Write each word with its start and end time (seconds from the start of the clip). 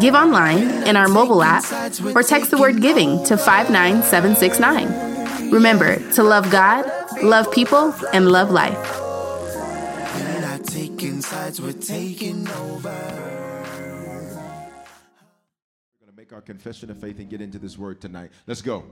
Give 0.00 0.14
online, 0.14 0.88
in 0.88 0.96
our 0.96 1.08
mobile 1.08 1.42
app, 1.42 1.64
or 2.16 2.22
text 2.22 2.50
the 2.50 2.58
word 2.58 2.80
giving 2.80 3.22
to 3.24 3.36
59769. 3.36 5.50
Remember 5.50 5.96
to 6.12 6.22
love 6.22 6.50
God, 6.50 6.90
love 7.22 7.52
people, 7.52 7.94
and 8.12 8.30
love 8.30 8.50
life. 8.50 9.08
we're 11.60 11.72
taking 11.72 12.48
over. 12.48 12.90
We're 15.98 16.00
going 16.00 16.06
to 16.06 16.16
make 16.16 16.32
our 16.32 16.40
confession 16.40 16.90
of 16.90 16.98
faith 16.98 17.18
and 17.18 17.28
get 17.28 17.40
into 17.40 17.58
this 17.58 17.76
word 17.76 18.00
tonight. 18.00 18.30
Let's 18.46 18.62
go. 18.62 18.84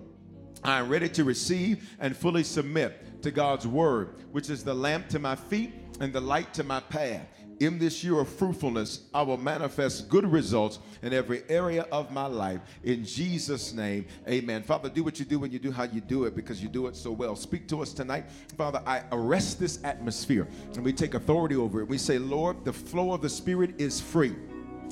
I 0.65 0.81
am 0.81 0.88
ready 0.88 1.09
to 1.11 1.25
receive 1.25 1.88
and 2.00 2.16
fully 2.16 2.43
submit 2.43 3.22
to 3.22 3.31
God's 3.31 3.66
word, 3.66 4.15
which 4.32 4.50
is 4.50 4.65
the 4.65 4.75
lamp 4.75 5.09
to 5.11 5.19
my 5.19 5.37
feet 5.37 5.72
and 6.00 6.12
the 6.12 6.21
light 6.21 6.53
to 6.55 6.65
my 6.65 6.81
path. 6.81 7.27
In 7.60 7.78
this 7.78 8.04
year 8.04 8.20
of 8.20 8.28
fruitfulness, 8.28 9.00
I 9.12 9.22
will 9.22 9.36
manifest 9.36 10.08
good 10.08 10.24
results 10.24 10.78
in 11.02 11.12
every 11.12 11.42
area 11.48 11.86
of 11.91 12.12
my 12.12 12.26
life. 12.26 12.60
In 12.84 13.04
Jesus' 13.04 13.72
name, 13.72 14.06
amen. 14.28 14.62
Father, 14.62 14.88
do 14.88 15.02
what 15.02 15.19
you 15.19 15.24
do 15.24 15.41
when 15.41 15.50
you 15.50 15.58
do 15.58 15.72
how 15.72 15.82
you 15.82 16.00
do 16.00 16.24
it 16.24 16.36
because 16.36 16.62
you 16.62 16.69
do 16.69 16.86
it 16.86 16.94
so 16.94 17.10
well. 17.10 17.34
Speak 17.34 17.66
to 17.69 17.82
us 17.82 17.92
tonight. 17.92 18.26
Father, 18.56 18.80
I 18.86 19.02
arrest 19.10 19.58
this 19.58 19.82
atmosphere 19.82 20.46
and 20.74 20.84
we 20.84 20.92
take 20.92 21.14
authority 21.14 21.56
over 21.56 21.80
it. 21.80 21.88
We 21.88 21.98
say, 21.98 22.19
Lord, 22.19 22.64
the 22.64 22.72
flow 22.72 23.12
of 23.12 23.22
the 23.22 23.28
Spirit 23.28 23.80
is 23.80 24.00
free. 24.00 24.36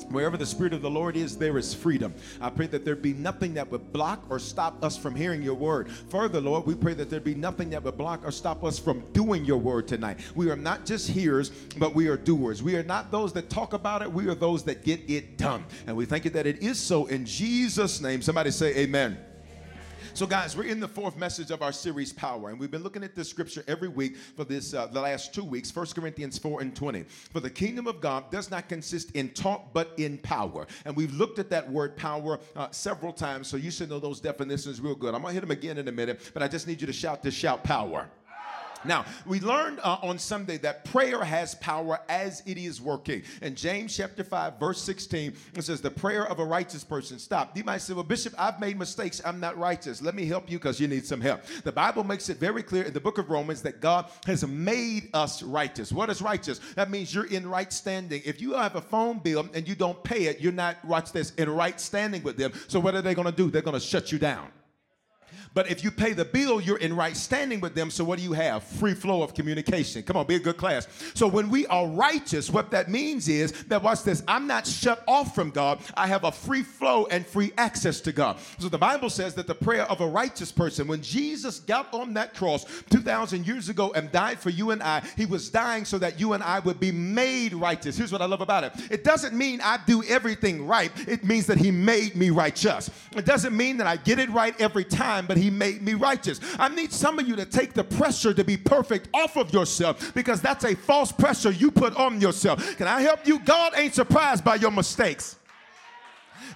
Wherever 0.09 0.37
the 0.37 0.45
Spirit 0.45 0.73
of 0.73 0.81
the 0.81 0.89
Lord 0.89 1.15
is, 1.15 1.37
there 1.37 1.57
is 1.57 1.73
freedom. 1.73 2.13
I 2.41 2.49
pray 2.49 2.67
that 2.67 2.85
there 2.85 2.95
be 2.95 3.13
nothing 3.13 3.53
that 3.55 3.69
would 3.71 3.91
block 3.91 4.23
or 4.29 4.39
stop 4.39 4.83
us 4.83 4.97
from 4.97 5.15
hearing 5.15 5.41
your 5.41 5.55
word. 5.55 5.91
Further, 6.09 6.39
Lord, 6.39 6.65
we 6.65 6.75
pray 6.75 6.93
that 6.93 7.09
there 7.09 7.19
be 7.19 7.35
nothing 7.35 7.69
that 7.71 7.83
would 7.83 7.97
block 7.97 8.25
or 8.25 8.31
stop 8.31 8.63
us 8.63 8.79
from 8.79 9.01
doing 9.11 9.45
your 9.45 9.57
word 9.57 9.87
tonight. 9.87 10.19
We 10.35 10.49
are 10.49 10.55
not 10.55 10.85
just 10.85 11.09
hearers, 11.09 11.49
but 11.77 11.93
we 11.93 12.07
are 12.07 12.17
doers. 12.17 12.63
We 12.63 12.75
are 12.75 12.83
not 12.83 13.11
those 13.11 13.33
that 13.33 13.49
talk 13.49 13.73
about 13.73 14.01
it, 14.01 14.11
we 14.11 14.27
are 14.27 14.35
those 14.35 14.63
that 14.63 14.83
get 14.83 15.09
it 15.09 15.37
done. 15.37 15.65
And 15.85 15.95
we 15.95 16.05
thank 16.05 16.25
you 16.25 16.31
that 16.31 16.47
it 16.47 16.61
is 16.61 16.79
so 16.79 17.05
in 17.07 17.25
Jesus' 17.25 18.01
name. 18.01 18.21
Somebody 18.21 18.51
say, 18.51 18.75
Amen. 18.77 19.17
So, 20.17 20.25
guys, 20.25 20.57
we're 20.57 20.63
in 20.63 20.79
the 20.79 20.87
fourth 20.87 21.15
message 21.15 21.51
of 21.51 21.61
our 21.61 21.71
series, 21.71 22.11
Power, 22.11 22.49
and 22.49 22.59
we've 22.59 22.71
been 22.71 22.81
looking 22.81 23.03
at 23.03 23.13
this 23.13 23.29
scripture 23.29 23.63
every 23.67 23.87
week 23.87 24.17
for 24.17 24.45
this 24.45 24.73
uh, 24.73 24.87
the 24.87 24.99
last 24.99 25.31
two 25.31 25.43
weeks, 25.43 25.75
1 25.75 25.85
Corinthians 25.93 26.39
4 26.39 26.61
and 26.61 26.75
20. 26.75 27.03
For 27.03 27.39
the 27.39 27.51
kingdom 27.51 27.85
of 27.85 28.01
God 28.01 28.31
does 28.31 28.49
not 28.49 28.67
consist 28.67 29.11
in 29.11 29.29
talk, 29.29 29.71
but 29.73 29.91
in 29.97 30.17
power. 30.17 30.65
And 30.85 30.95
we've 30.95 31.13
looked 31.13 31.37
at 31.37 31.51
that 31.51 31.71
word 31.71 31.95
power 31.95 32.39
uh, 32.55 32.69
several 32.71 33.13
times, 33.13 33.47
so 33.47 33.57
you 33.57 33.69
should 33.69 33.91
know 33.91 33.99
those 33.99 34.19
definitions 34.19 34.81
real 34.81 34.95
good. 34.95 35.13
I'm 35.13 35.21
gonna 35.21 35.35
hit 35.35 35.41
them 35.41 35.51
again 35.51 35.77
in 35.77 35.87
a 35.87 35.91
minute, 35.91 36.31
but 36.33 36.41
I 36.41 36.47
just 36.47 36.65
need 36.65 36.81
you 36.81 36.87
to 36.87 36.93
shout 36.93 37.21
this 37.21 37.35
shout 37.35 37.63
power. 37.63 38.09
Now, 38.87 39.05
we 39.25 39.39
learned 39.39 39.79
uh, 39.83 39.97
on 40.01 40.17
Sunday 40.17 40.57
that 40.59 40.85
prayer 40.85 41.23
has 41.23 41.55
power 41.55 41.99
as 42.09 42.41
it 42.45 42.57
is 42.57 42.81
working. 42.81 43.23
In 43.41 43.55
James 43.55 43.95
chapter 43.95 44.23
5, 44.23 44.59
verse 44.59 44.81
16, 44.81 45.33
it 45.55 45.61
says, 45.63 45.81
The 45.81 45.91
prayer 45.91 46.25
of 46.27 46.39
a 46.39 46.45
righteous 46.45 46.83
person. 46.83 47.19
Stop. 47.19 47.55
You 47.57 47.63
might 47.63 47.81
say, 47.81 47.93
Well, 47.93 48.03
Bishop, 48.03 48.33
I've 48.37 48.59
made 48.59 48.79
mistakes. 48.79 49.21
I'm 49.25 49.39
not 49.39 49.57
righteous. 49.57 50.01
Let 50.01 50.15
me 50.15 50.25
help 50.25 50.49
you 50.49 50.57
because 50.57 50.79
you 50.79 50.87
need 50.87 51.05
some 51.05 51.21
help. 51.21 51.43
The 51.63 51.71
Bible 51.71 52.03
makes 52.03 52.29
it 52.29 52.37
very 52.37 52.63
clear 52.63 52.83
in 52.83 52.93
the 52.93 52.99
book 52.99 53.17
of 53.17 53.29
Romans 53.29 53.61
that 53.63 53.81
God 53.81 54.05
has 54.25 54.45
made 54.47 55.09
us 55.13 55.43
righteous. 55.43 55.91
What 55.91 56.09
is 56.09 56.21
righteous? 56.21 56.59
That 56.75 56.89
means 56.89 57.13
you're 57.13 57.25
in 57.27 57.47
right 57.47 57.71
standing. 57.71 58.21
If 58.25 58.41
you 58.41 58.53
have 58.53 58.75
a 58.75 58.81
phone 58.81 59.19
bill 59.19 59.47
and 59.53 59.67
you 59.67 59.75
don't 59.75 60.01
pay 60.03 60.25
it, 60.25 60.39
you're 60.39 60.51
not, 60.51 60.83
watch 60.85 61.11
this, 61.11 61.33
in 61.35 61.49
right 61.49 61.79
standing 61.79 62.23
with 62.23 62.37
them. 62.37 62.51
So, 62.67 62.79
what 62.79 62.95
are 62.95 63.01
they 63.01 63.15
going 63.15 63.25
to 63.25 63.31
do? 63.31 63.49
They're 63.49 63.61
going 63.61 63.79
to 63.79 63.85
shut 63.85 64.11
you 64.11 64.19
down. 64.19 64.49
But 65.53 65.69
if 65.69 65.83
you 65.83 65.91
pay 65.91 66.13
the 66.13 66.25
bill, 66.25 66.61
you're 66.61 66.77
in 66.77 66.95
right 66.95 67.15
standing 67.15 67.59
with 67.59 67.75
them. 67.75 67.89
So 67.89 68.03
what 68.03 68.17
do 68.17 68.23
you 68.23 68.33
have? 68.33 68.63
Free 68.63 68.93
flow 68.93 69.23
of 69.23 69.33
communication. 69.33 70.03
Come 70.03 70.17
on, 70.17 70.25
be 70.25 70.35
a 70.35 70.39
good 70.39 70.57
class. 70.57 70.87
So 71.13 71.27
when 71.27 71.49
we 71.49 71.65
are 71.67 71.87
righteous, 71.87 72.49
what 72.49 72.71
that 72.71 72.89
means 72.89 73.27
is 73.27 73.51
that, 73.63 73.81
watch 73.81 74.03
this, 74.03 74.23
I'm 74.27 74.47
not 74.47 74.67
shut 74.67 75.03
off 75.07 75.33
from 75.33 75.49
God. 75.51 75.79
I 75.95 76.07
have 76.07 76.23
a 76.23 76.31
free 76.31 76.63
flow 76.63 77.07
and 77.07 77.25
free 77.25 77.51
access 77.57 78.01
to 78.01 78.11
God. 78.11 78.37
So 78.59 78.69
the 78.69 78.77
Bible 78.77 79.09
says 79.09 79.33
that 79.35 79.47
the 79.47 79.55
prayer 79.55 79.83
of 79.83 80.01
a 80.01 80.07
righteous 80.07 80.51
person, 80.51 80.87
when 80.87 81.01
Jesus 81.01 81.59
got 81.59 81.93
on 81.93 82.13
that 82.13 82.33
cross 82.33 82.65
2,000 82.89 83.45
years 83.45 83.69
ago 83.69 83.91
and 83.93 84.11
died 84.11 84.39
for 84.39 84.49
you 84.49 84.71
and 84.71 84.81
I, 84.83 85.01
he 85.15 85.25
was 85.25 85.49
dying 85.49 85.85
so 85.85 85.97
that 85.99 86.19
you 86.19 86.33
and 86.33 86.43
I 86.43 86.59
would 86.59 86.79
be 86.79 86.91
made 86.91 87.53
righteous. 87.53 87.97
Here's 87.97 88.11
what 88.11 88.21
I 88.21 88.25
love 88.25 88.41
about 88.41 88.63
it 88.63 88.73
it 88.91 89.03
doesn't 89.03 89.35
mean 89.35 89.61
I 89.61 89.79
do 89.85 90.03
everything 90.03 90.65
right, 90.65 90.91
it 91.07 91.23
means 91.23 91.45
that 91.47 91.57
he 91.57 91.71
made 91.71 92.15
me 92.15 92.29
righteous. 92.29 92.89
It 93.15 93.25
doesn't 93.25 93.55
mean 93.55 93.77
that 93.77 93.87
I 93.87 93.97
get 93.97 94.19
it 94.19 94.29
right 94.29 94.59
every 94.59 94.83
time, 94.83 95.25
but 95.25 95.36
he 95.37 95.49
made 95.49 95.81
me 95.81 95.93
righteous. 95.93 96.39
I 96.59 96.69
need 96.69 96.91
some 96.91 97.19
of 97.19 97.27
you 97.27 97.35
to 97.35 97.45
take 97.45 97.73
the 97.73 97.83
pressure 97.83 98.33
to 98.33 98.43
be 98.43 98.57
perfect 98.57 99.09
off 99.13 99.37
of 99.37 99.53
yourself 99.53 100.13
because 100.13 100.41
that's 100.41 100.63
a 100.63 100.75
false 100.75 101.11
pressure 101.11 101.51
you 101.51 101.71
put 101.71 101.95
on 101.95 102.19
yourself. 102.21 102.77
Can 102.77 102.87
I 102.87 103.01
help 103.01 103.27
you? 103.27 103.39
God 103.39 103.73
ain't 103.75 103.95
surprised 103.95 104.43
by 104.43 104.55
your 104.55 104.71
mistakes. 104.71 105.37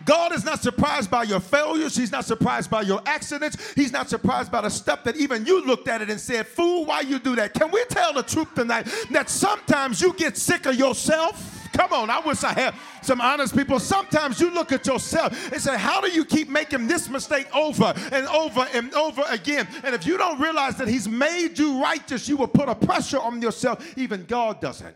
God 0.05 0.33
is 0.33 0.44
not 0.44 0.61
surprised 0.61 1.11
by 1.11 1.23
your 1.23 1.39
failures. 1.39 1.95
He's 1.95 2.11
not 2.11 2.25
surprised 2.25 2.69
by 2.69 2.81
your 2.81 3.01
accidents. 3.05 3.73
He's 3.73 3.91
not 3.91 4.09
surprised 4.09 4.51
by 4.51 4.61
the 4.61 4.69
stuff 4.69 5.03
that 5.03 5.15
even 5.17 5.45
you 5.45 5.65
looked 5.65 5.88
at 5.88 6.01
it 6.01 6.09
and 6.09 6.19
said, 6.19 6.47
Fool, 6.47 6.85
why 6.85 7.01
you 7.01 7.19
do 7.19 7.35
that? 7.35 7.53
Can 7.53 7.71
we 7.71 7.83
tell 7.85 8.13
the 8.13 8.23
truth 8.23 8.53
tonight 8.55 8.88
that 9.11 9.29
sometimes 9.29 10.01
you 10.01 10.13
get 10.13 10.38
sick 10.38 10.65
of 10.65 10.75
yourself? 10.75 11.60
Come 11.73 11.94
on, 11.94 12.09
I 12.09 12.19
wish 12.19 12.44
I 12.44 12.53
had 12.53 12.75
some 13.01 13.21
honest 13.21 13.56
people. 13.56 13.79
Sometimes 13.79 14.39
you 14.39 14.53
look 14.53 14.71
at 14.71 14.85
yourself 14.85 15.51
and 15.51 15.62
say, 15.62 15.77
How 15.77 16.01
do 16.01 16.12
you 16.12 16.25
keep 16.25 16.50
making 16.50 16.88
this 16.88 17.09
mistake 17.09 17.47
over 17.56 17.94
and 18.12 18.27
over 18.27 18.68
and 18.73 18.94
over 18.94 19.23
again? 19.29 19.68
And 19.83 19.95
if 19.95 20.06
you 20.06 20.18
don't 20.18 20.39
realize 20.39 20.77
that 20.77 20.88
He's 20.88 21.07
made 21.07 21.57
you 21.57 21.81
righteous, 21.81 22.27
you 22.27 22.38
will 22.38 22.47
put 22.47 22.68
a 22.69 22.75
pressure 22.75 23.19
on 23.19 23.41
yourself. 23.41 23.97
Even 23.97 24.25
God 24.25 24.59
doesn't. 24.59 24.95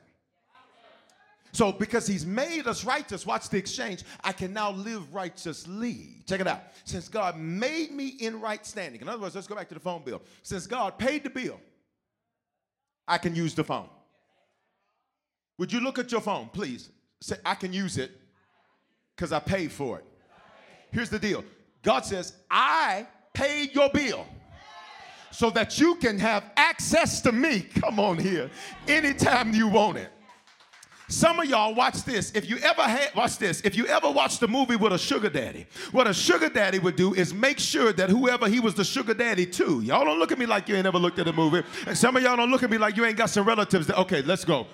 So, 1.56 1.72
because 1.72 2.06
he's 2.06 2.26
made 2.26 2.68
us 2.68 2.84
righteous, 2.84 3.26
watch 3.26 3.48
the 3.48 3.58
exchange, 3.58 4.04
I 4.22 4.34
can 4.34 4.52
now 4.52 4.72
live 4.72 5.14
righteously. 5.14 6.22
Check 6.28 6.42
it 6.42 6.48
out. 6.48 6.64
Since 6.84 7.08
God 7.08 7.38
made 7.38 7.92
me 7.92 8.08
in 8.08 8.42
right 8.42 8.66
standing, 8.66 9.00
in 9.00 9.08
other 9.08 9.22
words, 9.22 9.36
let's 9.36 9.48
go 9.48 9.56
back 9.56 9.70
to 9.70 9.74
the 9.74 9.80
phone 9.80 10.04
bill. 10.04 10.22
Since 10.44 10.68
God 10.68 10.98
paid 10.98 11.24
the 11.24 11.30
bill, 11.30 11.58
I 13.08 13.18
can 13.18 13.34
use 13.34 13.56
the 13.56 13.64
phone. 13.64 13.88
Would 15.58 15.72
you 15.72 15.80
look 15.80 16.00
at 16.00 16.12
your 16.12 16.22
phone, 16.22 16.50
please? 16.52 16.90
Say, 17.22 17.38
I 17.46 17.56
can 17.56 17.72
use 17.72 17.98
it 17.98 18.12
because 19.16 19.32
I 19.32 19.40
paid 19.40 19.72
for 19.72 20.00
it. 20.00 20.06
Here's 20.92 21.10
the 21.10 21.20
deal 21.20 21.44
God 21.82 22.06
says, 22.06 22.34
I 22.50 23.08
paid 23.34 23.74
your 23.74 23.90
bill 23.90 24.26
so 25.32 25.50
that 25.52 25.80
you 25.80 25.96
can 25.96 26.18
have 26.20 26.44
access 26.56 27.22
to 27.22 27.32
me. 27.32 27.62
Come 27.62 28.00
on 28.00 28.18
here, 28.18 28.50
anytime 28.88 29.54
you 29.54 29.68
want 29.68 29.98
it. 29.98 30.10
Some 31.08 31.40
of 31.40 31.46
y'all 31.46 31.76
watch 31.76 32.04
this. 32.04 32.32
If 32.34 32.50
you 32.50 32.58
ever 32.58 32.82
had 32.82 33.14
watch 33.16 33.38
this, 33.38 33.62
if 33.62 33.76
you 33.76 33.86
ever 33.86 34.10
watched 34.10 34.42
a 34.42 34.48
movie 34.48 34.76
with 34.76 34.92
a 34.92 34.98
sugar 34.98 35.30
daddy, 35.30 35.68
what 35.92 36.08
a 36.08 36.14
sugar 36.14 36.50
daddy 36.50 36.80
would 36.80 36.96
do 36.96 37.14
is 37.14 37.32
make 37.32 37.60
sure 37.60 37.94
that 37.94 38.10
whoever 38.10 38.48
he 38.48 38.60
was 38.60 38.74
the 38.74 38.84
sugar 38.84 39.14
daddy 39.14 39.46
to. 39.46 39.82
Y'all 39.82 40.04
don't 40.04 40.18
look 40.18 40.32
at 40.32 40.40
me 40.40 40.48
like 40.48 40.68
you 40.68 40.76
ain't 40.76 40.88
ever 40.88 40.98
looked 40.98 41.20
at 41.20 41.28
a 41.28 41.34
movie. 41.34 41.62
And 41.86 41.96
some 41.96 42.16
of 42.16 42.24
y'all 42.24 42.36
don't 42.36 42.50
look 42.50 42.64
at 42.64 42.72
me 42.72 42.80
like 42.80 42.98
you 42.98 43.06
ain't 43.06 43.18
got 43.18 43.30
some 43.30 43.46
relatives 43.46 43.86
that 43.88 44.00
okay, 44.00 44.24
let's 44.24 44.44
go. 44.44 44.66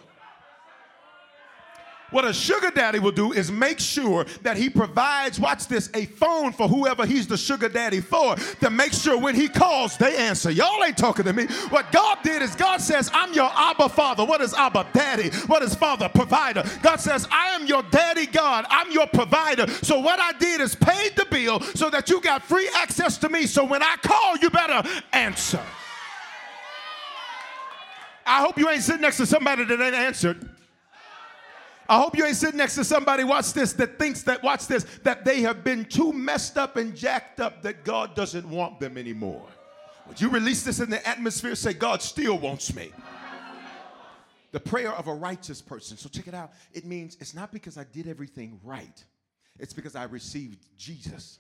What 2.12 2.26
a 2.26 2.34
sugar 2.34 2.72
daddy 2.72 3.00
will 3.00 3.12
do 3.12 3.32
is 3.32 3.52
make 3.52 3.80
sure 3.80 4.26
that 4.44 4.58
he 4.58 4.70
provides, 4.70 5.40
watch 5.40 5.68
this, 5.68 5.90
a 5.94 6.06
phone 6.06 6.52
for 6.52 6.68
whoever 6.68 7.06
he's 7.06 7.28
the 7.28 7.38
sugar 7.38 7.70
daddy 7.70 8.02
for 8.02 8.36
to 8.36 8.70
make 8.70 8.94
sure 8.94 9.18
when 9.18 9.34
he 9.34 9.48
calls, 9.48 9.98
they 9.98 10.16
answer. 10.18 10.52
Y'all 10.52 10.84
ain't 10.84 10.98
talking 10.98 11.26
to 11.26 11.34
me. 11.34 11.46
What 11.70 11.92
God 11.92 12.20
did 12.24 12.42
is 12.42 12.56
God 12.56 12.82
says, 12.82 13.10
I'm 13.14 13.34
your 13.34 13.50
Abba 13.54 13.90
Father. 13.90 14.26
What 14.26 14.42
is 14.42 14.54
Abba? 14.54 14.88
Daddy. 14.94 15.30
What 15.48 15.64
is 15.64 15.74
Father? 15.74 16.10
Provider. 16.10 16.64
God 16.82 17.00
says, 17.00 17.28
I 17.32 17.50
am 17.50 17.66
your 17.66 17.84
daddy 17.84 18.26
God. 18.26 18.66
I'm 18.70 18.92
your 18.92 19.08
provider. 19.08 19.68
So 19.82 20.00
what 20.00 20.20
I 20.20 20.34
did 20.34 20.62
is 20.62 20.76
paid 20.76 21.16
the 21.16 21.26
bill 21.26 21.62
so 21.62 21.90
that 21.90 22.10
you 22.10 22.22
got 22.22 22.44
free 22.44 22.70
access 22.76 23.18
to 23.20 23.30
me. 23.30 23.46
So 23.46 23.64
when 23.64 23.82
I 23.82 23.96
call, 24.02 24.38
you 24.38 24.50
better 24.50 24.88
answer. 25.14 25.62
I 28.26 28.40
hope 28.42 28.58
you 28.58 28.70
ain't 28.70 28.84
sitting 28.84 29.02
next 29.02 29.18
to 29.18 29.26
somebody 29.26 29.66
that 29.66 29.82
ain't 29.82 29.96
answered. 29.96 30.50
I 31.92 31.98
hope 31.98 32.18
you 32.18 32.26
ain't 32.26 32.38
sitting 32.38 32.58
next 32.58 32.76
to 32.76 32.86
somebody, 32.86 33.26
watch 33.26 33.52
this, 33.52 33.74
that 33.74 34.00
thinks 34.00 34.24
that, 34.24 34.42
watch 34.42 34.66
this, 34.66 34.86
that 35.04 35.26
they 35.26 35.42
have 35.42 35.62
been 35.62 35.84
too 35.84 36.14
messed 36.14 36.58
up 36.58 36.78
and 36.78 36.96
jacked 36.96 37.42
up 37.42 37.62
that 37.64 37.84
God 37.84 38.16
doesn't 38.16 38.50
want 38.50 38.80
them 38.80 38.98
anymore. 38.98 39.46
Would 40.08 40.22
you 40.22 40.30
release 40.30 40.64
this 40.64 40.80
in 40.80 40.90
the 40.90 41.06
atmosphere? 41.06 41.54
Say, 41.54 41.74
God 41.74 42.02
still 42.02 42.38
wants 42.38 42.74
me. 42.74 42.94
The 44.54 44.60
prayer 44.62 44.94
of 44.94 45.08
a 45.08 45.14
righteous 45.14 45.62
person. 45.62 45.98
So 45.98 46.08
check 46.08 46.30
it 46.30 46.34
out. 46.34 46.54
It 46.72 46.86
means 46.86 47.18
it's 47.20 47.34
not 47.34 47.52
because 47.52 47.78
I 47.78 47.84
did 47.84 48.08
everything 48.08 48.62
right, 48.64 49.04
it's 49.60 49.74
because 49.74 49.98
I 49.98 50.06
received 50.06 50.66
Jesus. 50.78 51.40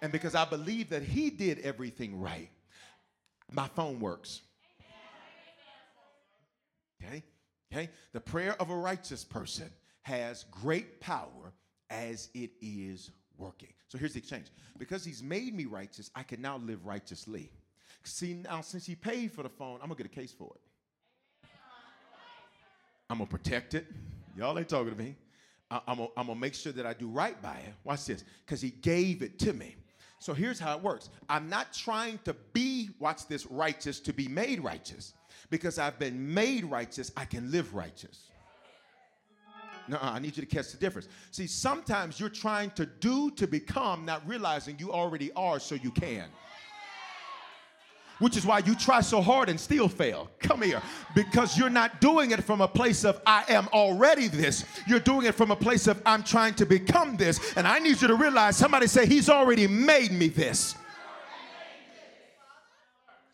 And 0.00 0.10
because 0.10 0.34
I 0.34 0.44
believe 0.44 0.88
that 0.88 1.04
He 1.04 1.30
did 1.30 1.60
everything 1.60 2.20
right, 2.20 2.50
my 3.52 3.68
phone 3.68 4.00
works. 4.00 4.40
Okay? 7.00 7.22
Okay? 7.72 7.88
The 8.12 8.20
prayer 8.20 8.56
of 8.60 8.70
a 8.70 8.76
righteous 8.76 9.22
person 9.22 9.70
has 10.02 10.44
great 10.50 11.00
power 11.00 11.52
as 11.90 12.28
it 12.34 12.50
is 12.60 13.10
working. 13.38 13.72
So 13.88 13.98
here's 13.98 14.14
the 14.14 14.18
exchange. 14.18 14.46
Because 14.78 15.04
he's 15.04 15.22
made 15.22 15.54
me 15.54 15.66
righteous, 15.66 16.10
I 16.14 16.22
can 16.22 16.40
now 16.40 16.58
live 16.58 16.84
righteously. 16.86 17.50
See, 18.04 18.34
now 18.34 18.60
since 18.62 18.86
he 18.86 18.94
paid 18.94 19.32
for 19.32 19.42
the 19.42 19.48
phone, 19.48 19.78
I'm 19.82 19.88
gonna 19.88 19.96
get 19.96 20.06
a 20.06 20.08
case 20.08 20.32
for 20.32 20.52
it. 20.54 21.48
I'm 23.10 23.18
gonna 23.18 23.28
protect 23.28 23.74
it. 23.74 23.86
Y'all 24.36 24.58
ain't 24.58 24.68
talking 24.68 24.90
to 24.90 24.98
me. 24.98 25.14
I, 25.70 25.80
am 25.86 25.98
gonna, 25.98 26.08
I'm 26.16 26.26
gonna 26.26 26.40
make 26.40 26.54
sure 26.54 26.72
that 26.72 26.86
I 26.86 26.94
do 26.94 27.08
right 27.08 27.40
by 27.42 27.56
it. 27.56 27.74
Watch 27.84 28.06
this, 28.06 28.24
because 28.44 28.60
he 28.60 28.70
gave 28.70 29.22
it 29.22 29.38
to 29.40 29.52
me. 29.52 29.76
So 30.18 30.32
here's 30.32 30.58
how 30.58 30.76
it 30.76 30.82
works 30.82 31.10
I'm 31.28 31.48
not 31.48 31.72
trying 31.72 32.18
to 32.24 32.34
be, 32.52 32.90
watch 32.98 33.26
this, 33.26 33.46
righteous 33.46 34.00
to 34.00 34.12
be 34.12 34.28
made 34.28 34.60
righteous. 34.60 35.14
Because 35.50 35.78
I've 35.78 35.98
been 35.98 36.32
made 36.32 36.64
righteous, 36.64 37.12
I 37.16 37.26
can 37.26 37.50
live 37.50 37.74
righteous. 37.74 38.30
No, 39.88 39.98
I 40.00 40.18
need 40.18 40.36
you 40.36 40.42
to 40.42 40.46
catch 40.46 40.70
the 40.70 40.78
difference. 40.78 41.08
See, 41.30 41.46
sometimes 41.46 42.20
you're 42.20 42.28
trying 42.28 42.70
to 42.72 42.86
do 42.86 43.30
to 43.32 43.46
become, 43.46 44.04
not 44.04 44.26
realizing 44.26 44.76
you 44.78 44.92
already 44.92 45.32
are, 45.32 45.58
so 45.58 45.74
you 45.74 45.90
can. 45.90 46.24
Which 48.18 48.36
is 48.36 48.46
why 48.46 48.58
you 48.58 48.76
try 48.76 49.00
so 49.00 49.20
hard 49.20 49.48
and 49.48 49.58
still 49.58 49.88
fail. 49.88 50.30
Come 50.38 50.62
here. 50.62 50.80
Because 51.14 51.58
you're 51.58 51.68
not 51.68 52.00
doing 52.00 52.30
it 52.30 52.44
from 52.44 52.60
a 52.60 52.68
place 52.68 53.04
of, 53.04 53.20
I 53.26 53.44
am 53.48 53.66
already 53.72 54.28
this. 54.28 54.64
You're 54.86 55.00
doing 55.00 55.26
it 55.26 55.34
from 55.34 55.50
a 55.50 55.56
place 55.56 55.88
of, 55.88 56.00
I'm 56.06 56.22
trying 56.22 56.54
to 56.54 56.66
become 56.66 57.16
this. 57.16 57.56
And 57.56 57.66
I 57.66 57.80
need 57.80 58.00
you 58.00 58.06
to 58.08 58.14
realize 58.14 58.56
somebody 58.56 58.86
say, 58.86 59.06
He's 59.06 59.28
already 59.28 59.66
made 59.66 60.12
me 60.12 60.28
this. 60.28 60.76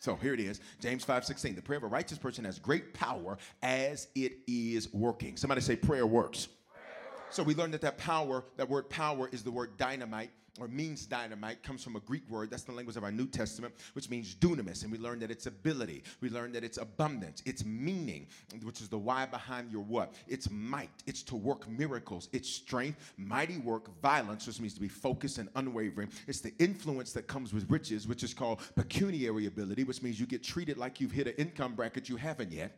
So 0.08 0.16
here 0.16 0.32
it 0.32 0.40
is, 0.40 0.62
James 0.80 1.04
5:16. 1.04 1.54
The 1.54 1.60
prayer 1.60 1.76
of 1.76 1.82
a 1.82 1.88
righteous 1.88 2.16
person 2.16 2.42
has 2.46 2.58
great 2.58 2.94
power 2.94 3.36
as 3.62 4.08
it 4.14 4.38
is 4.46 4.90
working. 4.94 5.36
Somebody 5.36 5.60
say 5.60 5.76
prayer 5.76 6.06
works. 6.06 6.46
Prayer 6.46 6.86
works. 7.12 7.36
So 7.36 7.42
we 7.42 7.54
learned 7.54 7.74
that 7.74 7.82
that 7.82 7.98
power, 7.98 8.42
that 8.56 8.70
word 8.70 8.88
power 8.88 9.28
is 9.32 9.42
the 9.42 9.50
word 9.50 9.76
dynamite 9.76 10.30
or 10.60 10.68
means 10.68 11.06
dynamite 11.06 11.62
comes 11.62 11.82
from 11.82 11.96
a 11.96 12.00
Greek 12.00 12.28
word. 12.28 12.50
That's 12.50 12.64
the 12.64 12.72
language 12.72 12.96
of 12.96 13.04
our 13.04 13.12
New 13.12 13.26
Testament, 13.26 13.74
which 13.92 14.10
means 14.10 14.34
dunamis. 14.34 14.82
And 14.82 14.92
we 14.92 14.98
learned 14.98 15.22
that 15.22 15.30
it's 15.30 15.46
ability. 15.46 16.02
We 16.20 16.30
learned 16.30 16.54
that 16.54 16.64
it's 16.64 16.78
abundance. 16.78 17.42
It's 17.46 17.64
meaning, 17.64 18.26
which 18.62 18.80
is 18.80 18.88
the 18.88 18.98
why 18.98 19.26
behind 19.26 19.70
your 19.70 19.82
what. 19.82 20.14
It's 20.26 20.50
might. 20.50 20.90
It's 21.06 21.22
to 21.24 21.36
work 21.36 21.68
miracles. 21.68 22.28
It's 22.32 22.48
strength, 22.48 23.14
mighty 23.16 23.58
work, 23.58 23.90
violence, 24.00 24.46
which 24.46 24.60
means 24.60 24.74
to 24.74 24.80
be 24.80 24.88
focused 24.88 25.38
and 25.38 25.48
unwavering. 25.56 26.08
It's 26.26 26.40
the 26.40 26.52
influence 26.58 27.12
that 27.12 27.26
comes 27.26 27.52
with 27.52 27.70
riches, 27.70 28.06
which 28.06 28.22
is 28.22 28.34
called 28.34 28.60
pecuniary 28.74 29.46
ability, 29.46 29.84
which 29.84 30.02
means 30.02 30.18
you 30.18 30.26
get 30.26 30.42
treated 30.42 30.78
like 30.78 31.00
you've 31.00 31.12
hit 31.12 31.26
an 31.26 31.34
income 31.34 31.74
bracket 31.74 32.08
you 32.08 32.16
haven't 32.16 32.52
yet 32.52 32.72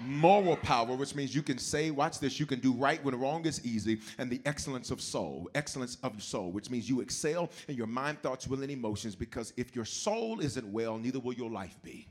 moral 0.00 0.56
power, 0.56 0.94
which 0.96 1.14
means 1.14 1.34
you 1.34 1.42
can 1.42 1.58
say, 1.58 1.90
watch 1.90 2.18
this, 2.18 2.40
you 2.40 2.46
can 2.46 2.60
do 2.60 2.72
right 2.72 3.02
when 3.04 3.18
wrong 3.18 3.44
is 3.46 3.64
easy, 3.64 4.00
and 4.18 4.30
the 4.30 4.40
excellence 4.44 4.90
of 4.90 5.00
soul, 5.00 5.48
excellence 5.54 5.98
of 6.02 6.22
soul, 6.22 6.50
which 6.50 6.70
means 6.70 6.88
you 6.88 7.00
excel 7.00 7.50
in 7.68 7.76
your 7.76 7.86
mind, 7.86 8.22
thoughts, 8.22 8.46
will, 8.46 8.62
and 8.62 8.70
emotions, 8.70 9.14
because 9.14 9.52
if 9.56 9.74
your 9.74 9.84
soul 9.84 10.40
isn't 10.40 10.66
well, 10.72 10.98
neither 10.98 11.20
will 11.20 11.34
your 11.34 11.50
life 11.50 11.76
be. 11.82 12.08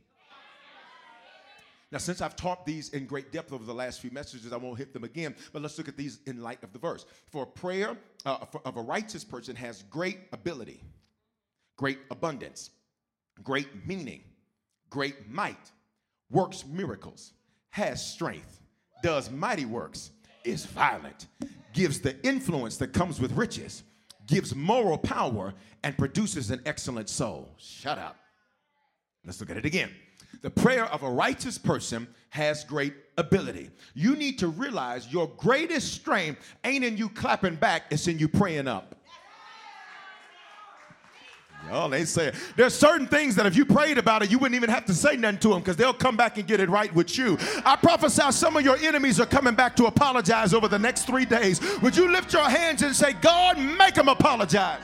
Now, 1.91 1.97
since 1.97 2.21
I've 2.21 2.35
taught 2.35 2.67
these 2.67 2.89
in 2.89 3.07
great 3.07 3.31
depth 3.31 3.51
over 3.51 3.63
the 3.63 3.73
last 3.73 3.99
few 3.99 4.11
messages, 4.11 4.53
I 4.53 4.57
won't 4.57 4.77
hit 4.77 4.93
them 4.93 5.03
again, 5.03 5.35
but 5.51 5.63
let's 5.63 5.77
look 5.77 5.87
at 5.87 5.97
these 5.97 6.19
in 6.27 6.41
light 6.43 6.63
of 6.63 6.71
the 6.71 6.77
verse. 6.77 7.05
For 7.31 7.47
prayer 7.47 7.97
uh, 8.25 8.45
for, 8.45 8.61
of 8.63 8.77
a 8.77 8.81
righteous 8.81 9.23
person 9.23 9.55
has 9.55 9.81
great 9.89 10.19
ability, 10.31 10.83
great 11.77 11.97
abundance, 12.11 12.69
great 13.43 13.87
meaning, 13.87 14.21
great 14.91 15.27
might, 15.31 15.71
works 16.29 16.63
miracles 16.67 17.33
has 17.69 18.06
strength, 18.06 18.62
does 19.04 19.30
mighty 19.30 19.65
works, 19.65 20.12
is 20.43 20.65
violent, 20.65 21.27
gives 21.74 22.00
the 22.00 22.15
influence 22.25 22.77
that 22.77 22.93
comes 22.93 23.20
with 23.20 23.32
riches, 23.34 23.84
gives 24.27 24.55
moral 24.55 24.98
power, 24.98 25.53
and 25.84 25.98
produces 25.98 26.51
an 26.51 26.62
excellent 26.65 27.10
soul. 27.10 27.50
Shut 27.58 27.98
up. 27.98 28.17
Let's 29.25 29.39
look 29.39 29.50
at 29.50 29.58
it 29.58 29.65
again. 29.65 29.91
The 30.41 30.50
prayer 30.50 30.86
of 30.86 31.03
a 31.03 31.10
righteous 31.10 31.58
person 31.58 32.08
has 32.29 32.63
great 32.63 32.93
ability. 33.17 33.70
You 33.93 34.15
need 34.15 34.39
to 34.39 34.48
realize 34.48 35.12
your 35.12 35.27
greatest 35.38 35.93
strength 35.93 36.55
ain't 36.63 36.86
in 36.86 36.96
you 36.96 37.10
clapping 37.10 37.55
back, 37.55 37.84
it's 37.91 38.08
in 38.08 38.20
you 38.20 38.27
praying 38.27 38.67
up. 38.67 38.96
Oh, 41.71 41.88
they 41.89 42.05
say 42.05 42.31
there's 42.55 42.73
certain 42.73 43.07
things 43.07 43.35
that 43.35 43.45
if 43.45 43.55
you 43.55 43.65
prayed 43.65 43.97
about 43.97 44.23
it, 44.23 44.31
you 44.31 44.39
wouldn't 44.39 44.55
even 44.55 44.69
have 44.69 44.85
to 44.85 44.93
say 44.93 45.15
nothing 45.15 45.39
to 45.39 45.49
them 45.49 45.59
because 45.59 45.77
they'll 45.77 45.93
come 45.93 46.17
back 46.17 46.38
and 46.38 46.47
get 46.47 46.59
it 46.59 46.69
right 46.69 46.93
with 46.93 47.17
you. 47.17 47.38
I 47.65 47.75
prophesy 47.75 48.31
some 48.31 48.57
of 48.57 48.63
your 48.63 48.77
enemies 48.77 49.19
are 49.19 49.25
coming 49.25 49.55
back 49.55 49.75
to 49.77 49.85
apologize 49.85 50.53
over 50.53 50.67
the 50.67 50.79
next 50.79 51.05
three 51.05 51.25
days. 51.25 51.61
Would 51.81 51.95
you 51.95 52.11
lift 52.11 52.33
your 52.33 52.49
hands 52.49 52.81
and 52.81 52.95
say, 52.95 53.13
God, 53.13 53.57
make 53.59 53.95
them 53.95 54.07
apologize? 54.07 54.81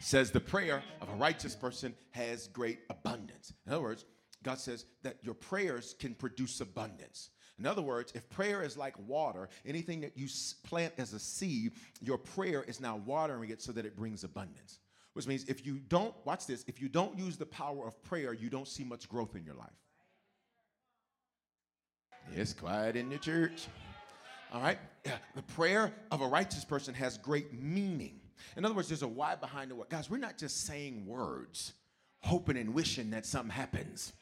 Says 0.00 0.30
the 0.30 0.40
prayer 0.40 0.82
of 1.00 1.08
a 1.08 1.14
righteous 1.14 1.54
person 1.54 1.94
has 2.10 2.48
great 2.48 2.80
abundance. 2.90 3.52
In 3.66 3.72
other 3.72 3.82
words, 3.82 4.04
God 4.42 4.58
says 4.58 4.84
that 5.02 5.16
your 5.22 5.34
prayers 5.34 5.94
can 5.98 6.14
produce 6.14 6.60
abundance. 6.60 7.30
In 7.58 7.66
other 7.66 7.82
words, 7.82 8.12
if 8.14 8.28
prayer 8.30 8.62
is 8.62 8.76
like 8.76 8.94
water, 9.06 9.48
anything 9.66 10.00
that 10.00 10.16
you 10.16 10.26
plant 10.64 10.94
as 10.98 11.12
a 11.12 11.18
seed, 11.18 11.72
your 12.00 12.18
prayer 12.18 12.62
is 12.62 12.80
now 12.80 12.96
watering 13.04 13.50
it 13.50 13.60
so 13.60 13.72
that 13.72 13.84
it 13.84 13.96
brings 13.96 14.24
abundance. 14.24 14.78
Which 15.12 15.26
means 15.26 15.44
if 15.44 15.66
you 15.66 15.78
don't, 15.88 16.14
watch 16.24 16.46
this, 16.46 16.64
if 16.66 16.80
you 16.80 16.88
don't 16.88 17.16
use 17.18 17.36
the 17.36 17.46
power 17.46 17.86
of 17.86 18.02
prayer, 18.02 18.32
you 18.32 18.48
don't 18.48 18.66
see 18.66 18.84
much 18.84 19.08
growth 19.08 19.36
in 19.36 19.44
your 19.44 19.54
life. 19.54 19.68
It's 22.34 22.54
quiet 22.54 22.96
in 22.96 23.10
the 23.10 23.18
church. 23.18 23.66
All 24.52 24.62
right? 24.62 24.78
The 25.34 25.42
prayer 25.42 25.92
of 26.10 26.22
a 26.22 26.26
righteous 26.26 26.64
person 26.64 26.94
has 26.94 27.18
great 27.18 27.52
meaning. 27.52 28.20
In 28.56 28.64
other 28.64 28.74
words, 28.74 28.88
there's 28.88 29.02
a 29.02 29.08
why 29.08 29.34
behind 29.34 29.70
the 29.70 29.74
what. 29.74 29.90
Guys, 29.90 30.08
we're 30.08 30.18
not 30.18 30.38
just 30.38 30.66
saying 30.66 31.06
words, 31.06 31.74
hoping 32.20 32.56
and 32.56 32.72
wishing 32.72 33.10
that 33.10 33.26
something 33.26 33.50
happens 33.50 34.12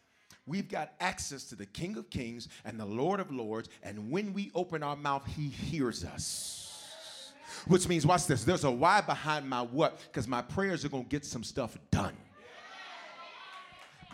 we've 0.46 0.68
got 0.68 0.92
access 1.00 1.44
to 1.44 1.56
the 1.56 1.66
King 1.66 1.96
of 1.96 2.10
Kings 2.10 2.48
and 2.64 2.78
the 2.78 2.84
Lord 2.84 3.20
of 3.20 3.30
Lords. 3.30 3.68
And 3.82 4.10
when 4.10 4.32
we 4.32 4.50
open 4.54 4.82
our 4.82 4.96
mouth, 4.96 5.26
He 5.26 5.48
hears 5.48 6.04
us. 6.04 7.32
Which 7.66 7.88
means, 7.88 8.06
watch 8.06 8.26
this, 8.26 8.44
there's 8.44 8.64
a 8.64 8.70
why 8.70 9.00
behind 9.00 9.48
my 9.48 9.62
what, 9.62 10.00
because 10.06 10.26
my 10.26 10.42
prayers 10.42 10.84
are 10.84 10.88
going 10.88 11.04
to 11.04 11.08
get 11.08 11.24
some 11.24 11.42
stuff 11.42 11.76
done. 11.90 12.16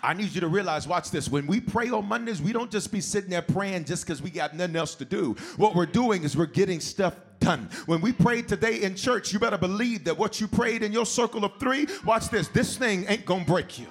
I 0.02 0.12
need 0.12 0.33
you 0.33 0.40
to 0.42 0.49
realize, 0.49 0.87
watch 0.87 1.11
this. 1.11 1.28
When 1.28 1.47
we 1.47 1.61
pray 1.61 1.90
on 1.90 2.06
Mondays, 2.06 2.40
we 2.40 2.52
don't 2.52 2.71
just 2.71 2.92
be 2.92 3.00
sitting 3.00 3.30
there 3.30 3.42
praying 3.42 3.85
just 3.87 4.04
because 4.04 4.23
we 4.23 4.30
got 4.30 4.54
nothing 4.54 4.76
else 4.76 4.95
to 4.97 5.04
do. 5.04 5.35
What 5.56 5.75
we're 5.75 5.87
doing 5.87 6.23
is 6.23 6.37
we're 6.37 6.47
getting 6.47 6.80
stuff 6.80 7.16
done. 7.40 7.68
When 7.87 8.00
we 8.00 8.12
prayed 8.12 8.47
today 8.47 8.83
in 8.83 8.95
church, 8.95 9.33
you 9.33 9.38
better 9.38 9.59
believe 9.59 10.04
that 10.04 10.16
what 10.16 10.40
you 10.40 10.49
prayed 10.49 10.83
in 10.83 10.92
your 10.92 11.06
circle 11.06 11.45
of 11.45 11.59
three, 11.59 11.87
watch 12.04 12.28
this, 12.28 12.49
this 12.49 12.76
thing 12.76 13.06
ain't 13.09 13.25
gonna 13.25 13.45
break 13.45 13.78
you. 13.78 13.87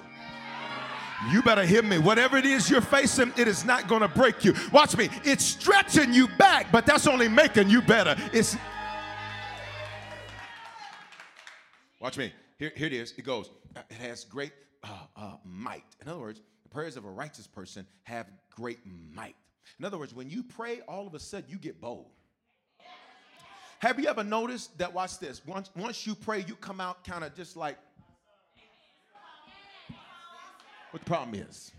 You 1.30 1.42
better 1.42 1.64
hear 1.64 1.82
me. 1.82 1.98
Whatever 1.98 2.36
it 2.36 2.44
is 2.44 2.70
you're 2.70 2.80
facing, 2.80 3.32
it 3.36 3.48
is 3.48 3.64
not 3.64 3.88
gonna 3.88 4.08
break 4.08 4.44
you. 4.44 4.54
Watch 4.72 4.96
me. 4.96 5.08
It's 5.24 5.44
stretching 5.44 6.12
you 6.12 6.28
back, 6.36 6.70
but 6.70 6.84
that's 6.86 7.06
only 7.06 7.28
making 7.28 7.70
you 7.70 7.80
better. 7.82 8.16
It's 8.32 8.56
Watch 12.00 12.18
me. 12.18 12.32
Here, 12.58 12.72
here 12.76 12.86
it 12.86 12.92
is. 12.92 13.14
It 13.16 13.24
goes. 13.24 13.50
Uh, 13.74 13.80
it 13.90 13.96
has 13.96 14.24
great 14.24 14.52
uh, 14.84 14.88
uh, 15.16 15.36
might. 15.44 15.84
In 16.00 16.08
other 16.08 16.20
words, 16.20 16.40
the 16.62 16.68
prayers 16.68 16.96
of 16.96 17.04
a 17.04 17.10
righteous 17.10 17.46
person 17.46 17.86
have 18.04 18.30
great 18.50 18.78
might. 18.86 19.34
In 19.78 19.84
other 19.84 19.98
words, 19.98 20.14
when 20.14 20.30
you 20.30 20.42
pray, 20.42 20.82
all 20.86 21.06
of 21.06 21.14
a 21.14 21.18
sudden 21.18 21.48
you 21.48 21.58
get 21.58 21.80
bold. 21.80 22.06
Have 23.80 23.98
you 23.98 24.08
ever 24.08 24.24
noticed 24.24 24.78
that? 24.78 24.92
Watch 24.92 25.18
this. 25.18 25.44
Once, 25.44 25.70
once 25.76 26.06
you 26.06 26.14
pray, 26.14 26.44
you 26.46 26.54
come 26.54 26.80
out 26.80 27.04
kind 27.04 27.24
of 27.24 27.34
just 27.34 27.56
like. 27.56 27.76
What 30.90 31.04
the 31.04 31.06
problem 31.06 31.34
is? 31.34 31.72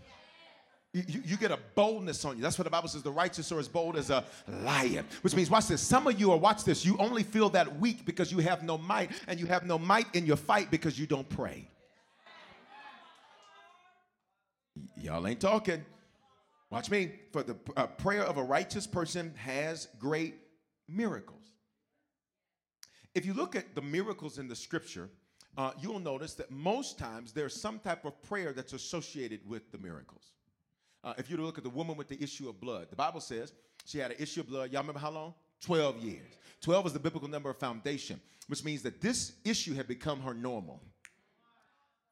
You, 0.94 1.22
you, 1.24 1.36
get 1.36 1.50
a 1.50 1.58
boldness 1.74 2.24
on 2.24 2.36
you. 2.36 2.42
That's 2.42 2.58
what 2.58 2.64
the 2.64 2.70
Bible 2.70 2.88
says. 2.88 3.02
The 3.02 3.12
righteous 3.12 3.52
are 3.52 3.58
as 3.58 3.68
bold 3.68 3.96
as 3.96 4.08
a 4.08 4.24
lion. 4.48 5.04
Which 5.20 5.36
means, 5.36 5.50
watch 5.50 5.68
this. 5.68 5.82
Some 5.82 6.06
of 6.06 6.18
you 6.18 6.32
are, 6.32 6.38
watch 6.38 6.64
this, 6.64 6.84
you 6.84 6.96
only 6.98 7.22
feel 7.22 7.50
that 7.50 7.78
weak 7.78 8.06
because 8.06 8.32
you 8.32 8.38
have 8.38 8.62
no 8.62 8.78
might, 8.78 9.10
and 9.26 9.38
you 9.38 9.46
have 9.46 9.66
no 9.66 9.78
might 9.78 10.06
in 10.14 10.24
your 10.24 10.38
fight 10.38 10.70
because 10.70 10.98
you 10.98 11.06
don't 11.06 11.28
pray. 11.28 11.68
Y'all 14.96 15.26
ain't 15.26 15.40
talking. 15.40 15.84
Watch 16.70 16.90
me. 16.90 17.12
For 17.32 17.42
the 17.42 17.56
uh, 17.76 17.86
prayer 17.86 18.22
of 18.22 18.38
a 18.38 18.42
righteous 18.42 18.86
person 18.86 19.34
has 19.36 19.88
great 19.98 20.36
miracles. 20.88 21.52
If 23.14 23.26
you 23.26 23.34
look 23.34 23.56
at 23.56 23.74
the 23.74 23.82
miracles 23.82 24.38
in 24.38 24.48
the 24.48 24.56
scripture, 24.56 25.10
uh, 25.58 25.72
you'll 25.82 25.98
notice 25.98 26.34
that 26.34 26.52
most 26.52 26.98
times 26.98 27.32
there's 27.32 27.52
some 27.60 27.80
type 27.80 28.04
of 28.04 28.22
prayer 28.22 28.52
that's 28.52 28.72
associated 28.72 29.40
with 29.44 29.70
the 29.72 29.78
miracles. 29.78 30.30
Uh, 31.02 31.14
if 31.18 31.28
you 31.28 31.36
look 31.36 31.58
at 31.58 31.64
the 31.64 31.70
woman 31.70 31.96
with 31.96 32.06
the 32.06 32.22
issue 32.22 32.48
of 32.48 32.60
blood, 32.60 32.86
the 32.90 32.96
Bible 32.96 33.20
says 33.20 33.52
she 33.84 33.98
had 33.98 34.12
an 34.12 34.18
issue 34.20 34.40
of 34.40 34.46
blood. 34.46 34.70
Y'all 34.70 34.82
remember 34.82 35.00
how 35.00 35.10
long? 35.10 35.34
12 35.62 35.98
years. 35.98 36.32
12 36.60 36.86
is 36.86 36.92
the 36.92 37.00
biblical 37.00 37.28
number 37.28 37.50
of 37.50 37.56
foundation, 37.56 38.20
which 38.46 38.62
means 38.62 38.82
that 38.82 39.00
this 39.00 39.32
issue 39.44 39.74
had 39.74 39.88
become 39.88 40.20
her 40.20 40.32
normal. 40.32 40.80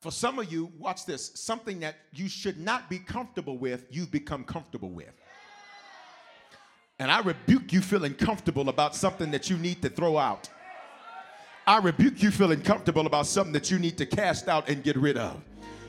For 0.01 0.11
some 0.11 0.41
of 0.41 0.53
you, 0.53 0.73
watch 0.77 1.07
this 1.07 1.31
something 1.37 1.79
that 1.81 1.95
you 2.13 2.29
should 2.29 2.59
not 2.59 2.91
be 2.91 2.99
comfortable 2.99 3.59
with, 3.59 3.87
you've 3.91 4.11
become 4.11 4.43
comfortable 4.43 4.91
with. 4.91 5.13
And 6.99 7.13
I 7.13 7.21
rebuke 7.21 7.73
you 7.73 7.81
feeling 7.81 8.15
comfortable 8.15 8.69
about 8.69 8.97
something 8.97 9.31
that 9.31 9.49
you 9.49 9.57
need 9.57 9.83
to 9.83 9.89
throw 9.89 10.19
out. 10.19 10.49
I 11.67 11.79
rebuke 11.79 12.23
you 12.23 12.31
feeling 12.31 12.61
comfortable 12.61 13.07
about 13.07 13.27
something 13.27 13.53
that 13.53 13.71
you 13.71 13.79
need 13.79 13.99
to 13.99 14.07
cast 14.07 14.49
out 14.49 14.69
and 14.69 14.83
get 14.85 14.97
rid 14.97 15.17
of. 15.17 15.43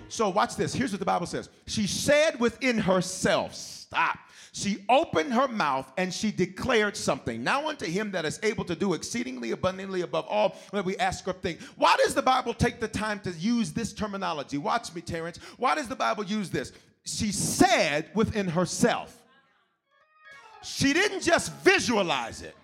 So, 0.10 0.30
watch 0.30 0.56
this. 0.56 0.74
Here's 0.74 0.92
what 0.92 1.00
the 1.00 1.06
Bible 1.06 1.28
says. 1.28 1.50
She 1.66 1.86
said 1.86 2.40
within 2.40 2.78
herself, 2.78 3.54
Stop. 3.54 4.18
She 4.52 4.84
opened 4.90 5.34
her 5.34 5.48
mouth 5.48 5.92
and 5.98 6.12
she 6.12 6.32
declared 6.32 6.98
something. 6.98 7.44
Now 7.44 7.70
unto 7.70 7.86
him 7.86 8.10
that 8.12 8.26
is 8.26 8.40
able 8.42 8.66
to 8.66 8.76
do 8.76 8.96
exceedingly 8.96 9.52
abundantly 9.52 10.02
above 10.02 10.26
all 10.28 10.56
that 10.74 10.84
we 10.84 10.98
ask 10.98 11.28
or 11.28 11.34
think. 11.34 11.62
Why 11.76 11.96
does 11.98 12.16
the 12.16 12.24
Bible 12.24 12.56
take 12.56 12.80
the 12.80 12.88
time 12.88 13.20
to 13.20 13.32
use 13.32 13.72
this 13.72 13.94
terminology? 13.94 14.58
Watch 14.58 14.96
me, 14.96 15.02
Terrence. 15.02 15.38
Why 15.58 15.76
does 15.76 15.88
the 15.88 15.96
Bible 15.96 16.24
use 16.24 16.50
this? 16.50 16.72
She 17.04 17.32
said 17.32 18.10
within 18.16 18.48
herself. 18.48 19.22
She 20.64 20.92
didn't 20.92 21.22
just 21.22 21.54
visualize 21.58 22.42
it. 22.42 22.56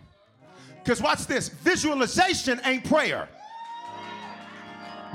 Because 0.84 1.02
watch 1.02 1.26
this 1.26 1.48
visualization 1.48 2.60
ain't 2.66 2.84
prayer. 2.84 3.30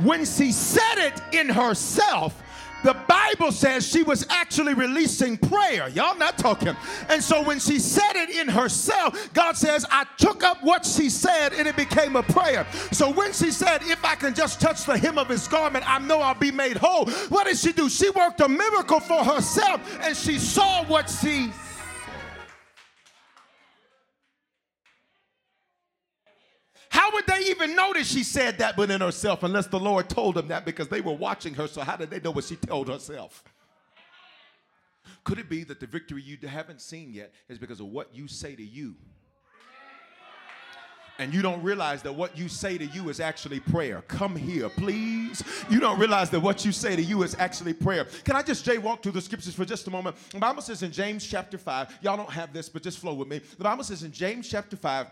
When 0.03 0.25
she 0.25 0.53
said 0.53 0.97
it 0.97 1.21
in 1.33 1.49
herself, 1.49 2.43
the 2.85 2.97
Bible 3.09 3.51
says 3.51 3.87
she 3.87 4.05
was 4.05 4.25
actually 4.31 4.73
releasing 4.75 5.37
prayer. 5.37 5.89
Y'all 5.89 6.17
not 6.17 6.39
talking. 6.39 6.77
And 7.09 7.23
so 7.23 7.43
when 7.43 7.59
she 7.59 7.81
said 7.81 8.13
it 8.15 8.31
in 8.31 8.49
herself, 8.49 9.33
God 9.35 9.57
says, 9.57 9.85
I 9.91 10.07
took 10.17 10.45
up 10.45 10.63
what 10.63 10.87
she 10.87 11.11
said 11.11 11.53
and 11.53 11.67
it 11.67 11.77
became 11.77 12.15
a 12.15 12.23
prayer. 12.23 12.67
So 12.93 13.11
when 13.11 13.33
she 13.33 13.51
said, 13.51 13.83
If 13.83 14.05
I 14.05 14.15
can 14.15 14.33
just 14.35 14.61
touch 14.61 14.85
the 14.85 14.97
hem 14.97 15.19
of 15.19 15.29
his 15.29 15.49
garment, 15.49 15.91
I 15.91 15.99
know 15.99 16.21
I'll 16.21 16.35
be 16.35 16.53
made 16.53 16.77
whole. 16.77 17.11
What 17.29 17.47
did 17.47 17.59
she 17.59 17.73
do? 17.73 17.89
She 17.89 18.11
worked 18.11 18.41
a 18.41 18.49
miracle 18.49 19.01
for 19.01 19.25
herself 19.25 19.81
and 20.03 20.17
she 20.17 20.39
saw 20.39 20.85
what 20.85 21.11
she 21.11 21.51
How 27.09 27.15
would 27.15 27.27
they 27.27 27.51
even 27.51 27.75
notice 27.75 28.07
she 28.07 28.23
said 28.23 28.59
that 28.59 28.77
within 28.77 29.01
herself 29.01 29.43
unless 29.43 29.67
the 29.67 29.81
Lord 29.81 30.11
told 30.11 30.35
them 30.35 30.49
that 30.49 30.67
because 30.67 30.89
they 30.89 31.01
were 31.01 31.15
watching 31.15 31.55
her? 31.55 31.67
So, 31.67 31.81
how 31.81 31.97
did 31.97 32.11
they 32.11 32.21
know 32.21 32.33
what 32.33 32.45
she 32.45 32.57
told 32.57 32.89
herself? 32.89 33.43
Could 35.25 35.39
it 35.39 35.49
be 35.49 35.65
that 35.65 35.81
the 35.81 35.87
victory 35.87 36.21
you 36.21 36.37
haven't 36.47 36.83
seen 36.83 37.15
yet 37.15 37.33
is 37.49 37.57
because 37.59 37.81
of 37.81 37.87
what 37.87 38.15
you 38.15 38.29
say 38.29 38.55
to 38.55 38.63
you? 38.63 38.95
and 41.21 41.35
you 41.35 41.43
don't 41.43 41.61
realize 41.63 42.03
that 42.03 42.13
what 42.13 42.39
you 42.39 42.49
say 42.49 42.79
to 42.79 42.85
you 42.85 43.09
is 43.09 43.19
actually 43.19 43.59
prayer. 43.59 44.03
Come 44.03 44.37
here, 44.37 44.69
please. 44.69 45.43
You 45.69 45.81
don't 45.81 45.99
realize 45.99 46.31
that 46.31 46.39
what 46.39 46.65
you 46.65 46.71
say 46.71 46.95
to 46.95 47.03
you 47.03 47.25
is 47.25 47.35
actually 47.41 47.73
prayer. 47.73 48.05
Can 48.23 48.37
I 48.37 48.43
just 48.43 48.65
jaywalk 48.65 49.03
through 49.03 49.13
the 49.13 49.21
scriptures 49.21 49.55
for 49.55 49.65
just 49.65 49.89
a 49.89 49.91
moment? 49.91 50.15
The 50.31 50.39
Bible 50.39 50.63
says 50.63 50.85
in 50.85 50.93
James 50.93 51.27
chapter 51.27 51.59
5, 51.59 51.99
y'all 52.03 52.17
don't 52.17 52.31
have 52.31 52.53
this, 52.53 52.69
but 52.69 52.83
just 52.83 53.01
flow 53.01 53.15
with 53.15 53.27
me. 53.27 53.41
The 53.57 53.65
Bible 53.65 53.83
says 53.83 54.05
in 54.05 54.13
James 54.13 54.49
chapter 54.49 54.77
5, 54.77 55.09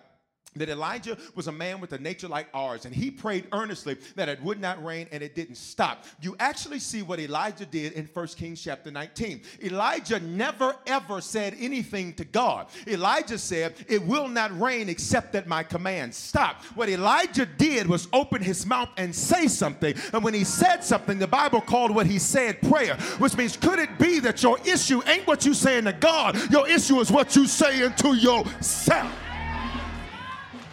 that 0.54 0.68
Elijah 0.68 1.16
was 1.34 1.46
a 1.48 1.52
man 1.52 1.80
with 1.80 1.92
a 1.92 1.98
nature 1.98 2.28
like 2.28 2.48
ours, 2.54 2.84
and 2.84 2.94
he 2.94 3.10
prayed 3.10 3.46
earnestly 3.52 3.96
that 4.14 4.28
it 4.28 4.42
would 4.42 4.60
not 4.60 4.82
rain 4.84 5.06
and 5.12 5.22
it 5.22 5.34
didn't 5.34 5.56
stop. 5.56 6.04
You 6.20 6.36
actually 6.38 6.78
see 6.78 7.02
what 7.02 7.20
Elijah 7.20 7.66
did 7.66 7.92
in 7.92 8.08
1 8.12 8.26
Kings 8.28 8.62
chapter 8.62 8.90
19. 8.90 9.42
Elijah 9.62 10.20
never 10.20 10.76
ever 10.86 11.20
said 11.20 11.54
anything 11.58 12.12
to 12.14 12.24
God. 12.24 12.66
Elijah 12.86 13.38
said, 13.38 13.74
It 13.88 14.04
will 14.04 14.28
not 14.28 14.58
rain 14.58 14.88
except 14.88 15.34
at 15.34 15.46
my 15.46 15.62
command. 15.62 16.14
Stop. 16.14 16.62
What 16.74 16.88
Elijah 16.88 17.46
did 17.46 17.86
was 17.86 18.08
open 18.12 18.42
his 18.42 18.66
mouth 18.66 18.88
and 18.96 19.14
say 19.14 19.48
something. 19.48 19.94
And 20.12 20.22
when 20.22 20.34
he 20.34 20.44
said 20.44 20.82
something, 20.82 21.18
the 21.18 21.26
Bible 21.26 21.60
called 21.60 21.94
what 21.94 22.06
he 22.06 22.18
said 22.18 22.60
prayer, 22.62 22.96
which 23.18 23.36
means 23.36 23.56
could 23.56 23.78
it 23.78 23.98
be 23.98 24.20
that 24.20 24.42
your 24.42 24.58
issue 24.60 25.02
ain't 25.06 25.26
what 25.26 25.44
you 25.44 25.54
saying 25.54 25.84
to 25.84 25.92
God? 25.92 26.36
Your 26.50 26.68
issue 26.68 27.00
is 27.00 27.10
what 27.10 27.36
you 27.36 27.46
saying 27.46 27.94
to 27.96 28.14
yourself. 28.14 29.12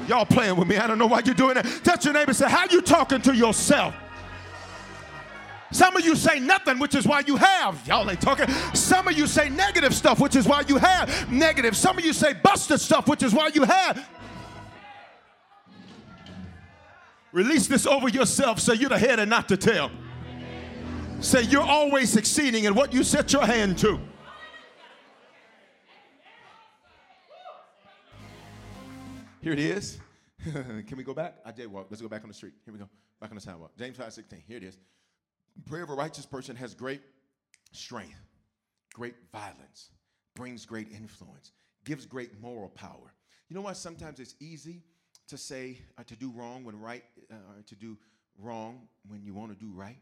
Y'all 0.07 0.25
playing 0.25 0.55
with 0.55 0.67
me. 0.67 0.77
I 0.77 0.87
don't 0.87 0.97
know 0.97 1.07
why 1.07 1.21
you're 1.25 1.35
doing 1.35 1.55
that. 1.55 1.65
Touch 1.83 2.05
your 2.05 2.13
neighbor 2.13 2.29
and 2.29 2.35
say, 2.35 2.49
How 2.49 2.65
you 2.69 2.81
talking 2.81 3.21
to 3.21 3.35
yourself? 3.35 3.95
Some 5.71 5.97
of 5.97 6.05
you 6.05 6.15
say 6.15 6.39
nothing, 6.39 6.77
which 6.77 6.93
is 6.93 7.07
why 7.07 7.23
you 7.25 7.35
have. 7.35 7.85
Y'all 7.87 8.09
ain't 8.09 8.21
talking. 8.21 8.47
Some 8.75 9.07
of 9.07 9.17
you 9.17 9.25
say 9.25 9.49
negative 9.49 9.93
stuff, 9.95 10.19
which 10.19 10.35
is 10.35 10.47
why 10.47 10.61
you 10.67 10.77
have 10.77 11.31
negative. 11.31 11.75
Some 11.75 11.97
of 11.97 12.05
you 12.05 12.13
say 12.13 12.33
busted 12.33 12.79
stuff, 12.79 13.07
which 13.07 13.23
is 13.23 13.33
why 13.33 13.49
you 13.53 13.63
have. 13.63 14.07
Release 17.31 17.65
this 17.65 17.87
over 17.87 18.07
yourself 18.07 18.59
so 18.59 18.73
you're 18.73 18.89
the 18.89 18.99
head 18.99 19.19
and 19.19 19.27
not 19.29 19.47
the 19.47 19.57
tail. 19.57 19.89
Say 21.19 21.41
you're 21.43 21.61
always 21.63 22.11
succeeding 22.11 22.65
in 22.65 22.75
what 22.75 22.93
you 22.93 23.03
set 23.03 23.33
your 23.33 23.45
hand 23.45 23.79
to. 23.79 23.99
Here 29.43 29.51
it 29.51 29.59
is. 29.59 29.99
Can 30.53 30.95
we 30.95 31.03
go 31.03 31.13
back? 31.13 31.35
I 31.45 31.51
jaywalk. 31.51 31.87
Let's 31.89 32.01
go 32.01 32.07
back 32.07 32.21
on 32.21 32.29
the 32.29 32.33
street. 32.33 32.53
Here 32.63 32.73
we 32.73 32.79
go. 32.79 32.87
Back 33.19 33.29
on 33.29 33.35
the 33.35 33.41
sidewalk. 33.41 33.71
James 33.77 33.97
5 33.97 34.13
16. 34.13 34.41
Here 34.47 34.55
it 34.55 34.63
is. 34.63 34.77
Prayer 35.65 35.83
of 35.83 35.89
a 35.89 35.95
righteous 35.95 36.25
person 36.25 36.55
has 36.55 36.73
great 36.73 37.01
strength, 37.73 38.21
great 38.93 39.15
violence, 39.33 39.89
brings 40.33 40.65
great 40.65 40.87
influence, 40.93 41.51
gives 41.83 42.05
great 42.05 42.39
moral 42.39 42.69
power. 42.69 43.13
You 43.49 43.55
know 43.55 43.61
why 43.61 43.73
sometimes 43.73 44.21
it's 44.21 44.35
easy 44.39 44.81
to 45.27 45.37
say, 45.37 45.77
uh, 45.97 46.03
to 46.03 46.15
do 46.15 46.31
wrong 46.33 46.63
when 46.63 46.79
right, 46.79 47.03
uh, 47.29 47.35
to 47.67 47.75
do 47.75 47.97
wrong 48.39 48.87
when 49.09 49.21
you 49.23 49.33
want 49.33 49.51
to 49.51 49.57
do 49.57 49.73
right? 49.73 49.97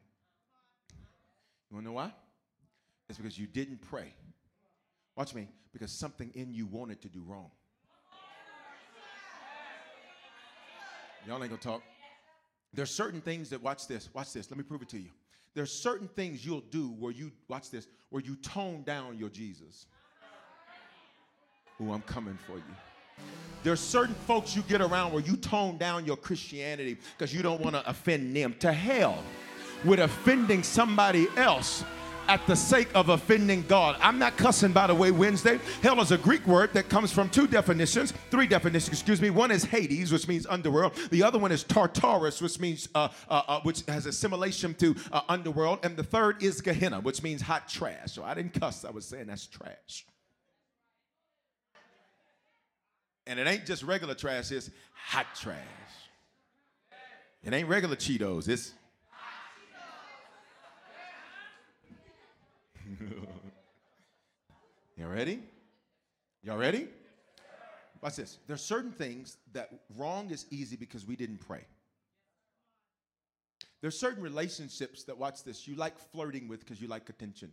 You 1.71 1.77
want 1.77 1.85
to 1.85 1.89
know 1.89 1.95
why? 1.95 2.13
It's 3.09 3.17
because 3.17 3.39
you 3.39 3.47
didn't 3.47 3.81
pray. 3.81 4.13
Watch 5.15 5.33
me, 5.33 5.47
because 5.73 5.91
something 5.91 6.29
in 6.35 6.53
you 6.53 6.67
wanted 6.67 7.01
to 7.01 7.09
do 7.09 7.23
wrong. 7.25 7.49
Y'all 11.27 11.41
ain't 11.41 11.49
gonna 11.49 11.61
talk. 11.61 11.83
There's 12.73 12.91
certain 12.91 13.21
things 13.21 13.49
that, 13.49 13.61
watch 13.61 13.87
this, 13.87 14.09
watch 14.13 14.33
this, 14.33 14.49
let 14.49 14.57
me 14.57 14.63
prove 14.63 14.81
it 14.81 14.89
to 14.89 14.97
you. 14.97 15.09
There's 15.53 15.71
certain 15.71 16.07
things 16.07 16.45
you'll 16.45 16.63
do 16.71 16.89
where 16.99 17.11
you, 17.11 17.31
watch 17.47 17.69
this, 17.69 17.87
where 18.09 18.23
you 18.23 18.35
tone 18.37 18.83
down 18.83 19.17
your 19.17 19.29
Jesus. 19.29 19.85
Oh, 21.81 21.91
I'm 21.91 22.01
coming 22.03 22.37
for 22.47 22.57
you. 22.57 22.63
There's 23.63 23.79
certain 23.79 24.15
folks 24.15 24.55
you 24.55 24.61
get 24.63 24.81
around 24.81 25.11
where 25.11 25.21
you 25.21 25.35
tone 25.35 25.77
down 25.77 26.05
your 26.05 26.17
Christianity 26.17 26.97
because 27.17 27.33
you 27.33 27.41
don't 27.41 27.61
want 27.61 27.75
to 27.75 27.87
offend 27.87 28.35
them. 28.35 28.55
To 28.59 28.71
hell 28.71 29.21
with 29.83 29.99
offending 29.99 30.63
somebody 30.63 31.27
else 31.35 31.83
at 32.31 32.47
the 32.47 32.55
sake 32.55 32.87
of 32.95 33.09
offending 33.09 33.61
God. 33.67 33.97
I'm 33.99 34.17
not 34.17 34.37
cussing, 34.37 34.71
by 34.71 34.87
the 34.87 34.95
way, 34.95 35.11
Wednesday. 35.11 35.59
Hell 35.83 35.99
is 35.99 36.13
a 36.13 36.17
Greek 36.17 36.47
word 36.47 36.71
that 36.71 36.87
comes 36.87 37.11
from 37.11 37.27
two 37.27 37.45
definitions, 37.45 38.13
three 38.29 38.47
definitions, 38.47 38.87
excuse 38.87 39.21
me. 39.21 39.29
One 39.29 39.51
is 39.51 39.65
Hades, 39.65 40.13
which 40.13 40.29
means 40.29 40.47
underworld. 40.47 40.95
The 41.11 41.23
other 41.23 41.37
one 41.37 41.51
is 41.51 41.65
Tartarus, 41.65 42.41
which 42.41 42.57
means, 42.57 42.87
uh, 42.95 43.09
uh, 43.29 43.41
uh, 43.49 43.59
which 43.63 43.83
has 43.89 44.05
assimilation 44.05 44.73
to 44.75 44.95
uh, 45.11 45.23
underworld. 45.27 45.79
And 45.83 45.97
the 45.97 46.05
third 46.05 46.41
is 46.41 46.61
Gehenna, 46.61 47.01
which 47.01 47.21
means 47.21 47.41
hot 47.41 47.67
trash. 47.67 48.13
So 48.13 48.23
I 48.23 48.33
didn't 48.33 48.53
cuss, 48.57 48.85
I 48.85 48.91
was 48.91 49.05
saying 49.05 49.27
that's 49.27 49.47
trash. 49.47 50.05
And 53.27 53.39
it 53.39 53.45
ain't 53.45 53.65
just 53.65 53.83
regular 53.83 54.15
trash, 54.15 54.53
it's 54.53 54.69
hot 54.93 55.27
trash. 55.35 55.57
It 57.43 57.51
ain't 57.51 57.67
regular 57.67 57.97
Cheetos, 57.97 58.47
it's 58.47 58.71
Y'all 64.97 65.09
ready? 65.09 65.39
Y'all 66.43 66.57
ready? 66.57 66.87
Watch 68.01 68.15
this. 68.15 68.39
There's 68.47 68.61
certain 68.61 68.91
things 68.91 69.37
that 69.53 69.69
wrong 69.97 70.31
is 70.31 70.45
easy 70.49 70.75
because 70.75 71.05
we 71.05 71.15
didn't 71.15 71.39
pray. 71.39 71.63
There's 73.81 73.97
certain 73.97 74.21
relationships 74.21 75.03
that, 75.03 75.17
watch 75.17 75.43
this, 75.43 75.67
you 75.67 75.75
like 75.75 75.97
flirting 76.11 76.47
with 76.47 76.59
because 76.59 76.81
you 76.81 76.87
like 76.87 77.09
attention. 77.09 77.51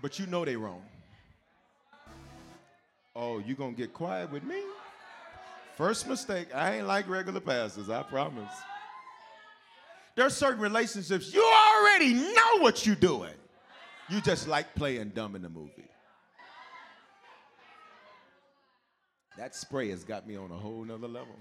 But 0.00 0.18
you 0.18 0.26
know 0.26 0.44
they 0.44 0.56
wrong. 0.56 0.82
Oh, 3.16 3.38
you 3.38 3.54
gonna 3.54 3.72
get 3.72 3.92
quiet 3.92 4.30
with 4.30 4.42
me? 4.42 4.60
First 5.76 6.08
mistake, 6.08 6.48
I 6.54 6.76
ain't 6.76 6.86
like 6.86 7.08
regular 7.08 7.40
pastors, 7.40 7.88
I 7.88 8.02
promise. 8.02 8.52
There's 10.14 10.36
certain 10.36 10.60
relationships 10.60 11.32
you 11.32 11.42
already 11.42 12.14
know 12.14 12.58
what 12.60 12.86
you're 12.86 12.94
doing. 12.94 13.34
You 14.14 14.20
just 14.20 14.46
like 14.46 14.76
playing 14.76 15.08
dumb 15.08 15.34
in 15.34 15.42
the 15.42 15.48
movie. 15.48 15.90
That 19.36 19.56
spray 19.56 19.90
has 19.90 20.04
got 20.04 20.24
me 20.24 20.36
on 20.36 20.52
a 20.52 20.54
whole 20.54 20.84
nother 20.84 21.08
level. 21.08 21.34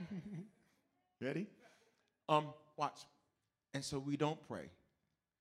Ready? 1.20 1.46
Um, 2.30 2.46
watch. 2.78 3.00
And 3.74 3.84
so 3.84 3.98
we 3.98 4.16
don't 4.16 4.38
pray 4.48 4.70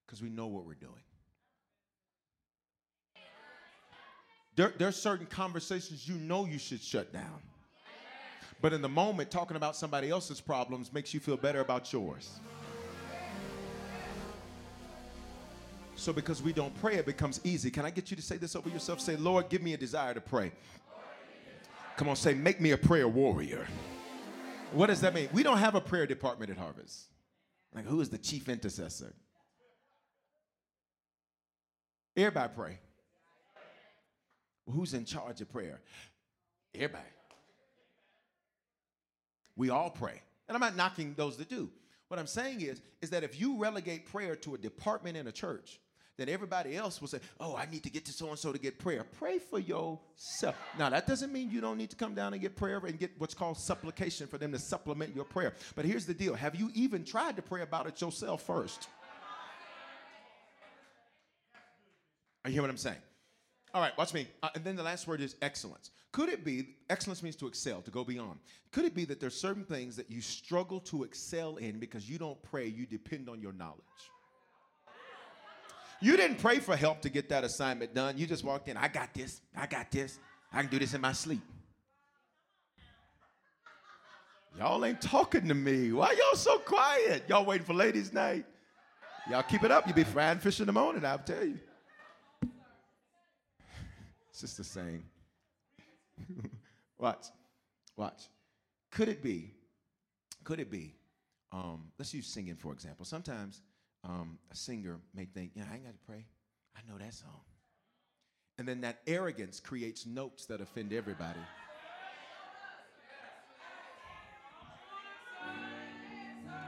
because 0.05 0.21
we 0.21 0.27
know 0.27 0.47
what 0.47 0.65
we're 0.65 0.73
doing. 0.73 0.91
There, 4.57 4.73
there 4.77 4.89
are 4.89 4.91
certain 4.91 5.27
conversations 5.27 6.05
you 6.05 6.15
know 6.15 6.43
you 6.43 6.59
should 6.59 6.81
shut 6.81 7.13
down. 7.13 7.39
But 8.61 8.73
in 8.73 8.81
the 8.81 8.89
moment, 8.89 9.31
talking 9.31 9.55
about 9.55 9.77
somebody 9.77 10.09
else's 10.09 10.41
problems 10.41 10.91
makes 10.91 11.13
you 11.13 11.21
feel 11.21 11.37
better 11.37 11.61
about 11.61 11.93
yours. 11.93 12.41
So, 15.97 16.11
because 16.11 16.43
we 16.43 16.53
don't 16.53 16.73
pray, 16.81 16.95
it 16.95 17.05
becomes 17.05 17.39
easy. 17.43 17.71
Can 17.71 17.85
I 17.85 17.89
get 17.89 18.11
you 18.11 18.17
to 18.17 18.21
say 18.21 18.37
this 18.37 18.55
over 18.55 18.69
yourself? 18.69 18.99
Say, 18.99 19.15
Lord, 19.15 19.49
give 19.49 19.61
me 19.61 19.73
a 19.73 19.77
desire 19.77 20.13
to 20.13 20.21
pray. 20.21 20.51
Come 21.97 22.09
on, 22.09 22.15
say, 22.15 22.33
make 22.33 22.59
me 22.59 22.71
a 22.71 22.77
prayer 22.77 23.07
warrior. 23.07 23.65
What 24.73 24.87
does 24.87 24.99
that 25.01 25.13
mean? 25.13 25.29
We 25.31 25.41
don't 25.41 25.57
have 25.57 25.75
a 25.75 25.81
prayer 25.81 26.05
department 26.05 26.51
at 26.51 26.57
Harvest. 26.57 27.05
Like, 27.73 27.85
who 27.85 28.01
is 28.01 28.09
the 28.09 28.17
chief 28.17 28.49
intercessor? 28.49 29.13
Everybody 32.17 32.53
pray. 32.55 32.79
Who's 34.69 34.93
in 34.93 35.05
charge 35.05 35.41
of 35.41 35.49
prayer? 35.49 35.81
Everybody. 36.73 37.03
We 39.55 39.69
all 39.69 39.89
pray. 39.89 40.21
And 40.47 40.55
I'm 40.55 40.61
not 40.61 40.75
knocking 40.75 41.13
those 41.15 41.37
that 41.37 41.49
do. 41.49 41.69
What 42.09 42.19
I'm 42.19 42.27
saying 42.27 42.61
is, 42.61 42.81
is 43.01 43.09
that 43.11 43.23
if 43.23 43.39
you 43.39 43.57
relegate 43.57 44.05
prayer 44.05 44.35
to 44.37 44.55
a 44.55 44.57
department 44.57 45.17
in 45.17 45.27
a 45.27 45.31
church, 45.31 45.79
then 46.17 46.29
everybody 46.29 46.75
else 46.77 47.01
will 47.01 47.07
say, 47.07 47.19
Oh, 47.39 47.55
I 47.55 47.65
need 47.65 47.83
to 47.83 47.89
get 47.89 48.05
to 48.05 48.13
so 48.13 48.29
and 48.29 48.39
so 48.39 48.53
to 48.53 48.59
get 48.59 48.79
prayer. 48.79 49.05
Pray 49.19 49.39
for 49.39 49.59
yourself. 49.59 50.55
Now, 50.79 50.89
that 50.89 51.07
doesn't 51.07 51.31
mean 51.31 51.51
you 51.51 51.61
don't 51.61 51.77
need 51.77 51.89
to 51.89 51.95
come 51.95 52.15
down 52.15 52.33
and 52.33 52.41
get 52.41 52.55
prayer 52.55 52.81
and 52.85 52.97
get 52.97 53.11
what's 53.17 53.33
called 53.33 53.57
supplication 53.57 54.27
for 54.27 54.37
them 54.37 54.51
to 54.51 54.59
supplement 54.59 55.15
your 55.15 55.25
prayer. 55.25 55.53
But 55.75 55.85
here's 55.85 56.05
the 56.05 56.13
deal 56.13 56.33
Have 56.35 56.55
you 56.55 56.71
even 56.73 57.03
tried 57.03 57.35
to 57.35 57.41
pray 57.41 57.61
about 57.61 57.87
it 57.87 57.99
yourself 57.99 58.43
first? 58.43 58.87
Are 62.43 62.49
you 62.49 62.53
hear 62.53 62.61
what 62.61 62.69
I'm 62.69 62.77
saying? 62.77 62.97
All 63.73 63.81
right, 63.81 63.97
watch 63.97 64.13
me. 64.13 64.27
Uh, 64.41 64.49
and 64.55 64.63
then 64.63 64.75
the 64.75 64.83
last 64.83 65.07
word 65.07 65.19
is 65.19 65.35
excellence. 65.41 65.89
Could 66.13 66.29
it 66.29 66.45
be, 66.45 66.75
excellence 66.89 67.21
means 67.23 67.35
to 67.37 67.47
excel, 67.47 67.81
to 67.81 67.91
go 67.91 68.05
beyond. 68.05 68.39
Could 68.71 68.85
it 68.85 68.95
be 68.95 69.03
that 69.05 69.19
there's 69.19 69.35
certain 69.35 69.65
things 69.65 69.97
that 69.97 70.09
you 70.09 70.21
struggle 70.21 70.79
to 70.81 71.03
excel 71.03 71.57
in 71.57 71.77
because 71.77 72.09
you 72.09 72.17
don't 72.17 72.41
pray, 72.41 72.67
you 72.67 72.85
depend 72.85 73.27
on 73.27 73.41
your 73.41 73.51
knowledge? 73.51 73.81
You 76.01 76.17
didn't 76.17 76.37
pray 76.37 76.59
for 76.59 76.75
help 76.75 77.01
to 77.01 77.09
get 77.09 77.29
that 77.29 77.43
assignment 77.43 77.93
done. 77.93 78.17
You 78.17 78.27
just 78.27 78.43
walked 78.43 78.67
in, 78.67 78.77
I 78.77 78.87
got 78.87 79.13
this, 79.13 79.41
I 79.55 79.65
got 79.65 79.91
this, 79.91 80.19
I 80.51 80.61
can 80.61 80.69
do 80.69 80.79
this 80.79 80.93
in 80.93 81.01
my 81.01 81.13
sleep. 81.13 81.41
Y'all 84.57 84.83
ain't 84.85 85.01
talking 85.01 85.47
to 85.47 85.53
me. 85.53 85.91
Why 85.91 86.11
y'all 86.11 86.37
so 86.37 86.59
quiet? 86.59 87.23
Y'all 87.27 87.45
waiting 87.45 87.65
for 87.65 87.73
ladies' 87.73 88.13
night. 88.13 88.45
Y'all 89.29 89.43
keep 89.43 89.63
it 89.63 89.71
up. 89.71 89.85
You'll 89.85 89.95
be 89.95 90.03
frying 90.03 90.39
fish 90.39 90.59
in 90.59 90.67
the 90.67 90.71
morning, 90.71 91.03
I'll 91.03 91.17
tell 91.17 91.43
you. 91.43 91.59
It's 94.29 94.41
just 94.41 94.57
the 94.57 94.63
same. 94.63 95.03
watch, 96.97 97.27
watch. 97.97 98.29
Could 98.91 99.09
it 99.09 99.21
be, 99.21 99.53
could 100.43 100.59
it 100.59 100.69
be, 100.69 100.95
um, 101.51 101.85
let's 101.97 102.13
use 102.13 102.27
singing 102.27 102.55
for 102.55 102.71
example. 102.71 103.05
Sometimes 103.05 103.61
um, 104.05 104.37
a 104.51 104.55
singer 104.55 104.99
may 105.13 105.25
think, 105.25 105.51
yeah, 105.55 105.63
I 105.69 105.75
ain't 105.75 105.85
got 105.85 105.93
to 105.93 106.05
pray. 106.05 106.25
I 106.75 106.79
know 106.89 106.97
that 106.97 107.13
song. 107.13 107.41
And 108.57 108.67
then 108.67 108.81
that 108.81 109.01
arrogance 109.07 109.59
creates 109.59 110.05
notes 110.05 110.45
that 110.45 110.61
offend 110.61 110.93
everybody. 110.93 111.39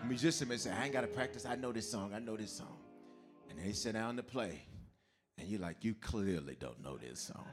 A 0.04 0.06
musician 0.06 0.48
may 0.48 0.58
say, 0.58 0.72
I 0.72 0.86
ain't 0.86 0.94
got 0.94 1.02
to 1.02 1.08
practice. 1.08 1.46
I 1.46 1.56
know 1.56 1.72
this 1.72 1.90
song. 1.90 2.14
I 2.14 2.20
know 2.20 2.36
this 2.36 2.52
song. 2.52 2.78
And 3.50 3.60
they 3.60 3.72
sit 3.72 3.94
down 3.94 4.18
to 4.18 4.24
play. 4.24 4.64
And 5.38 5.48
you're 5.48 5.62
like, 5.62 5.84
you 5.84 5.94
clearly 5.94 6.58
don't 6.60 6.82
know 6.84 6.98
this 6.98 7.20
song. 7.20 7.46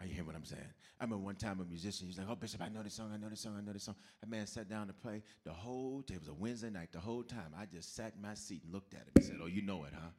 Are 0.00 0.06
you 0.06 0.12
hearing 0.12 0.26
what 0.26 0.36
I'm 0.36 0.44
saying? 0.44 0.62
I 1.00 1.04
remember 1.04 1.24
one 1.24 1.36
time 1.36 1.60
a 1.60 1.64
musician, 1.64 2.06
he's 2.06 2.18
like, 2.18 2.26
Oh, 2.28 2.34
Bishop, 2.34 2.60
I 2.60 2.68
know 2.68 2.82
this 2.82 2.94
song, 2.94 3.10
I 3.14 3.16
know 3.16 3.30
this 3.30 3.40
song, 3.40 3.54
I 3.56 3.64
know 3.64 3.72
this 3.72 3.84
song. 3.84 3.94
A 4.22 4.26
man 4.26 4.46
sat 4.46 4.68
down 4.68 4.86
to 4.88 4.92
play 4.92 5.22
the 5.44 5.52
whole 5.52 6.02
day. 6.02 6.14
It 6.14 6.20
was 6.20 6.28
a 6.28 6.34
Wednesday 6.34 6.70
night. 6.70 6.88
The 6.92 7.00
whole 7.00 7.22
time, 7.22 7.54
I 7.58 7.64
just 7.64 7.96
sat 7.96 8.12
in 8.14 8.22
my 8.22 8.34
seat 8.34 8.62
and 8.64 8.72
looked 8.74 8.92
at 8.92 9.00
him 9.00 9.12
and 9.14 9.24
said, 9.24 9.36
Oh, 9.42 9.46
you 9.46 9.62
know 9.62 9.84
it, 9.84 9.92
huh? 9.94 10.10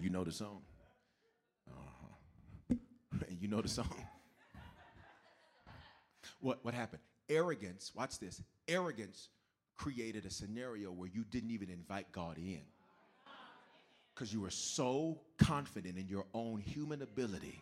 You 0.00 0.10
know 0.10 0.22
the 0.22 0.32
song? 0.32 0.62
Uh-huh. 1.68 2.76
you 3.40 3.48
know 3.48 3.62
the 3.62 3.68
song? 3.68 3.92
what, 6.40 6.64
what 6.64 6.74
happened? 6.74 7.02
Arrogance, 7.28 7.90
watch 7.96 8.20
this. 8.20 8.40
Arrogance 8.68 9.28
created 9.76 10.24
a 10.24 10.30
scenario 10.30 10.92
where 10.92 11.08
you 11.12 11.24
didn't 11.30 11.50
even 11.50 11.68
invite 11.68 12.10
God 12.12 12.38
in 12.38 12.62
because 14.14 14.32
you 14.32 14.40
were 14.40 14.50
so 14.50 15.20
confident 15.36 15.98
in 15.98 16.08
your 16.08 16.26
own 16.34 16.60
human 16.60 17.02
ability 17.02 17.60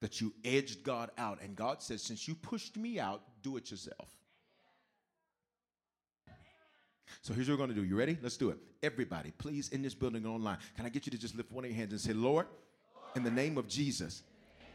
that 0.00 0.20
you 0.20 0.32
edged 0.44 0.82
God 0.82 1.10
out. 1.18 1.40
And 1.42 1.56
God 1.56 1.82
says, 1.82 2.02
Since 2.02 2.28
you 2.28 2.34
pushed 2.34 2.76
me 2.76 3.00
out, 3.00 3.22
do 3.42 3.56
it 3.56 3.70
yourself. 3.70 4.08
So 7.22 7.34
here's 7.34 7.48
what 7.48 7.54
we're 7.54 7.66
going 7.66 7.70
to 7.70 7.74
do. 7.74 7.84
You 7.84 7.96
ready? 7.96 8.16
Let's 8.22 8.36
do 8.36 8.50
it. 8.50 8.58
Everybody, 8.82 9.32
please, 9.38 9.70
in 9.70 9.82
this 9.82 9.94
building 9.94 10.24
online, 10.24 10.58
can 10.76 10.86
I 10.86 10.88
get 10.88 11.06
you 11.06 11.10
to 11.12 11.18
just 11.18 11.34
lift 11.34 11.50
one 11.50 11.64
of 11.64 11.70
your 11.70 11.76
hands 11.76 11.92
and 11.92 12.00
say, 12.00 12.12
Lord, 12.12 12.46
in 13.16 13.24
the 13.24 13.30
name 13.30 13.58
of 13.58 13.66
Jesus, 13.66 14.22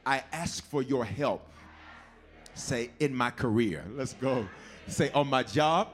I 0.05 0.23
ask 0.31 0.63
for 0.65 0.81
your 0.81 1.05
help. 1.05 1.47
Say, 2.55 2.91
in 2.99 3.15
my 3.15 3.31
career. 3.31 3.83
Let's 3.95 4.13
go. 4.13 4.47
Say, 4.88 5.09
on 5.12 5.27
my 5.27 5.43
job. 5.43 5.88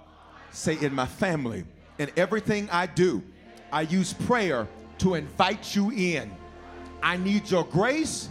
Say, 0.52 0.78
in 0.84 0.94
my 0.94 1.06
family. 1.06 1.64
In 2.00 2.10
everything 2.18 2.68
I 2.72 2.86
do, 2.88 3.24
I 3.72 3.82
use 3.82 4.14
prayer 4.14 4.68
to 5.00 5.16
invite 5.16 5.76
you 5.76 5.92
in. 5.92 6.32
I 7.02 7.18
need 7.18 7.50
your 7.50 7.64
grace 7.64 8.30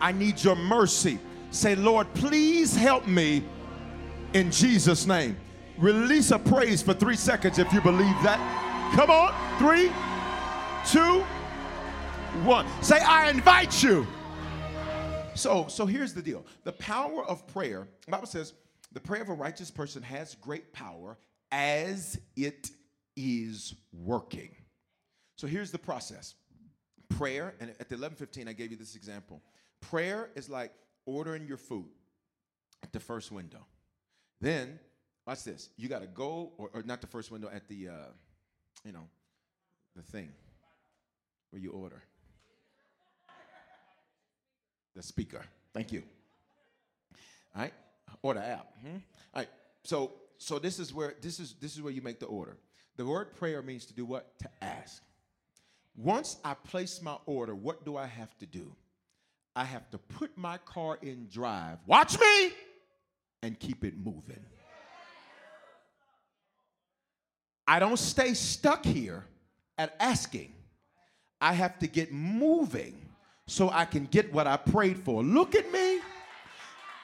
I 0.00 0.12
need 0.12 0.42
your 0.42 0.56
mercy. 0.56 1.18
Say, 1.50 1.74
Lord, 1.74 2.12
please 2.14 2.74
help 2.76 3.06
me 3.06 3.44
in 4.32 4.50
Jesus' 4.50 5.06
name. 5.06 5.36
Release 5.78 6.30
a 6.30 6.38
praise 6.38 6.82
for 6.82 6.94
three 6.94 7.16
seconds 7.16 7.58
if 7.58 7.72
you 7.72 7.80
believe 7.80 8.16
that. 8.22 8.38
Come 8.94 9.10
on. 9.10 9.34
Three, 9.58 9.92
two, 10.90 11.22
one. 12.44 12.66
Say, 12.82 13.00
I 13.00 13.30
invite 13.30 13.82
you. 13.82 14.06
So, 15.34 15.66
so 15.68 15.86
here's 15.86 16.12
the 16.12 16.22
deal. 16.22 16.44
The 16.64 16.72
power 16.72 17.24
of 17.24 17.46
prayer, 17.46 17.88
the 18.04 18.12
Bible 18.12 18.26
says, 18.26 18.52
the 18.92 19.00
prayer 19.00 19.22
of 19.22 19.28
a 19.28 19.34
righteous 19.34 19.70
person 19.70 20.02
has 20.02 20.34
great 20.36 20.72
power 20.72 21.16
as 21.52 22.18
it 22.36 22.70
is 23.16 23.74
working. 23.92 24.50
So 25.36 25.46
here's 25.46 25.70
the 25.70 25.78
process. 25.78 26.34
Prayer, 27.08 27.54
and 27.60 27.70
at 27.80 27.88
the 27.88 27.96
11:15, 27.96 28.48
I 28.48 28.52
gave 28.52 28.70
you 28.70 28.76
this 28.76 28.94
example. 28.94 29.42
Prayer 29.80 30.30
is 30.34 30.48
like 30.48 30.72
ordering 31.06 31.46
your 31.46 31.56
food 31.56 31.86
at 32.82 32.92
the 32.92 33.00
first 33.00 33.32
window. 33.32 33.64
Then, 34.40 34.78
watch 35.26 35.44
this. 35.44 35.70
You 35.76 35.88
got 35.88 36.00
to 36.00 36.06
go, 36.06 36.52
or, 36.56 36.70
or, 36.72 36.82
not 36.82 37.00
the 37.00 37.06
first 37.06 37.30
window, 37.30 37.50
at 37.52 37.68
the, 37.68 37.88
uh, 37.88 37.92
you 38.84 38.92
know, 38.92 39.06
the 39.96 40.02
thing 40.02 40.30
where 41.50 41.60
you 41.60 41.70
order. 41.70 42.02
The 44.96 45.02
speaker. 45.02 45.44
Thank 45.72 45.92
you. 45.92 46.02
All 47.54 47.62
right, 47.62 47.72
order 48.22 48.40
app. 48.40 48.72
Hmm? 48.80 48.96
All 49.34 49.42
right. 49.42 49.48
So 49.84 50.12
so 50.38 50.58
this 50.58 50.78
is 50.78 50.92
where 50.94 51.14
this 51.20 51.38
is 51.38 51.54
this 51.60 51.74
is 51.74 51.82
where 51.82 51.92
you 51.92 52.02
make 52.02 52.18
the 52.18 52.26
order. 52.26 52.56
The 52.96 53.06
word 53.06 53.36
prayer 53.36 53.62
means 53.62 53.86
to 53.86 53.94
do 53.94 54.04
what? 54.04 54.38
To 54.40 54.48
ask. 54.62 55.02
Once 55.96 56.38
I 56.44 56.54
place 56.54 57.02
my 57.02 57.16
order, 57.26 57.54
what 57.54 57.84
do 57.84 57.96
I 57.96 58.06
have 58.06 58.36
to 58.38 58.46
do? 58.46 58.72
I 59.60 59.64
have 59.64 59.90
to 59.90 59.98
put 59.98 60.38
my 60.38 60.56
car 60.56 60.96
in 61.02 61.28
drive. 61.30 61.80
Watch 61.86 62.18
me 62.18 62.52
and 63.42 63.60
keep 63.60 63.84
it 63.84 63.92
moving. 63.94 64.42
I 67.68 67.78
don't 67.78 67.98
stay 67.98 68.32
stuck 68.32 68.86
here 68.86 69.26
at 69.76 69.94
asking. 70.00 70.54
I 71.42 71.52
have 71.52 71.78
to 71.80 71.86
get 71.86 72.10
moving 72.10 73.06
so 73.46 73.68
I 73.68 73.84
can 73.84 74.06
get 74.06 74.32
what 74.32 74.46
I 74.46 74.56
prayed 74.56 74.98
for. 74.98 75.22
Look 75.22 75.54
at 75.54 75.70
me. 75.70 75.98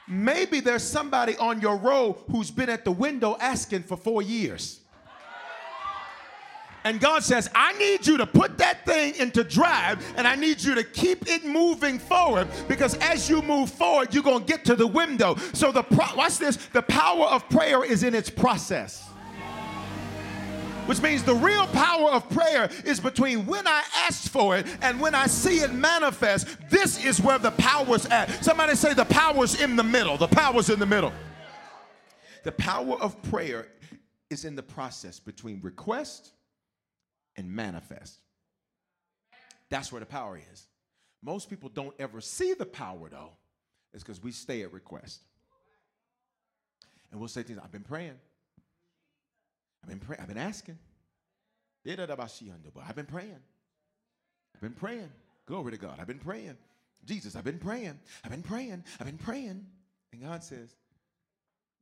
Maybe 0.09 0.61
there's 0.61 0.83
somebody 0.83 1.37
on 1.37 1.61
your 1.61 1.77
row 1.77 2.17
who's 2.31 2.51
been 2.51 2.71
at 2.71 2.87
the 2.87 2.91
window 2.91 3.37
asking 3.39 3.83
for 3.83 3.99
four 3.99 4.23
years. 4.23 4.81
And 6.87 7.01
God 7.01 7.25
says, 7.25 7.51
I 7.53 7.73
need 7.79 8.07
you 8.07 8.17
to 8.17 8.27
put 8.27 8.59
that 8.59 8.87
thing 8.87 9.17
into 9.17 9.43
drive 9.43 10.07
and 10.17 10.25
I 10.25 10.37
need 10.37 10.63
you 10.63 10.73
to 10.77 10.85
keep 10.85 11.29
it 11.29 11.45
moving 11.45 11.99
forward 11.99 12.47
because 12.69 12.95
as 12.99 13.29
you 13.29 13.43
move 13.43 13.71
forward, 13.71 14.15
you're 14.15 14.23
going 14.23 14.45
to 14.45 14.47
get 14.47 14.65
to 14.67 14.77
the 14.77 14.87
window. 14.87 15.35
So, 15.53 15.73
the 15.73 15.83
pro- 15.83 16.15
watch 16.15 16.39
this 16.39 16.55
the 16.69 16.83
power 16.83 17.25
of 17.25 17.49
prayer 17.49 17.85
is 17.85 18.05
in 18.05 18.15
its 18.15 18.31
process. 18.31 19.05
Which 20.87 21.03
means 21.03 21.25
the 21.25 21.35
real 21.35 21.67
power 21.67 22.13
of 22.13 22.31
prayer 22.31 22.71
is 22.85 23.01
between 23.01 23.47
when 23.47 23.67
I 23.67 23.83
asked 24.07 24.29
for 24.29 24.57
it 24.57 24.65
and 24.81 25.01
when 25.01 25.17
I 25.17 25.27
see 25.27 25.59
it 25.59 25.73
manifest. 25.73 26.57
This 26.71 27.05
is 27.05 27.21
where 27.21 27.41
the 27.41 27.51
power's 27.51 28.07
at. 28.07 28.45
Somebody 28.45 28.77
say 28.77 28.95
the 28.95 29.07
power's 29.07 29.61
in 29.61 29.75
the 29.75 29.83
middle. 29.83 30.17
The 30.17 30.29
power's 30.29 30.71
in 30.71 30.79
the 30.79 30.87
middle. 30.87 31.13
The 32.45 32.53
power 32.53 32.95
of 33.01 33.21
prayer 33.23 33.67
is 34.31 34.45
in 34.45 34.55
the 34.55 34.63
process 34.63 35.19
between 35.19 35.61
request 35.63 36.31
and 37.37 37.51
manifest. 37.51 38.19
That's 39.69 39.91
where 39.91 40.01
the 40.01 40.07
power 40.07 40.41
is. 40.53 40.67
Most 41.23 41.51
people 41.51 41.69
don't 41.69 41.95
ever 41.99 42.21
see 42.21 42.55
the 42.55 42.67
power 42.67 43.09
though. 43.09 43.33
It's 43.93 44.03
because 44.03 44.23
we 44.23 44.33
stay 44.33 44.63
at 44.63 44.73
request. 44.73 45.23
And 47.11 47.21
we'll 47.21 47.29
say 47.29 47.43
things, 47.43 47.59
I've 47.63 47.73
been 47.73 47.83
praying. 47.83 48.19
I've 49.83 49.89
been 49.89 50.01
praying. 50.01 50.21
I've 50.21 50.29
been 50.29 50.39
asking. 50.39 50.79
I've 52.89 52.97
been 52.97 53.07
praying. 53.07 53.39
I've 54.55 54.61
been 54.61 54.73
praying. 54.73 55.11
Glory 55.47 55.73
to 55.73 55.79
God. 55.79 55.99
I've 56.01 56.07
been 56.07 56.19
praying. 56.19 56.57
Jesus, 57.05 57.37
I've 57.37 57.45
been 57.45 57.59
praying. 57.59 57.99
I've 58.25 58.31
been 58.31 58.43
praying. 58.43 58.83
I've 58.99 59.07
been 59.07 59.19
praying. 59.19 59.65
And 60.13 60.23
God 60.23 60.43
says, 60.43 60.75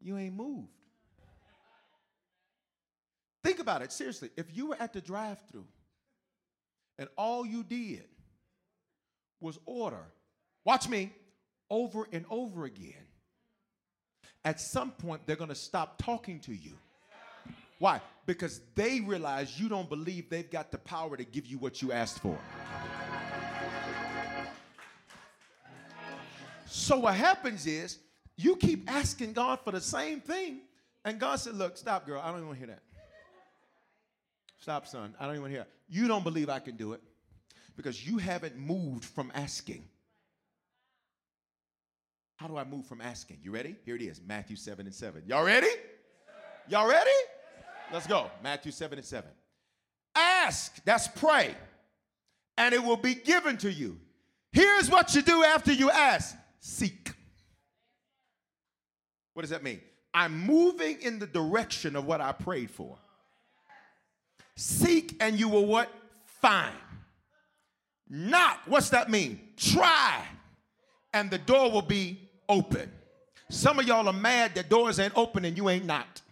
You 0.00 0.18
ain't 0.18 0.34
moved. 0.34 0.68
Think 3.44 3.58
about 3.58 3.82
it 3.82 3.92
seriously. 3.92 4.30
If 4.38 4.56
you 4.56 4.68
were 4.68 4.76
at 4.80 4.94
the 4.94 5.02
drive 5.02 5.38
through 5.52 5.66
and 6.98 7.10
all 7.18 7.44
you 7.44 7.62
did 7.62 8.06
was 9.38 9.58
order, 9.66 10.06
watch 10.64 10.88
me, 10.88 11.12
over 11.70 12.08
and 12.10 12.24
over 12.30 12.64
again, 12.64 12.94
at 14.46 14.60
some 14.60 14.92
point 14.92 15.26
they're 15.26 15.36
going 15.36 15.50
to 15.50 15.54
stop 15.54 16.02
talking 16.02 16.40
to 16.40 16.54
you. 16.54 16.72
Why? 17.78 18.00
Because 18.24 18.62
they 18.74 19.00
realize 19.00 19.60
you 19.60 19.68
don't 19.68 19.90
believe 19.90 20.30
they've 20.30 20.50
got 20.50 20.70
the 20.70 20.78
power 20.78 21.14
to 21.14 21.24
give 21.24 21.44
you 21.44 21.58
what 21.58 21.82
you 21.82 21.92
asked 21.92 22.20
for. 22.20 22.38
So 26.64 27.00
what 27.00 27.14
happens 27.14 27.66
is 27.66 27.98
you 28.38 28.56
keep 28.56 28.90
asking 28.90 29.34
God 29.34 29.60
for 29.62 29.70
the 29.70 29.82
same 29.82 30.20
thing, 30.20 30.60
and 31.04 31.20
God 31.20 31.36
said, 31.36 31.56
Look, 31.56 31.76
stop, 31.76 32.06
girl. 32.06 32.20
I 32.22 32.28
don't 32.28 32.36
even 32.36 32.46
want 32.48 32.60
to 32.60 32.66
hear 32.66 32.74
that. 32.74 32.93
Stop, 34.64 34.86
son. 34.86 35.14
I 35.20 35.26
don't 35.26 35.36
even 35.36 35.50
hear. 35.50 35.66
You 35.90 36.08
don't 36.08 36.24
believe 36.24 36.48
I 36.48 36.58
can 36.58 36.76
do 36.76 36.94
it 36.94 37.02
because 37.76 38.08
you 38.08 38.16
haven't 38.16 38.56
moved 38.56 39.04
from 39.04 39.30
asking. 39.34 39.84
How 42.36 42.48
do 42.48 42.56
I 42.56 42.64
move 42.64 42.86
from 42.86 43.02
asking? 43.02 43.40
You 43.42 43.50
ready? 43.50 43.76
Here 43.84 43.94
it 43.94 44.00
is 44.00 44.22
Matthew 44.26 44.56
7 44.56 44.86
and 44.86 44.94
7. 44.94 45.24
Y'all 45.26 45.44
ready? 45.44 45.68
Y'all 46.66 46.88
ready? 46.88 47.10
Let's 47.92 48.06
go. 48.06 48.30
Matthew 48.42 48.72
7 48.72 48.96
and 48.96 49.06
7. 49.06 49.28
Ask, 50.14 50.82
that's 50.86 51.08
pray, 51.08 51.54
and 52.56 52.74
it 52.74 52.82
will 52.82 52.96
be 52.96 53.14
given 53.14 53.58
to 53.58 53.70
you. 53.70 54.00
Here's 54.50 54.88
what 54.88 55.14
you 55.14 55.20
do 55.20 55.44
after 55.44 55.74
you 55.74 55.90
ask 55.90 56.34
seek. 56.60 57.12
What 59.34 59.42
does 59.42 59.50
that 59.50 59.62
mean? 59.62 59.82
I'm 60.14 60.46
moving 60.46 61.02
in 61.02 61.18
the 61.18 61.26
direction 61.26 61.96
of 61.96 62.06
what 62.06 62.22
I 62.22 62.32
prayed 62.32 62.70
for. 62.70 62.96
Seek 64.56 65.16
and 65.20 65.38
you 65.38 65.48
will 65.48 65.66
what? 65.66 65.90
Find. 66.40 66.74
Knock, 68.08 68.60
what's 68.66 68.90
that 68.90 69.10
mean? 69.10 69.40
Try, 69.56 70.22
and 71.12 71.30
the 71.30 71.38
door 71.38 71.70
will 71.70 71.82
be 71.82 72.30
open. 72.48 72.90
Some 73.50 73.78
of 73.78 73.86
y'all 73.86 74.06
are 74.06 74.12
mad 74.12 74.54
that 74.54 74.68
doors 74.68 74.98
ain't 74.98 75.16
open 75.16 75.44
and 75.44 75.56
you 75.56 75.68
ain't 75.68 75.84
knocked. 75.84 76.22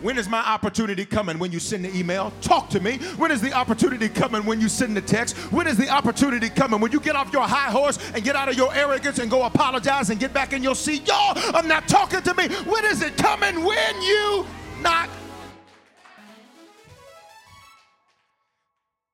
When 0.00 0.18
is 0.18 0.28
my 0.28 0.40
opportunity 0.40 1.04
coming 1.04 1.38
when 1.38 1.52
you 1.52 1.60
send 1.60 1.84
the 1.84 1.96
email? 1.96 2.32
Talk 2.40 2.68
to 2.70 2.80
me. 2.80 2.98
When 3.16 3.30
is 3.30 3.40
the 3.40 3.52
opportunity 3.52 4.08
coming 4.08 4.44
when 4.44 4.60
you 4.60 4.68
send 4.68 4.96
the 4.96 5.00
text? 5.00 5.36
When 5.52 5.68
is 5.68 5.76
the 5.76 5.88
opportunity 5.88 6.48
coming 6.48 6.80
when 6.80 6.90
you 6.90 6.98
get 6.98 7.14
off 7.14 7.32
your 7.32 7.46
high 7.46 7.70
horse 7.70 7.98
and 8.12 8.24
get 8.24 8.34
out 8.34 8.48
of 8.48 8.56
your 8.56 8.74
arrogance 8.74 9.20
and 9.20 9.30
go 9.30 9.44
apologize 9.44 10.10
and 10.10 10.18
get 10.18 10.34
back 10.34 10.52
in 10.52 10.62
your 10.62 10.74
seat? 10.74 11.06
Y'all, 11.06 11.38
I'm 11.54 11.68
not 11.68 11.86
talking 11.86 12.20
to 12.22 12.34
me. 12.34 12.48
When 12.64 12.84
is 12.86 13.00
it 13.00 13.16
coming 13.16 13.64
when 13.64 14.02
you 14.02 14.44
knock? 14.82 15.08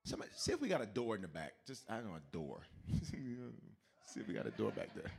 Somebody, 0.04 0.30
see 0.34 0.52
if 0.52 0.60
we 0.60 0.68
got 0.68 0.80
a 0.80 0.86
door 0.86 1.16
in 1.16 1.22
the 1.22 1.28
back. 1.28 1.52
Just, 1.66 1.84
I 1.90 1.96
don't 1.96 2.06
know, 2.06 2.16
a 2.16 2.32
door. 2.32 2.62
see 3.02 4.20
if 4.20 4.26
we 4.26 4.34
got 4.34 4.46
a 4.46 4.50
door 4.50 4.70
back 4.70 4.88
there. 4.94 5.10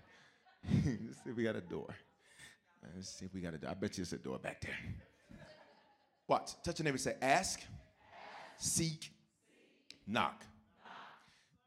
See 0.73 1.29
if 1.29 1.38
we 1.38 1.43
got 1.43 1.55
a 1.55 1.62
door. 1.62 1.88
Let's 2.93 3.09
see 3.09 3.25
if 3.25 3.33
we 3.33 3.39
got 3.39 3.53
a 3.53 3.57
door. 3.57 3.69
I 3.69 3.73
bet 3.75 3.97
you 3.97 4.01
it's 4.01 4.12
a 4.12 4.17
door 4.17 4.38
back 4.39 4.59
there. 4.59 4.75
Watch. 6.27 6.51
Touch 6.63 6.79
your 6.79 6.83
neighbor 6.83 6.97
say, 6.97 7.15
ask, 7.21 7.62
seek, 8.57 9.09
knock. 10.05 10.43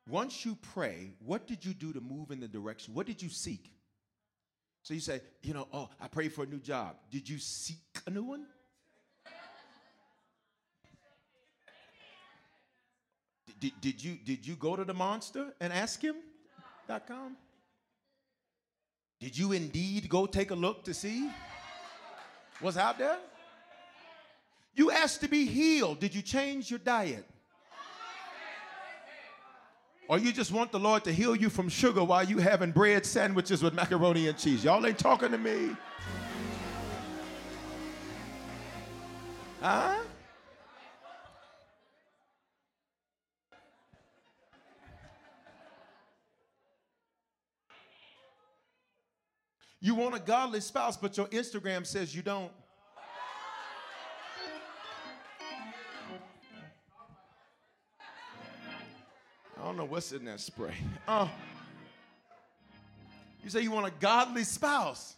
Once 0.08 0.44
you 0.44 0.56
pray, 0.74 1.14
what 1.24 1.46
did 1.46 1.64
you 1.64 1.72
do 1.72 1.92
to 1.92 2.00
move 2.02 2.30
in 2.30 2.40
the 2.40 2.48
direction? 2.48 2.92
What 2.92 3.06
did 3.06 3.22
you 3.22 3.30
seek? 3.30 3.72
So 4.82 4.94
you 4.94 5.00
say, 5.00 5.20
you 5.42 5.54
know, 5.54 5.68
oh, 5.72 5.88
I 6.00 6.08
prayed 6.08 6.32
for 6.32 6.42
a 6.44 6.46
new 6.46 6.58
job. 6.58 6.96
Did 7.10 7.28
you 7.28 7.38
seek 7.38 7.78
a 8.06 8.10
new 8.10 8.24
one? 8.24 8.46
Did, 13.62 13.80
did, 13.80 14.02
you, 14.02 14.18
did 14.24 14.44
you 14.44 14.56
go 14.56 14.74
to 14.74 14.84
the 14.84 14.92
monster 14.92 15.54
and 15.60 15.72
ask 15.72 16.02
him? 16.02 16.16
.com? 17.06 17.36
Did 19.20 19.38
you 19.38 19.52
indeed 19.52 20.08
go 20.08 20.26
take 20.26 20.50
a 20.50 20.54
look 20.56 20.82
to 20.82 20.92
see 20.92 21.30
what's 22.60 22.76
out 22.76 22.98
there? 22.98 23.18
You 24.74 24.90
asked 24.90 25.20
to 25.20 25.28
be 25.28 25.46
healed. 25.46 26.00
Did 26.00 26.12
you 26.12 26.22
change 26.22 26.70
your 26.70 26.80
diet? 26.80 27.24
Or 30.08 30.18
you 30.18 30.32
just 30.32 30.50
want 30.50 30.72
the 30.72 30.80
Lord 30.80 31.04
to 31.04 31.12
heal 31.12 31.36
you 31.36 31.48
from 31.48 31.68
sugar 31.68 32.02
while 32.02 32.24
you 32.24 32.38
having 32.38 32.72
bread 32.72 33.06
sandwiches 33.06 33.62
with 33.62 33.74
macaroni 33.74 34.26
and 34.26 34.36
cheese? 34.36 34.64
Y'all 34.64 34.84
ain't 34.84 34.98
talking 34.98 35.30
to 35.30 35.38
me. 35.38 35.76
Huh? 39.60 39.98
You 49.84 49.96
want 49.96 50.14
a 50.14 50.20
godly 50.20 50.60
spouse, 50.60 50.96
but 50.96 51.16
your 51.16 51.26
Instagram 51.26 51.84
says 51.84 52.14
you 52.14 52.22
don't. 52.22 52.52
I 59.58 59.64
don't 59.64 59.76
know 59.76 59.84
what's 59.84 60.12
in 60.12 60.24
that 60.26 60.38
spray. 60.38 60.74
Oh. 61.08 61.28
You 63.42 63.50
say 63.50 63.62
you 63.62 63.72
want 63.72 63.88
a 63.88 63.92
godly 63.98 64.44
spouse. 64.44 65.16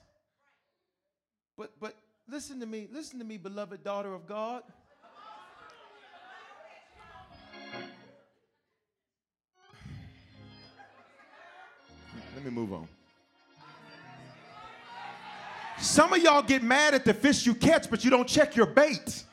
But 1.58 1.72
but 1.78 1.94
listen 2.26 2.58
to 2.60 2.66
me, 2.66 2.88
listen 2.90 3.18
to 3.18 3.24
me, 3.26 3.36
beloved 3.36 3.84
daughter 3.84 4.14
of 4.14 4.26
God. 4.26 4.62
Let 12.34 12.44
me 12.46 12.50
move 12.50 12.72
on. 12.72 12.88
Some 15.78 16.12
of 16.12 16.22
y'all 16.22 16.42
get 16.42 16.62
mad 16.62 16.94
at 16.94 17.04
the 17.04 17.14
fish 17.14 17.46
you 17.46 17.54
catch, 17.54 17.90
but 17.90 18.04
you 18.04 18.10
don't 18.10 18.28
check 18.28 18.56
your 18.56 18.66
bait. 18.66 19.24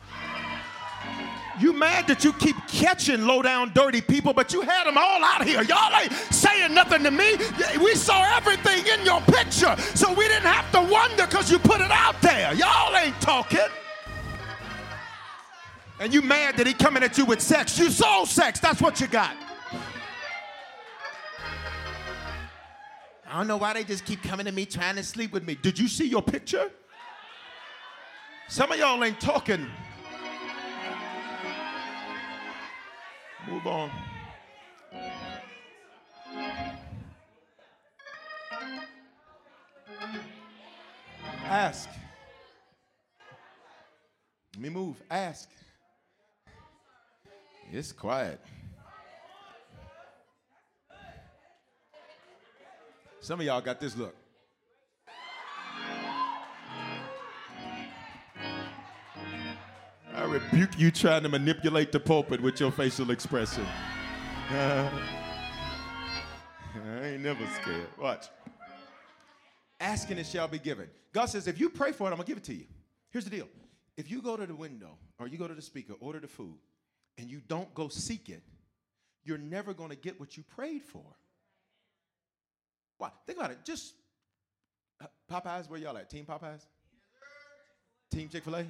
You 1.59 1.73
mad 1.73 2.07
that 2.07 2.23
you 2.23 2.33
keep 2.33 2.55
catching 2.67 3.27
low 3.27 3.41
down 3.41 3.71
dirty 3.73 4.01
people, 4.01 4.33
but 4.33 4.51
you 4.51 4.61
had 4.61 4.85
them 4.85 4.97
all 4.97 5.23
out 5.23 5.43
here. 5.45 5.61
Y'all 5.63 5.95
ain't 5.95 6.11
saying 6.11 6.73
nothing 6.73 7.03
to 7.03 7.11
me. 7.11 7.35
We 7.79 7.93
saw 7.93 8.23
everything 8.35 8.85
in 8.87 9.05
your 9.05 9.21
picture, 9.21 9.75
so 9.93 10.11
we 10.13 10.27
didn't 10.27 10.51
have 10.51 10.71
to 10.71 10.81
wonder 10.91 11.27
because 11.27 11.51
you 11.51 11.59
put 11.59 11.81
it 11.81 11.91
out 11.91 12.19
there. 12.21 12.53
Y'all 12.55 12.95
ain't 12.95 13.19
talking. 13.21 13.59
And 15.99 16.11
you 16.11 16.23
mad 16.23 16.57
that 16.57 16.65
he 16.65 16.73
coming 16.73 17.03
at 17.03 17.19
you 17.19 17.25
with 17.25 17.41
sex. 17.41 17.77
You 17.77 17.91
sold 17.91 18.27
sex. 18.27 18.59
That's 18.59 18.81
what 18.81 18.99
you 18.99 19.05
got. 19.07 19.35
I 23.31 23.37
don't 23.37 23.47
know 23.47 23.55
why 23.55 23.71
they 23.71 23.85
just 23.85 24.03
keep 24.03 24.21
coming 24.21 24.45
to 24.45 24.51
me 24.51 24.65
trying 24.65 24.97
to 24.97 25.03
sleep 25.03 25.31
with 25.31 25.47
me. 25.47 25.55
Did 25.55 25.79
you 25.79 25.87
see 25.87 26.05
your 26.05 26.21
picture? 26.21 26.69
Some 28.49 28.73
of 28.73 28.77
y'all 28.77 29.01
ain't 29.01 29.21
talking. 29.21 29.65
Move 33.47 33.65
on. 33.67 33.89
Ask. 41.45 41.89
Let 44.55 44.61
me 44.61 44.69
move. 44.69 45.01
Ask. 45.09 45.47
It's 47.71 47.93
quiet. 47.93 48.41
Some 53.21 53.39
of 53.39 53.45
y'all 53.45 53.61
got 53.61 53.79
this 53.79 53.95
look. 53.95 54.15
I 60.11 60.23
rebuke 60.23 60.79
you 60.79 60.89
trying 60.89 61.21
to 61.21 61.29
manipulate 61.29 61.91
the 61.91 61.99
pulpit 61.99 62.41
with 62.41 62.59
your 62.59 62.71
facial 62.71 63.11
expression. 63.11 63.63
I 64.49 64.89
ain't 67.03 67.21
never 67.21 67.45
scared. 67.61 67.85
Watch. 67.99 68.25
Asking 69.79 70.17
it 70.17 70.25
shall 70.25 70.47
be 70.47 70.57
given. 70.57 70.89
God 71.13 71.27
says, 71.27 71.47
if 71.47 71.59
you 71.59 71.69
pray 71.69 71.91
for 71.91 72.07
it, 72.07 72.11
I'm 72.11 72.17
gonna 72.17 72.27
give 72.27 72.37
it 72.37 72.43
to 72.45 72.55
you. 72.55 72.65
Here's 73.11 73.25
the 73.25 73.29
deal. 73.29 73.47
If 73.97 74.09
you 74.09 74.23
go 74.23 74.35
to 74.35 74.47
the 74.47 74.55
window 74.55 74.97
or 75.19 75.27
you 75.27 75.37
go 75.37 75.47
to 75.47 75.53
the 75.53 75.61
speaker, 75.61 75.93
order 75.99 76.19
the 76.19 76.27
food, 76.27 76.57
and 77.19 77.29
you 77.29 77.39
don't 77.47 77.71
go 77.75 77.87
seek 77.87 78.29
it, 78.29 78.41
you're 79.23 79.37
never 79.37 79.75
gonna 79.75 79.95
get 79.95 80.19
what 80.19 80.37
you 80.37 80.43
prayed 80.55 80.81
for. 80.81 81.05
Why? 83.01 83.09
Think 83.25 83.39
about 83.39 83.49
it. 83.49 83.57
Just 83.63 83.95
uh, 85.01 85.07
Popeyes, 85.27 85.67
where 85.67 85.79
y'all 85.79 85.97
at? 85.97 86.07
Team 86.07 86.23
Popeyes? 86.23 86.61
Team 88.11 88.29
Chick 88.29 88.43
fil 88.43 88.57
A? 88.57 88.65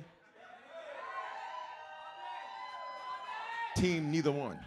Team 3.75 4.09
neither 4.09 4.31
one. 4.31 4.57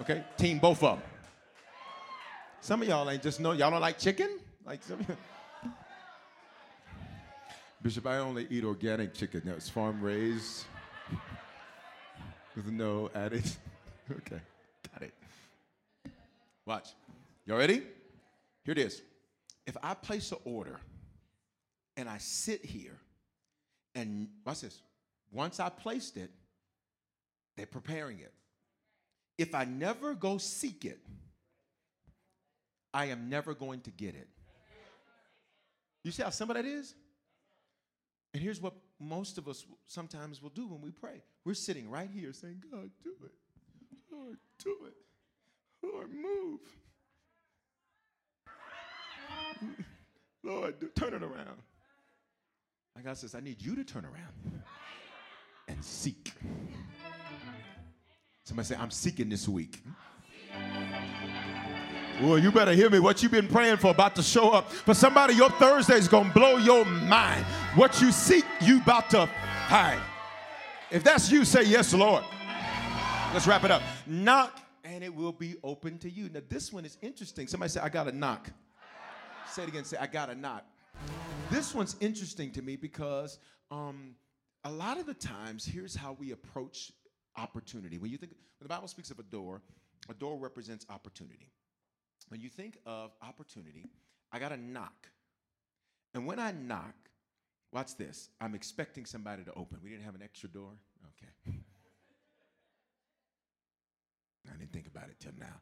Okay? 0.00 0.24
Team 0.38 0.58
both 0.58 0.82
of 0.82 1.00
them. 1.00 1.08
Some 2.62 2.80
of 2.80 2.88
y'all 2.88 3.10
ain't 3.10 3.22
just 3.22 3.40
know, 3.40 3.52
y'all 3.52 3.70
don't 3.70 3.82
like 3.82 3.98
chicken? 3.98 4.38
Like 4.64 4.82
some 4.82 5.04
Bishop, 7.82 8.06
I 8.06 8.18
only 8.18 8.46
eat 8.48 8.64
organic 8.64 9.12
chicken. 9.12 9.42
That's 9.44 9.68
farm 9.68 10.00
raised 10.00 10.64
with 12.56 12.68
no 12.68 13.10
added. 13.14 13.44
okay, 14.12 14.40
got 14.94 15.02
it. 15.02 15.12
Watch. 16.64 16.94
You 17.44 17.56
ready? 17.56 17.82
Here 18.64 18.72
it 18.72 18.78
is. 18.78 19.02
If 19.66 19.76
I 19.82 19.94
place 19.94 20.30
an 20.32 20.38
order 20.44 20.78
and 21.96 22.08
I 22.08 22.18
sit 22.18 22.64
here 22.64 22.98
and 23.94 24.28
watch 24.44 24.60
this. 24.60 24.80
Once 25.30 25.60
I 25.60 25.68
placed 25.68 26.16
it, 26.16 26.30
they're 27.56 27.66
preparing 27.66 28.20
it. 28.20 28.32
If 29.38 29.54
I 29.54 29.64
never 29.64 30.14
go 30.14 30.38
seek 30.38 30.84
it, 30.84 31.00
I 32.94 33.06
am 33.06 33.28
never 33.28 33.54
going 33.54 33.80
to 33.82 33.90
get 33.90 34.14
it. 34.14 34.28
You 36.04 36.10
see 36.10 36.22
how 36.22 36.30
simple 36.30 36.54
that 36.54 36.64
is? 36.64 36.94
And 38.34 38.42
here's 38.42 38.60
what 38.60 38.74
most 39.00 39.38
of 39.38 39.48
us 39.48 39.64
sometimes 39.86 40.42
will 40.42 40.50
do 40.50 40.66
when 40.66 40.80
we 40.80 40.90
pray. 40.90 41.22
We're 41.44 41.54
sitting 41.54 41.90
right 41.90 42.08
here 42.12 42.32
saying, 42.32 42.62
God, 42.70 42.90
do 43.02 43.12
it. 43.24 43.32
Lord, 44.10 44.36
do 44.62 44.76
it. 44.86 44.94
Lord, 45.82 46.08
move. 46.12 46.60
Lord, 50.42 50.74
turn 50.94 51.14
it 51.14 51.22
around. 51.22 51.58
My 52.96 53.02
God 53.02 53.16
says, 53.16 53.34
I 53.34 53.40
need 53.40 53.60
you 53.60 53.74
to 53.76 53.84
turn 53.84 54.04
around 54.04 54.62
and 55.68 55.82
seek. 55.84 56.32
Somebody 58.44 58.66
say, 58.66 58.76
I'm 58.76 58.90
seeking 58.90 59.28
this 59.28 59.48
week. 59.48 59.82
Well, 62.20 62.38
you 62.38 62.52
better 62.52 62.72
hear 62.72 62.90
me. 62.90 62.98
What 62.98 63.22
you've 63.22 63.32
been 63.32 63.48
praying 63.48 63.78
for 63.78 63.90
about 63.90 64.14
to 64.16 64.22
show 64.22 64.50
up. 64.50 64.70
For 64.70 64.94
somebody, 64.94 65.34
your 65.34 65.50
Thursday 65.50 65.96
is 65.96 66.08
going 66.08 66.28
to 66.28 66.34
blow 66.34 66.56
your 66.58 66.84
mind. 66.84 67.44
What 67.74 68.00
you 68.00 68.12
seek, 68.12 68.44
you 68.60 68.80
about 68.80 69.10
to 69.10 69.28
find. 69.68 70.00
If 70.90 71.02
that's 71.02 71.32
you, 71.32 71.44
say 71.44 71.64
yes, 71.64 71.94
Lord. 71.94 72.22
Let's 73.32 73.46
wrap 73.46 73.64
it 73.64 73.70
up. 73.70 73.82
Knock, 74.06 74.60
and 74.84 75.02
it 75.02 75.14
will 75.14 75.32
be 75.32 75.56
open 75.64 75.98
to 75.98 76.10
you. 76.10 76.28
Now, 76.28 76.42
this 76.48 76.72
one 76.72 76.84
is 76.84 76.98
interesting. 77.00 77.46
Somebody 77.46 77.70
say, 77.70 77.80
I 77.80 77.88
got 77.88 78.08
a 78.08 78.12
knock. 78.12 78.50
Say 79.52 79.64
it 79.64 79.68
again. 79.68 79.84
Say, 79.84 79.98
I 80.00 80.06
got 80.06 80.30
a 80.30 80.34
knock. 80.34 80.64
This 81.50 81.74
one's 81.74 81.94
interesting 82.00 82.52
to 82.52 82.62
me 82.62 82.76
because 82.76 83.38
um, 83.70 84.14
a 84.64 84.70
lot 84.70 84.98
of 84.98 85.04
the 85.04 85.12
times, 85.12 85.62
here's 85.66 85.94
how 85.94 86.16
we 86.18 86.30
approach 86.30 86.90
opportunity. 87.36 87.98
When 87.98 88.10
you 88.10 88.16
think, 88.16 88.32
when 88.32 88.64
the 88.66 88.68
Bible 88.68 88.88
speaks 88.88 89.10
of 89.10 89.18
a 89.18 89.24
door, 89.24 89.60
a 90.08 90.14
door 90.14 90.38
represents 90.38 90.86
opportunity. 90.88 91.50
When 92.28 92.40
you 92.40 92.48
think 92.48 92.78
of 92.86 93.10
opportunity, 93.22 93.90
I 94.32 94.38
got 94.38 94.48
to 94.48 94.56
knock. 94.56 95.08
And 96.14 96.24
when 96.24 96.38
I 96.38 96.52
knock, 96.52 96.94
watch 97.72 97.94
this. 97.98 98.30
I'm 98.40 98.54
expecting 98.54 99.04
somebody 99.04 99.44
to 99.44 99.52
open. 99.52 99.80
We 99.82 99.90
didn't 99.90 100.04
have 100.04 100.14
an 100.14 100.22
extra 100.22 100.48
door? 100.48 100.70
Okay. 101.18 101.58
I 104.50 104.56
didn't 104.56 104.72
think 104.72 104.86
about 104.86 105.10
it 105.10 105.16
till 105.20 105.32
now. 105.38 105.60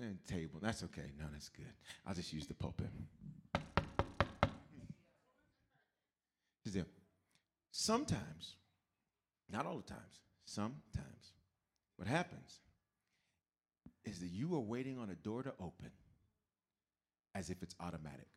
And 0.00 0.18
table. 0.26 0.58
That's 0.60 0.82
okay. 0.84 1.12
No, 1.18 1.26
that's 1.32 1.48
good. 1.48 1.72
I'll 2.06 2.14
just 2.14 2.32
use 2.32 2.46
the 2.46 2.54
pulpit. 2.54 2.90
Sometimes, 7.76 8.54
not 9.50 9.66
all 9.66 9.76
the 9.76 9.82
times, 9.82 10.20
sometimes, 10.44 11.32
what 11.96 12.08
happens 12.08 12.60
is 14.04 14.20
that 14.20 14.28
you 14.28 14.54
are 14.54 14.60
waiting 14.60 14.96
on 14.98 15.10
a 15.10 15.14
door 15.14 15.42
to 15.42 15.52
open 15.60 15.90
as 17.34 17.50
if 17.50 17.62
it's 17.62 17.74
automatic. 17.80 18.28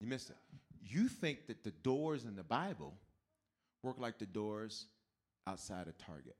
You 0.00 0.06
missed 0.06 0.28
it. 0.30 0.36
You 0.82 1.08
think 1.08 1.46
that 1.46 1.64
the 1.64 1.70
doors 1.70 2.24
in 2.24 2.36
the 2.36 2.44
Bible 2.44 2.94
work 3.82 3.96
like 3.98 4.18
the 4.18 4.26
doors 4.26 4.84
outside 5.46 5.88
of 5.88 5.96
Target. 5.98 6.36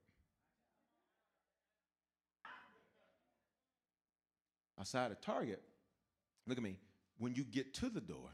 Outside 4.78 5.10
of 5.10 5.20
Target, 5.20 5.62
look 6.46 6.58
at 6.58 6.62
me, 6.62 6.76
when 7.18 7.34
you 7.34 7.44
get 7.44 7.72
to 7.74 7.88
the 7.88 8.00
door, 8.00 8.28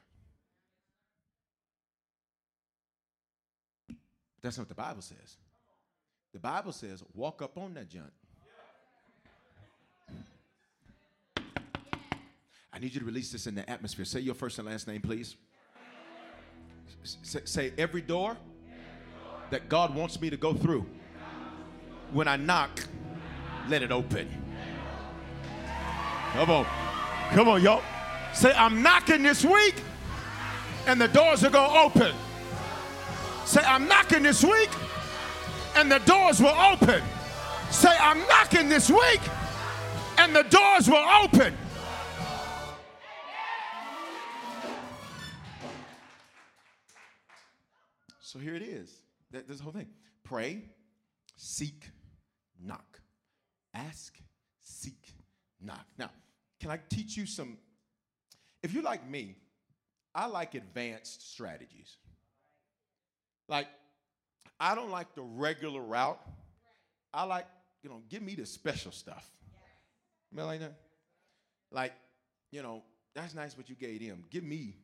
that's 4.43 4.59
not 4.59 4.63
what 4.63 4.69
the 4.69 4.75
Bible 4.75 5.03
says. 5.03 5.37
The 6.33 6.41
Bible 6.41 6.73
says, 6.73 7.03
walk 7.15 7.43
up 7.43 7.59
on 7.59 7.75
that 7.75 7.89
junk. 7.89 8.11
I 12.73 12.79
need 12.79 12.95
you 12.95 13.01
to 13.01 13.07
release 13.07 13.31
this 13.31 13.47
in 13.47 13.55
the 13.55 13.69
atmosphere. 13.69 14.05
Say 14.05 14.21
your 14.21 14.35
first 14.35 14.59
and 14.59 14.67
last 14.67 14.89
name, 14.89 15.03
please. 15.03 15.37
Say, 17.05 17.41
say 17.45 17.73
every 17.77 18.01
door 18.01 18.37
that 19.53 19.69
God 19.69 19.95
wants 19.95 20.19
me 20.19 20.31
to 20.31 20.37
go 20.38 20.55
through. 20.55 20.87
When 22.11 22.27
I 22.27 22.37
knock, 22.37 22.71
let 23.69 23.83
it 23.83 23.93
open. 23.93 24.27
Come 26.33 26.51
on. 26.51 26.67
Come 27.33 27.49
on, 27.49 27.62
y'all. 27.62 27.83
Say, 28.33 28.51
I'm 28.53 28.83
knocking 28.83 29.23
this 29.23 29.45
week, 29.45 29.75
and 30.87 30.99
the 30.99 31.09
doors 31.09 31.45
are 31.45 31.51
going 31.51 31.71
to 31.71 31.79
open. 31.79 32.17
Say, 33.45 33.61
I'm 33.62 33.87
knocking 33.87 34.23
this 34.23 34.43
week, 34.43 34.71
and 35.77 35.93
the 35.93 35.99
doors 35.99 36.41
will 36.41 36.49
open. 36.49 37.03
Say, 37.71 37.95
I'm 38.01 38.21
knocking 38.29 38.71
this 38.71 38.88
week, 38.88 39.21
and 40.17 40.35
the 40.35 40.45
doors 40.45 40.88
will 40.88 41.07
open. 41.23 41.55
So 48.23 48.38
here 48.38 48.55
it 48.55 48.62
is. 48.62 49.02
There's 49.33 49.59
the 49.59 49.64
whole 49.64 49.73
thing. 49.73 49.88
Pray, 50.25 50.62
seek, 51.37 51.88
knock. 52.62 53.01
Ask, 53.75 54.18
seek, 54.61 55.14
knock. 55.61 55.87
Now, 55.99 56.11
can 56.61 56.71
I 56.71 56.79
teach 56.90 57.16
you 57.16 57.27
some? 57.27 57.57
If 58.62 58.73
you're 58.73 58.83
like 58.83 59.09
me, 59.09 59.37
I 60.14 60.27
like 60.27 60.55
advanced 60.55 61.33
strategies. 61.33 61.97
Like, 63.49 63.66
I 64.61 64.75
don't 64.75 64.90
like 64.90 65.14
the 65.14 65.23
regular 65.23 65.81
route. 65.81 66.21
I 67.12 67.25
like, 67.25 67.47
you 67.83 67.90
know, 67.90 68.03
give 68.09 68.23
me 68.23 68.35
the 68.35 68.47
special 68.47 68.92
stuff. 68.92 69.29
You 70.31 70.38
know, 70.38 70.47
like 70.47 70.61
that? 70.61 70.75
Like, 71.71 71.92
you 72.51 72.62
know, 72.62 72.83
that's 73.14 73.35
nice 73.35 73.57
what 73.57 73.68
you 73.68 73.75
gave 73.75 74.01
him. 74.01 74.25
Give 74.31 74.45
me. 74.45 74.77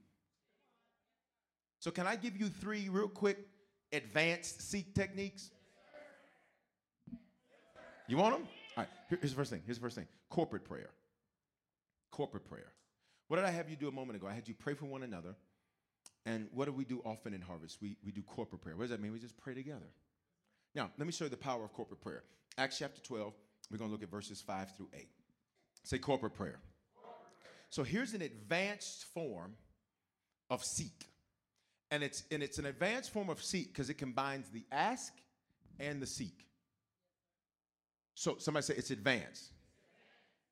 So, 1.81 1.91
can 1.91 2.07
I 2.07 2.17
give 2.17 2.37
you 2.37 2.49
three 2.49 2.89
real 2.89 3.09
quick 3.09 3.39
advanced 3.93 4.63
seek 4.63 4.95
techniques? 4.95 5.51
You 8.07 8.17
want 8.17 8.35
them? 8.37 8.49
All 8.77 8.85
right, 8.85 8.89
here's 9.09 9.33
the 9.33 9.37
first 9.37 9.51
thing. 9.51 9.63
Here's 9.65 9.79
the 9.79 9.83
first 9.83 9.97
thing 9.97 10.07
corporate 10.31 10.65
prayer. 10.65 10.91
Corporate 12.11 12.49
prayer. 12.49 12.73
What 13.29 13.37
did 13.37 13.45
I 13.45 13.51
have 13.51 13.69
you 13.69 13.77
do 13.77 13.89
a 13.89 13.93
moment 13.93 14.17
ago? 14.17 14.27
I 14.27 14.33
had 14.33 14.49
you 14.49 14.55
pray 14.55 14.75
for 14.75 14.87
one 14.87 15.03
another. 15.03 15.35
And 16.27 16.49
what 16.53 16.67
do 16.67 16.73
we 16.73 16.85
do 16.85 17.01
often 17.05 17.33
in 17.33 17.41
Harvest? 17.41 17.79
We, 17.81 17.97
we 18.05 18.13
do 18.13 18.23
corporate 18.23 18.61
prayer. 18.61 18.77
What 18.77 18.85
does 18.85 18.91
that 18.91 19.01
mean? 19.01 19.13
We 19.13 19.19
just 19.19 19.37
pray 19.37 19.55
together. 19.55 19.87
Now, 20.75 20.91
let 20.99 21.07
me 21.07 21.13
show 21.13 21.25
you 21.25 21.31
the 21.31 21.37
power 21.37 21.65
of 21.65 21.73
corporate 21.73 22.01
prayer. 22.01 22.23
Acts 22.57 22.79
chapter 22.79 23.01
12, 23.01 23.33
we're 23.71 23.79
going 23.79 23.89
to 23.89 23.93
look 23.93 24.03
at 24.03 24.11
verses 24.11 24.41
5 24.41 24.77
through 24.77 24.89
8. 24.95 25.09
Say 25.85 25.99
corporate 25.99 26.35
prayer. 26.35 26.61
So 27.71 27.83
here's 27.83 28.15
an 28.15 28.23
advanced 28.23 29.05
form 29.15 29.55
of 30.51 30.65
seek. 30.65 31.07
And 31.91 32.03
it's, 32.03 32.25
and 32.31 32.43
it's 32.43 32.59
an 32.59 32.67
advanced 32.67 33.13
form 33.13 33.31
of 33.31 33.43
seek 33.43 33.73
because 33.73 33.89
it 33.89 33.95
combines 33.95 34.51
the 34.51 34.65
ask 34.71 35.13
and 35.81 36.03
the 36.03 36.07
seek. 36.07 36.47
So 38.15 38.37
somebody 38.39 38.65
say 38.65 38.75
it's 38.77 38.91
advanced. 38.91 39.53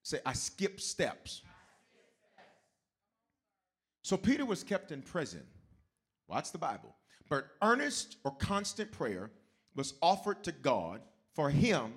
Say, 0.03 0.20
I 0.25 0.33
skip 0.35 0.81
steps. 0.81 1.42
So 4.03 4.16
Peter 4.16 4.46
was 4.46 4.62
kept 4.62 4.92
in 4.92 5.03
prison. 5.03 5.42
Watch 6.29 6.53
the 6.53 6.59
Bible. 6.59 6.94
But 7.29 7.46
earnest 7.61 8.18
or 8.25 8.31
constant 8.31 8.92
prayer 8.92 9.31
was 9.75 9.94
offered 10.01 10.44
to 10.44 10.53
God 10.53 11.01
for 11.35 11.51
him 11.51 11.92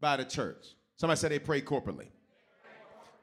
by 0.00 0.16
the 0.16 0.24
church. 0.24 0.66
Somebody 0.96 1.18
said 1.18 1.30
they 1.30 1.38
prayed 1.38 1.64
corporately. 1.64 2.08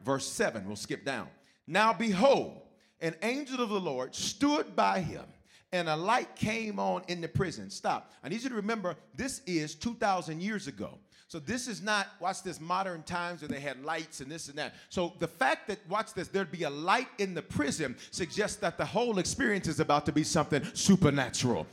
Verse 0.03 0.25
7, 0.25 0.65
we'll 0.65 0.75
skip 0.75 1.05
down. 1.05 1.27
Now 1.67 1.93
behold, 1.93 2.61
an 3.01 3.15
angel 3.21 3.61
of 3.61 3.69
the 3.69 3.79
Lord 3.79 4.15
stood 4.15 4.75
by 4.75 5.01
him, 5.01 5.25
and 5.73 5.87
a 5.87 5.95
light 5.95 6.35
came 6.35 6.79
on 6.79 7.03
in 7.07 7.21
the 7.21 7.27
prison. 7.27 7.69
Stop. 7.69 8.11
I 8.23 8.29
need 8.29 8.43
you 8.43 8.49
to 8.49 8.55
remember 8.55 8.95
this 9.15 9.41
is 9.45 9.75
2,000 9.75 10.41
years 10.41 10.67
ago. 10.67 10.97
So 11.27 11.39
this 11.39 11.69
is 11.69 11.81
not, 11.81 12.07
watch 12.19 12.43
this, 12.43 12.59
modern 12.59 13.03
times 13.03 13.41
where 13.41 13.47
they 13.47 13.61
had 13.61 13.85
lights 13.85 14.19
and 14.19 14.29
this 14.29 14.49
and 14.49 14.57
that. 14.57 14.73
So 14.89 15.13
the 15.19 15.29
fact 15.29 15.69
that, 15.69 15.79
watch 15.87 16.13
this, 16.13 16.27
there'd 16.27 16.51
be 16.51 16.63
a 16.63 16.69
light 16.69 17.07
in 17.19 17.33
the 17.33 17.41
prison 17.41 17.95
suggests 18.11 18.57
that 18.57 18.77
the 18.77 18.83
whole 18.83 19.17
experience 19.17 19.67
is 19.67 19.79
about 19.79 20.05
to 20.07 20.11
be 20.11 20.25
something 20.25 20.61
supernatural. 20.73 21.65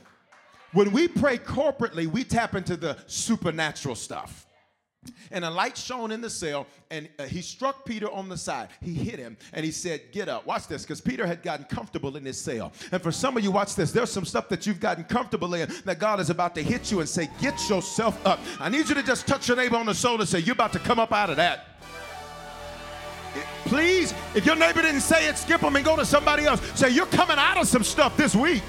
When 0.71 0.93
we 0.93 1.09
pray 1.09 1.37
corporately, 1.37 2.07
we 2.07 2.23
tap 2.23 2.55
into 2.55 2.77
the 2.77 2.97
supernatural 3.07 3.95
stuff. 3.95 4.45
And 5.31 5.45
a 5.45 5.49
light 5.49 5.77
shone 5.77 6.11
in 6.11 6.19
the 6.19 6.29
cell, 6.29 6.67
and 6.91 7.07
uh, 7.17 7.23
he 7.23 7.41
struck 7.41 7.85
Peter 7.85 8.11
on 8.11 8.27
the 8.27 8.37
side. 8.37 8.67
He 8.81 8.93
hit 8.93 9.17
him, 9.17 9.37
and 9.53 9.63
he 9.63 9.71
said, 9.71 10.01
Get 10.11 10.27
up. 10.27 10.45
Watch 10.45 10.67
this, 10.67 10.83
because 10.83 10.99
Peter 10.99 11.25
had 11.25 11.41
gotten 11.41 11.65
comfortable 11.65 12.17
in 12.17 12.25
his 12.25 12.39
cell. 12.39 12.73
And 12.91 13.01
for 13.01 13.11
some 13.11 13.37
of 13.37 13.43
you, 13.43 13.51
watch 13.51 13.75
this. 13.75 13.91
There's 13.91 14.11
some 14.11 14.25
stuff 14.25 14.49
that 14.49 14.67
you've 14.67 14.79
gotten 14.79 15.05
comfortable 15.05 15.53
in 15.53 15.71
that 15.85 15.99
God 15.99 16.19
is 16.19 16.29
about 16.29 16.53
to 16.55 16.63
hit 16.63 16.91
you 16.91 16.99
and 16.99 17.07
say, 17.07 17.29
Get 17.39 17.69
yourself 17.69 18.23
up. 18.25 18.39
I 18.59 18.67
need 18.67 18.89
you 18.89 18.95
to 18.95 19.03
just 19.03 19.25
touch 19.25 19.47
your 19.47 19.55
neighbor 19.55 19.77
on 19.77 19.85
the 19.85 19.93
shoulder 19.93 20.21
and 20.21 20.29
say, 20.29 20.39
You're 20.39 20.53
about 20.53 20.73
to 20.73 20.79
come 20.79 20.99
up 20.99 21.13
out 21.13 21.29
of 21.29 21.37
that. 21.37 21.65
Please, 23.65 24.13
if 24.35 24.45
your 24.45 24.55
neighbor 24.55 24.81
didn't 24.81 25.01
say 25.01 25.27
it, 25.27 25.37
skip 25.37 25.61
them 25.61 25.75
and 25.75 25.85
go 25.85 25.95
to 25.95 26.05
somebody 26.05 26.45
else. 26.45 26.59
Say, 26.77 26.89
You're 26.89 27.05
coming 27.05 27.37
out 27.37 27.57
of 27.57 27.67
some 27.67 27.83
stuff 27.83 28.17
this 28.17 28.35
week 28.35 28.63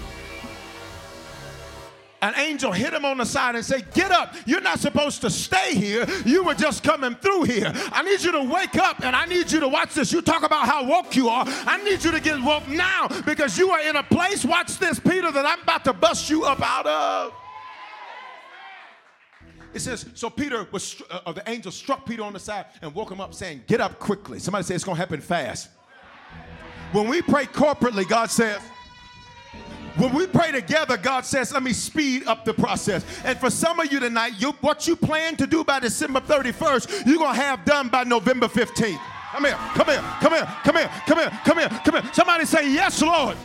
an 2.23 2.35
angel 2.37 2.73
hit 2.73 2.93
him 2.93 3.05
on 3.05 3.19
the 3.19 3.25
side 3.25 3.55
and 3.55 3.65
say, 3.65 3.83
Get 3.95 4.11
up. 4.11 4.35
You're 4.47 4.61
not 4.61 4.79
supposed 4.79 5.21
to 5.23 5.31
stay 5.31 5.75
here. 5.75 6.07
You 6.25 6.45
were 6.45 6.55
just 6.55 6.83
coming 6.83 7.15
through 7.15 7.45
here. 7.45 7.73
I 7.93 8.03
need 8.03 8.21
you 8.23 8.33
to 8.33 8.45
wake 8.45 8.77
up 8.77 9.03
and 9.05 9.17
I 9.17 9.27
need 9.27 9.51
you 9.51 9.61
to 9.61 9.69
watch 9.69 9.95
this. 9.95 10.13
You 10.13 10.23
talk 10.23 10.43
about 10.43 10.67
how 10.67 10.85
woke 10.85 11.17
you 11.17 11.29
are. 11.29 11.45
I 11.47 11.83
need 11.83 12.05
you 12.05 12.11
to 12.11 12.21
get 12.21 12.41
woke 12.43 12.69
now 12.69 13.09
because 13.25 13.59
you 13.59 13.71
are 13.71 13.81
in 13.81 13.97
a 13.97 14.03
place, 14.03 14.45
watch 14.45 14.79
this, 14.79 15.01
Peter, 15.01 15.31
that 15.31 15.47
I'm 15.47 15.63
about 15.63 15.85
to 15.85 15.93
bust 15.93 16.29
you 16.29 16.45
up 16.45 16.61
out 16.63 16.87
of. 16.87 17.33
It 19.73 19.81
says, 19.81 20.07
so 20.15 20.29
Peter 20.29 20.67
was, 20.73 21.01
uh, 21.11 21.21
uh 21.27 21.33
the 21.33 21.49
angel 21.49 21.71
struck 21.71 22.05
Peter 22.05 22.23
on 22.23 22.33
the 22.33 22.41
side 22.41 22.67
and 22.83 22.93
woke 22.95 23.11
him 23.11 23.21
up 23.21 23.35
saying, 23.35 23.63
Get 23.67 23.81
up 23.81 23.99
quickly. 23.99 24.39
Somebody 24.41 24.65
say 24.65 24.75
it's 24.75 24.85
going 24.85 24.97
to 24.97 25.01
happen 25.01 25.21
fast. 25.21 25.69
When 26.93 27.07
we 27.09 27.23
pray 27.23 27.47
corporately, 27.47 28.07
God 28.07 28.31
says, 28.31 28.61
when 29.97 30.13
we 30.13 30.27
pray 30.27 30.53
together, 30.53 30.97
God 30.97 31.25
says, 31.25 31.53
let 31.53 31.63
me 31.63 31.73
speed 31.73 32.27
up 32.27 32.45
the 32.45 32.55
process. 32.55 33.05
And 33.25 33.39
for 33.39 33.51
some 33.51 33.81
of 33.81 33.93
you 33.93 34.01
tonight, 34.01 34.35
you, 34.39 34.53
what 34.61 34.87
you 34.87 34.97
plan 34.97 35.37
to 35.37 35.47
do 35.47 35.65
by 35.65 35.81
December 35.81 36.21
31st, 36.21 37.07
you're 37.07 37.19
going 37.19 37.35
to 37.35 37.41
have 37.41 37.65
done 37.65 37.89
by 37.89 38.05
November 38.05 38.47
15th. 38.47 39.01
Come 39.33 39.45
here, 39.45 39.55
come 39.75 39.87
here, 39.87 40.05
come 40.21 40.33
here, 40.33 40.49
come 40.65 40.77
here, 40.77 40.91
come 41.07 41.19
here, 41.19 41.31
come 41.45 41.59
here, 41.59 41.69
come 41.85 42.03
here. 42.03 42.13
Somebody 42.13 42.45
say, 42.45 42.73
Yes, 42.73 43.01
Lord. 43.01 43.37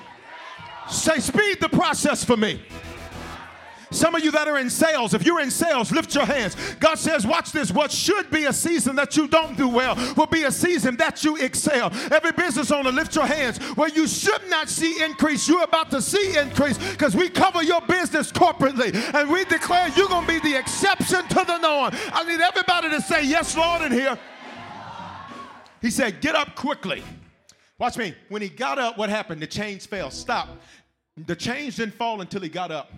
Say, 0.89 1.19
speed 1.19 1.59
the 1.61 1.69
process 1.69 2.23
for 2.23 2.37
me. 2.37 2.61
Some 3.91 4.15
of 4.15 4.23
you 4.23 4.31
that 4.31 4.47
are 4.47 4.57
in 4.57 4.69
sales, 4.69 5.13
if 5.13 5.25
you're 5.25 5.41
in 5.41 5.51
sales, 5.51 5.91
lift 5.91 6.15
your 6.15 6.25
hands. 6.25 6.55
God 6.79 6.95
says, 6.95 7.25
Watch 7.25 7.51
this. 7.51 7.71
What 7.71 7.91
should 7.91 8.29
be 8.31 8.45
a 8.45 8.53
season 8.53 8.95
that 8.95 9.15
you 9.15 9.27
don't 9.27 9.57
do 9.57 9.67
well 9.67 9.95
will 10.15 10.27
be 10.27 10.43
a 10.43 10.51
season 10.51 10.97
that 10.97 11.23
you 11.23 11.37
excel. 11.37 11.91
Every 12.11 12.31
business 12.31 12.71
owner, 12.71 12.91
lift 12.91 13.15
your 13.15 13.25
hands. 13.25 13.57
Where 13.75 13.89
you 13.89 14.07
should 14.07 14.49
not 14.49 14.69
see 14.69 15.03
increase, 15.03 15.47
you're 15.47 15.63
about 15.63 15.91
to 15.91 16.01
see 16.01 16.37
increase 16.37 16.77
because 16.91 17.15
we 17.15 17.29
cover 17.29 17.63
your 17.63 17.81
business 17.81 18.31
corporately 18.31 18.93
and 19.13 19.29
we 19.29 19.45
declare 19.45 19.89
you're 19.89 20.07
going 20.07 20.25
to 20.25 20.33
be 20.33 20.39
the 20.39 20.57
exception 20.57 21.27
to 21.27 21.43
the 21.45 21.57
norm. 21.59 21.93
I 22.13 22.23
need 22.23 22.41
everybody 22.41 22.89
to 22.89 23.01
say, 23.01 23.25
Yes, 23.25 23.55
Lord, 23.55 23.81
in 23.83 23.91
here. 23.91 24.17
He 25.81 25.91
said, 25.91 26.21
Get 26.21 26.35
up 26.35 26.55
quickly. 26.55 27.03
Watch 27.77 27.97
me. 27.97 28.15
When 28.29 28.41
he 28.41 28.49
got 28.49 28.79
up, 28.79 28.97
what 28.97 29.09
happened? 29.09 29.41
The 29.41 29.47
chains 29.47 29.85
fell. 29.85 30.09
Stop. 30.09 30.49
The 31.17 31.35
chains 31.35 31.75
didn't 31.77 31.95
fall 31.95 32.21
until 32.21 32.41
he 32.41 32.49
got 32.49 32.71
up. 32.71 32.91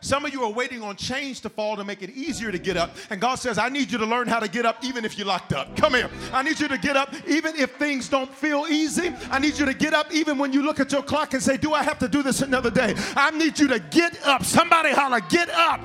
Some 0.00 0.24
of 0.24 0.32
you 0.32 0.42
are 0.44 0.50
waiting 0.50 0.82
on 0.82 0.96
change 0.96 1.40
to 1.40 1.48
fall 1.48 1.76
to 1.76 1.84
make 1.84 2.02
it 2.02 2.10
easier 2.10 2.52
to 2.52 2.58
get 2.58 2.76
up. 2.76 2.96
And 3.10 3.20
God 3.20 3.36
says, 3.36 3.58
I 3.58 3.68
need 3.68 3.90
you 3.90 3.98
to 3.98 4.06
learn 4.06 4.28
how 4.28 4.38
to 4.38 4.48
get 4.48 4.64
up 4.64 4.84
even 4.84 5.04
if 5.04 5.18
you're 5.18 5.26
locked 5.26 5.52
up. 5.52 5.76
Come 5.76 5.94
here. 5.94 6.10
I 6.32 6.42
need 6.42 6.60
you 6.60 6.68
to 6.68 6.78
get 6.78 6.96
up 6.96 7.14
even 7.26 7.56
if 7.56 7.72
things 7.76 8.08
don't 8.08 8.32
feel 8.32 8.66
easy. 8.68 9.12
I 9.30 9.38
need 9.38 9.58
you 9.58 9.66
to 9.66 9.74
get 9.74 9.94
up 9.94 10.12
even 10.12 10.38
when 10.38 10.52
you 10.52 10.62
look 10.62 10.80
at 10.80 10.92
your 10.92 11.02
clock 11.02 11.34
and 11.34 11.42
say, 11.42 11.56
Do 11.56 11.74
I 11.74 11.82
have 11.82 11.98
to 11.98 12.08
do 12.08 12.22
this 12.22 12.42
another 12.42 12.70
day? 12.70 12.94
I 13.16 13.30
need 13.32 13.58
you 13.58 13.68
to 13.68 13.78
get 13.78 14.24
up. 14.26 14.44
Somebody 14.44 14.90
holler, 14.90 15.20
get 15.20 15.50
up. 15.50 15.80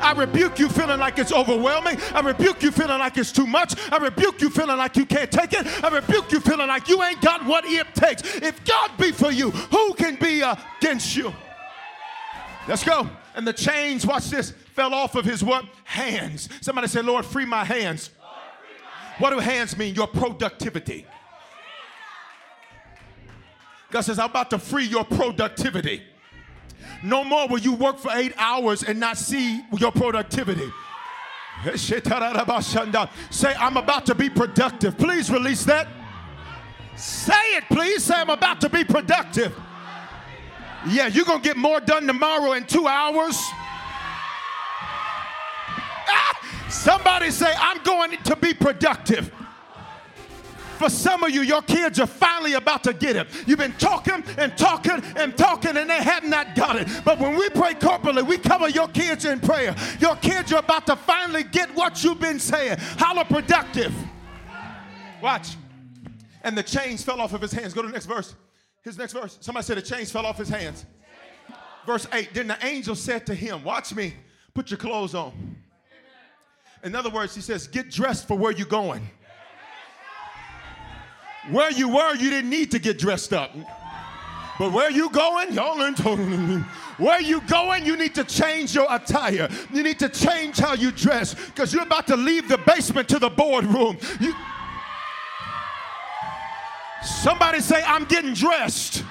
I 0.00 0.12
rebuke 0.12 0.58
you 0.58 0.68
feeling 0.68 1.00
like 1.00 1.18
it's 1.18 1.32
overwhelming. 1.32 1.98
I 2.12 2.20
rebuke 2.20 2.62
you 2.62 2.70
feeling 2.70 2.98
like 2.98 3.16
it's 3.16 3.32
too 3.32 3.46
much. 3.46 3.74
I 3.90 3.96
rebuke 3.96 4.40
you 4.40 4.50
feeling 4.50 4.76
like 4.76 4.96
you 4.96 5.06
can't 5.06 5.30
take 5.30 5.52
it. 5.52 5.66
I 5.82 5.88
rebuke 5.88 6.32
you 6.32 6.40
feeling 6.40 6.68
like 6.68 6.88
you 6.88 7.02
ain't 7.02 7.20
got 7.20 7.44
what 7.46 7.64
it 7.64 7.86
takes. 7.94 8.36
If 8.36 8.64
God 8.64 8.90
be 8.98 9.12
for 9.12 9.30
you, 9.30 9.50
who 9.50 9.94
can 9.94 10.16
be 10.16 10.42
against 10.42 11.16
you? 11.16 11.32
Let's 12.68 12.82
go. 12.82 13.08
And 13.34 13.46
the 13.46 13.52
chains, 13.52 14.06
watch 14.06 14.28
this, 14.30 14.50
fell 14.50 14.92
off 14.92 15.14
of 15.14 15.24
his 15.24 15.44
what? 15.44 15.64
Hands. 15.84 16.48
Somebody 16.60 16.88
say, 16.88 17.02
Lord, 17.02 17.24
free 17.24 17.44
my 17.44 17.64
hands. 17.64 18.10
Lord, 18.20 18.32
free 18.60 18.76
my 18.82 18.90
hands. 18.90 19.20
What 19.20 19.30
do 19.30 19.38
hands 19.38 19.76
mean? 19.76 19.94
Your 19.94 20.08
productivity. 20.08 21.06
God 23.90 24.00
says, 24.00 24.18
I'm 24.18 24.30
about 24.30 24.50
to 24.50 24.58
free 24.58 24.84
your 24.84 25.04
productivity. 25.04 26.02
No 27.02 27.24
more 27.24 27.46
will 27.48 27.58
you 27.58 27.74
work 27.74 27.98
for 27.98 28.10
eight 28.14 28.34
hours 28.36 28.82
and 28.82 28.98
not 28.98 29.16
see 29.16 29.62
your 29.78 29.92
productivity. 29.92 30.72
Say, 31.76 33.54
I'm 33.54 33.76
about 33.76 34.06
to 34.06 34.14
be 34.14 34.28
productive. 34.28 34.98
Please 34.98 35.30
release 35.30 35.64
that. 35.64 35.88
Say 36.96 37.32
it, 37.56 37.64
please. 37.70 38.04
Say, 38.04 38.14
I'm 38.14 38.30
about 38.30 38.60
to 38.62 38.68
be 38.68 38.84
productive. 38.84 39.54
Yeah, 40.88 41.08
you're 41.08 41.24
going 41.24 41.42
to 41.42 41.48
get 41.48 41.56
more 41.56 41.80
done 41.80 42.06
tomorrow 42.06 42.52
in 42.52 42.64
two 42.64 42.86
hours. 42.86 43.36
Ah, 46.08 46.66
somebody 46.68 47.30
say, 47.30 47.52
I'm 47.58 47.82
going 47.82 48.16
to 48.18 48.36
be 48.36 48.54
productive. 48.54 49.32
For 50.78 50.90
some 50.90 51.24
of 51.24 51.30
you, 51.30 51.40
your 51.40 51.62
kids 51.62 51.98
are 51.98 52.06
finally 52.06 52.52
about 52.52 52.84
to 52.84 52.92
get 52.92 53.16
it. 53.16 53.26
You've 53.46 53.58
been 53.58 53.72
talking 53.78 54.22
and 54.36 54.56
talking 54.58 55.02
and 55.16 55.36
talking, 55.36 55.76
and 55.76 55.88
they 55.88 56.02
have 56.02 56.22
not 56.22 56.54
got 56.54 56.76
it. 56.76 56.86
But 57.04 57.18
when 57.18 57.34
we 57.34 57.48
pray 57.50 57.74
corporately, 57.74 58.26
we 58.26 58.36
cover 58.36 58.68
your 58.68 58.88
kids 58.88 59.24
in 59.24 59.40
prayer. 59.40 59.74
Your 60.00 60.16
kids 60.16 60.52
are 60.52 60.58
about 60.58 60.86
to 60.86 60.96
finally 60.96 61.44
get 61.44 61.74
what 61.74 62.04
you've 62.04 62.20
been 62.20 62.38
saying. 62.38 62.76
Holla 62.98 63.24
productive. 63.24 63.92
Watch. 65.22 65.56
And 66.44 66.56
the 66.56 66.62
chains 66.62 67.02
fell 67.02 67.20
off 67.20 67.32
of 67.32 67.40
his 67.40 67.52
hands. 67.52 67.72
Go 67.72 67.80
to 67.80 67.88
the 67.88 67.94
next 67.94 68.06
verse. 68.06 68.34
His 68.86 68.96
next 68.96 69.14
verse. 69.14 69.36
Somebody 69.40 69.64
said 69.64 69.78
the 69.78 69.82
chains 69.82 70.12
fell 70.12 70.24
off 70.24 70.38
his 70.38 70.48
hands. 70.48 70.86
Verse 71.84 72.06
8. 72.12 72.32
Then 72.32 72.46
the 72.46 72.64
angel 72.64 72.94
said 72.94 73.26
to 73.26 73.34
him, 73.34 73.64
Watch 73.64 73.92
me, 73.92 74.14
put 74.54 74.70
your 74.70 74.78
clothes 74.78 75.12
on. 75.12 75.56
In 76.84 76.94
other 76.94 77.10
words, 77.10 77.34
he 77.34 77.40
says, 77.40 77.66
Get 77.66 77.90
dressed 77.90 78.28
for 78.28 78.38
where 78.38 78.52
you're 78.52 78.64
going. 78.64 79.10
Where 81.50 81.72
you 81.72 81.88
were, 81.88 82.14
you 82.14 82.30
didn't 82.30 82.48
need 82.48 82.70
to 82.70 82.78
get 82.78 82.96
dressed 82.96 83.32
up. 83.32 83.50
But 84.56 84.72
where 84.72 84.90
you 84.90 85.10
going, 85.10 85.52
y'all 85.52 85.76
learn 85.76 86.64
Where 86.96 87.20
you 87.20 87.40
going, 87.42 87.84
you 87.84 87.96
need 87.96 88.14
to 88.14 88.22
change 88.22 88.72
your 88.72 88.86
attire. 88.88 89.48
You 89.72 89.82
need 89.82 89.98
to 89.98 90.08
change 90.08 90.58
how 90.58 90.74
you 90.74 90.92
dress 90.92 91.34
because 91.34 91.74
you're 91.74 91.82
about 91.82 92.06
to 92.06 92.16
leave 92.16 92.48
the 92.48 92.58
basement 92.58 93.08
to 93.08 93.18
the 93.18 93.30
boardroom. 93.30 93.98
You, 94.20 94.32
somebody 97.06 97.60
say, 97.60 97.82
I'm 97.84 98.04
getting 98.04 98.34
dressed 98.34 99.04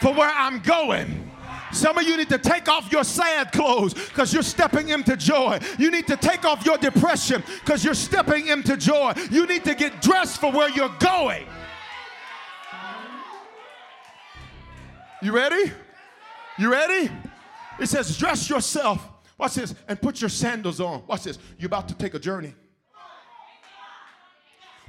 for 0.00 0.12
where 0.12 0.30
I'm 0.30 0.60
going. 0.60 1.30
Some 1.72 1.98
of 1.98 2.04
you 2.04 2.16
need 2.16 2.28
to 2.28 2.38
take 2.38 2.68
off 2.68 2.90
your 2.92 3.04
sad 3.04 3.52
clothes 3.52 3.92
because 3.92 4.32
you're 4.32 4.42
stepping 4.42 4.88
into 4.88 5.16
joy. 5.16 5.58
You 5.78 5.90
need 5.90 6.06
to 6.06 6.16
take 6.16 6.44
off 6.44 6.64
your 6.64 6.78
depression 6.78 7.42
because 7.60 7.84
you're 7.84 7.94
stepping 7.94 8.48
into 8.48 8.76
joy. 8.76 9.12
You 9.30 9.46
need 9.46 9.64
to 9.64 9.74
get 9.74 10.00
dressed 10.00 10.40
for 10.40 10.50
where 10.52 10.70
you're 10.70 10.94
going. 11.00 11.46
You 15.22 15.32
ready? 15.32 15.72
You 16.58 16.72
ready? 16.72 17.10
It 17.80 17.88
says, 17.88 18.16
dress 18.16 18.48
yourself. 18.48 19.06
Watch 19.36 19.54
this. 19.54 19.74
And 19.88 20.00
put 20.00 20.20
your 20.20 20.30
sandals 20.30 20.80
on. 20.80 21.02
Watch 21.06 21.24
this. 21.24 21.38
You're 21.58 21.66
about 21.66 21.88
to 21.88 21.94
take 21.94 22.14
a 22.14 22.18
journey. 22.18 22.54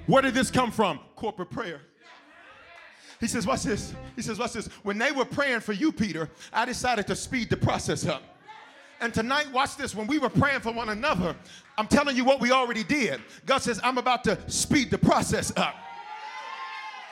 Where 0.05 0.21
did 0.21 0.33
this 0.33 0.51
come 0.51 0.71
from? 0.71 0.99
Corporate 1.15 1.49
prayer. 1.49 1.81
He 3.19 3.27
says, 3.27 3.47
Watch 3.47 3.63
this. 3.63 3.93
He 4.15 4.21
says, 4.21 4.39
Watch 4.39 4.53
this. 4.53 4.67
When 4.83 4.97
they 4.97 5.11
were 5.11 5.25
praying 5.25 5.61
for 5.61 5.73
you, 5.73 5.91
Peter, 5.91 6.29
I 6.53 6.65
decided 6.65 7.07
to 7.07 7.15
speed 7.15 7.49
the 7.49 7.57
process 7.57 8.05
up. 8.05 8.21
And 8.99 9.13
tonight, 9.13 9.51
watch 9.51 9.77
this. 9.77 9.93
When 9.93 10.07
we 10.07 10.17
were 10.17 10.29
praying 10.29 10.61
for 10.61 10.71
one 10.71 10.89
another, 10.89 11.35
I'm 11.77 11.87
telling 11.87 12.15
you 12.15 12.25
what 12.25 12.39
we 12.39 12.51
already 12.51 12.83
did. 12.83 13.21
God 13.45 13.59
says, 13.59 13.79
I'm 13.83 13.97
about 13.97 14.23
to 14.23 14.37
speed 14.49 14.89
the 14.89 14.97
process 14.97 15.53
up. 15.55 15.75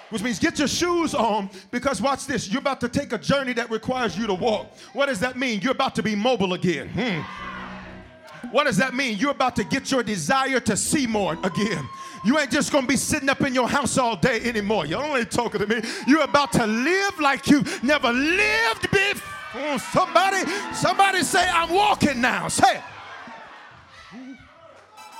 Which 0.10 0.22
means 0.22 0.40
get 0.40 0.60
your 0.60 0.68
shoes 0.68 1.14
on 1.14 1.50
because 1.72 2.02
watch 2.02 2.26
this. 2.26 2.50
You're 2.50 2.62
about 2.62 2.80
to 2.82 2.90
take 2.90 3.12
a 3.12 3.18
journey 3.18 3.54
that 3.54 3.70
requires 3.70 4.18
you 4.18 4.28
to 4.28 4.34
walk. 4.34 4.72
What 4.94 5.08
does 5.08 5.20
that 5.20 5.38
mean? 5.38 5.62
You're 5.62 5.72
about 5.72 5.96
to 5.96 6.04
be 6.04 6.16
mobile 6.16 6.54
again. 6.54 6.90
Hmm. 6.90 8.50
What 8.52 8.66
does 8.66 8.78
that 8.78 8.94
mean? 8.94 9.18
You're 9.18 9.32
about 9.32 9.56
to 9.58 9.64
get 9.64 9.92
your 9.92 10.04
desire 10.04 10.60
to 10.62 10.78
see 10.78 11.08
more 11.08 11.38
again. 11.44 11.88
You 12.26 12.40
ain't 12.40 12.50
just 12.50 12.72
gonna 12.72 12.88
be 12.88 12.98
sitting 12.98 13.30
up 13.30 13.42
in 13.42 13.54
your 13.54 13.70
house 13.70 14.00
all 14.00 14.16
day 14.16 14.42
anymore. 14.42 14.88
Y'all 14.88 15.16
ain't 15.16 15.30
talking 15.30 15.62
to 15.62 15.68
me. 15.68 15.82
You're 16.08 16.24
about 16.24 16.52
to 16.54 16.66
live 16.66 17.20
like 17.20 17.48
you 17.48 17.64
never 17.84 18.12
lived 18.12 18.90
before. 18.90 19.78
Somebody, 19.78 20.50
somebody 20.74 21.22
say, 21.22 21.48
I'm 21.48 21.72
walking 21.72 22.20
now. 22.20 22.48
Say 22.48 22.78
it. 22.78 22.84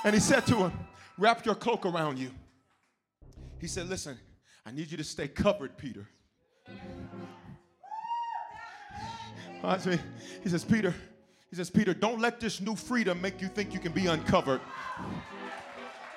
And 0.04 0.14
he 0.14 0.20
said 0.20 0.46
to 0.48 0.56
him, 0.56 0.72
Wrap 1.16 1.46
your 1.46 1.54
cloak 1.54 1.86
around 1.86 2.18
you. 2.18 2.30
He 3.60 3.68
said, 3.68 3.88
Listen, 3.88 4.18
I 4.66 4.72
need 4.72 4.90
you 4.90 4.96
to 4.96 5.04
stay 5.04 5.28
covered, 5.28 5.78
Peter. 5.78 6.08
Watch 9.62 9.86
me. 9.86 9.98
He 10.42 10.48
says, 10.48 10.64
Peter, 10.64 10.92
he 11.50 11.56
says, 11.56 11.70
Peter, 11.70 11.94
don't 11.94 12.20
let 12.20 12.40
this 12.40 12.60
new 12.60 12.74
freedom 12.74 13.20
make 13.22 13.40
you 13.40 13.46
think 13.46 13.72
you 13.72 13.78
can 13.78 13.92
be 13.92 14.08
uncovered. 14.08 14.60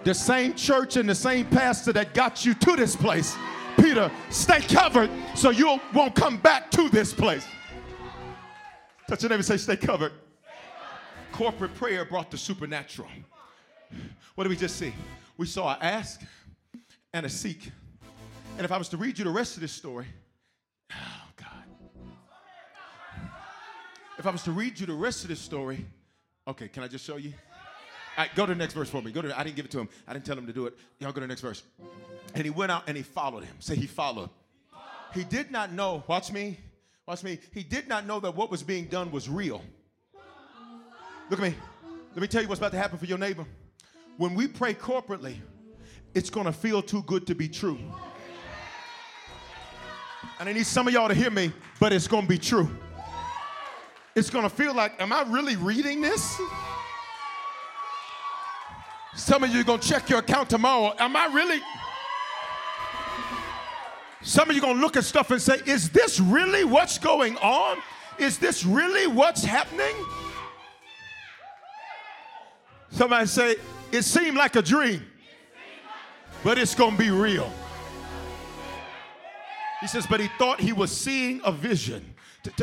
The 0.04 0.14
same 0.14 0.54
church 0.54 0.96
and 0.96 1.10
the 1.10 1.16
same 1.16 1.46
pastor 1.48 1.92
that 1.94 2.14
got 2.14 2.46
you 2.46 2.54
to 2.54 2.76
this 2.76 2.96
place. 2.96 3.36
Peter, 3.76 4.12
stay 4.30 4.62
covered 4.62 5.10
so 5.36 5.50
you 5.50 5.80
won't 5.94 6.16
come 6.16 6.38
back 6.38 6.72
to 6.72 6.90
this 6.90 7.14
place. 7.14 7.46
Touch 9.08 9.24
your 9.24 9.30
neighbor 9.30 9.38
and 9.38 9.46
say, 9.46 9.58
stay 9.58 9.76
covered. 9.76 10.12
Corporate 11.32 11.74
prayer 11.76 12.06
brought 12.06 12.32
the 12.32 12.38
supernatural. 12.38 13.10
What 14.36 14.44
did 14.44 14.50
we 14.50 14.56
just 14.56 14.78
see? 14.78 14.94
We 15.38 15.46
saw 15.46 15.74
an 15.74 15.80
ask 15.82 16.22
and 17.14 17.26
a 17.26 17.30
seek. 17.30 17.72
And 18.58 18.66
if 18.66 18.72
I 18.72 18.78
was 18.78 18.90
to 18.90 18.98
read 18.98 19.18
you 19.18 19.26
the 19.26 19.32
rest 19.32 19.56
of 19.56 19.62
this 19.62 19.72
story, 19.72 20.06
oh 20.92 20.96
God. 21.36 21.64
If 24.18 24.26
I 24.26 24.32
was 24.32 24.44
to 24.44 24.52
read 24.52 24.80
you 24.80 24.86
the 24.86 24.94
rest 24.94 25.24
of 25.24 25.30
this 25.30 25.40
story, 25.40 25.86
okay, 26.48 26.68
can 26.68 26.84
I 26.84 26.88
just 26.88 27.06
show 27.06 27.18
you? 27.18 27.34
Right, 28.20 28.36
go 28.36 28.46
to 28.46 28.52
the 28.52 28.58
next 28.60 28.74
verse 28.74 28.90
for 28.90 29.02
me. 29.02 29.14
Go 29.14 29.22
to. 29.22 29.40
I 29.40 29.46
didn't 29.46 29.56
give 29.56 29.64
it 29.64 29.72
to 29.72 29.80
him. 29.80 29.88
I 30.06 30.12
didn't 30.12 30.26
tell 30.26 30.38
him 30.38 30.46
to 30.46 30.52
do 30.52 30.66
it. 30.66 30.74
Y'all 31.00 31.14
go 31.14 31.16
to 31.16 31.20
the 31.22 31.28
next 31.28 31.40
verse. 31.40 31.64
And 32.36 32.44
he 32.44 32.50
went 32.50 32.70
out 32.70 32.84
and 32.88 32.98
he 32.98 33.02
followed 33.02 33.46
him. 33.46 33.56
Say 33.60 33.78
he 33.78 33.88
followed. 33.88 34.30
He 35.14 35.24
did 35.24 35.52
not 35.52 35.72
know. 35.72 36.04
Watch 36.06 36.30
me. 36.30 36.58
Watch 37.08 37.24
me. 37.24 37.40
He 37.54 37.64
did 37.64 37.88
not 37.88 38.06
know 38.06 38.20
that 38.20 38.36
what 38.36 38.52
was 38.52 38.62
being 38.62 38.88
done 38.88 39.10
was 39.10 39.30
real. 39.30 39.62
Look 41.30 41.40
at 41.40 41.50
me. 41.50 41.56
Let 42.12 42.22
me 42.22 42.28
tell 42.28 42.42
you 42.42 42.50
what's 42.50 42.60
about 42.60 42.74
to 42.74 42.78
happen 42.78 42.98
for 43.00 43.06
your 43.06 43.18
neighbor. 43.18 43.46
When 44.18 44.36
we 44.36 44.50
pray 44.50 44.74
corporately, 44.74 45.38
it's 46.14 46.30
gonna 46.30 46.52
feel 46.52 46.82
too 46.82 47.04
good 47.04 47.26
to 47.28 47.36
be 47.36 47.48
true. 47.48 47.80
And 50.42 50.50
I 50.50 50.52
need 50.52 50.66
some 50.66 50.90
of 50.90 50.94
y'all 50.94 51.08
to 51.08 51.14
hear 51.14 51.32
me, 51.32 51.54
but 51.80 51.94
it's 51.94 52.10
gonna 52.10 52.28
be 52.28 52.38
true. 52.38 52.70
It's 54.14 54.30
gonna 54.30 54.50
feel 54.50 54.74
like, 54.74 55.02
am 55.02 55.14
I 55.14 55.22
really 55.22 55.56
reading 55.56 56.02
this? 56.02 56.38
Some 59.16 59.44
of 59.44 59.50
you 59.50 59.62
are 59.62 59.64
going 59.64 59.80
to 59.80 59.88
check 59.88 60.10
your 60.10 60.20
account 60.20 60.50
tomorrow. 60.50 60.94
Am 60.98 61.16
I 61.16 61.26
really? 61.28 61.62
Some 64.22 64.50
of 64.50 64.56
you 64.56 64.62
are 64.62 64.66
going 64.66 64.76
to 64.76 64.82
look 64.82 64.98
at 64.98 65.04
stuff 65.04 65.32
and 65.32 65.42
say, 65.42 65.60
Is 65.66 65.90
this 65.90 66.20
really 66.20 66.64
what's 66.64 66.98
going 66.98 67.38
on? 67.38 67.78
Is 68.18 68.38
this 68.38 68.66
really 68.66 69.08
what's 69.08 69.44
happening? 69.44 69.96
Somebody 72.92 73.26
say, 73.28 73.56
It 73.92 74.04
seemed 74.04 74.38
like 74.38 74.56
a 74.56 74.62
dream, 74.62 75.06
but 76.44 76.58
it's 76.58 76.76
going 76.76 76.92
to 76.92 76.98
be 76.98 77.12
real. 77.12 77.52
He 79.80 79.88
says, 79.88 80.06
But 80.06 80.20
he 80.20 80.30
thought 80.38 80.60
he 80.60 80.74
was 80.74 80.96
seeing 80.96 81.42
a 81.46 81.52
vision. 81.52 82.14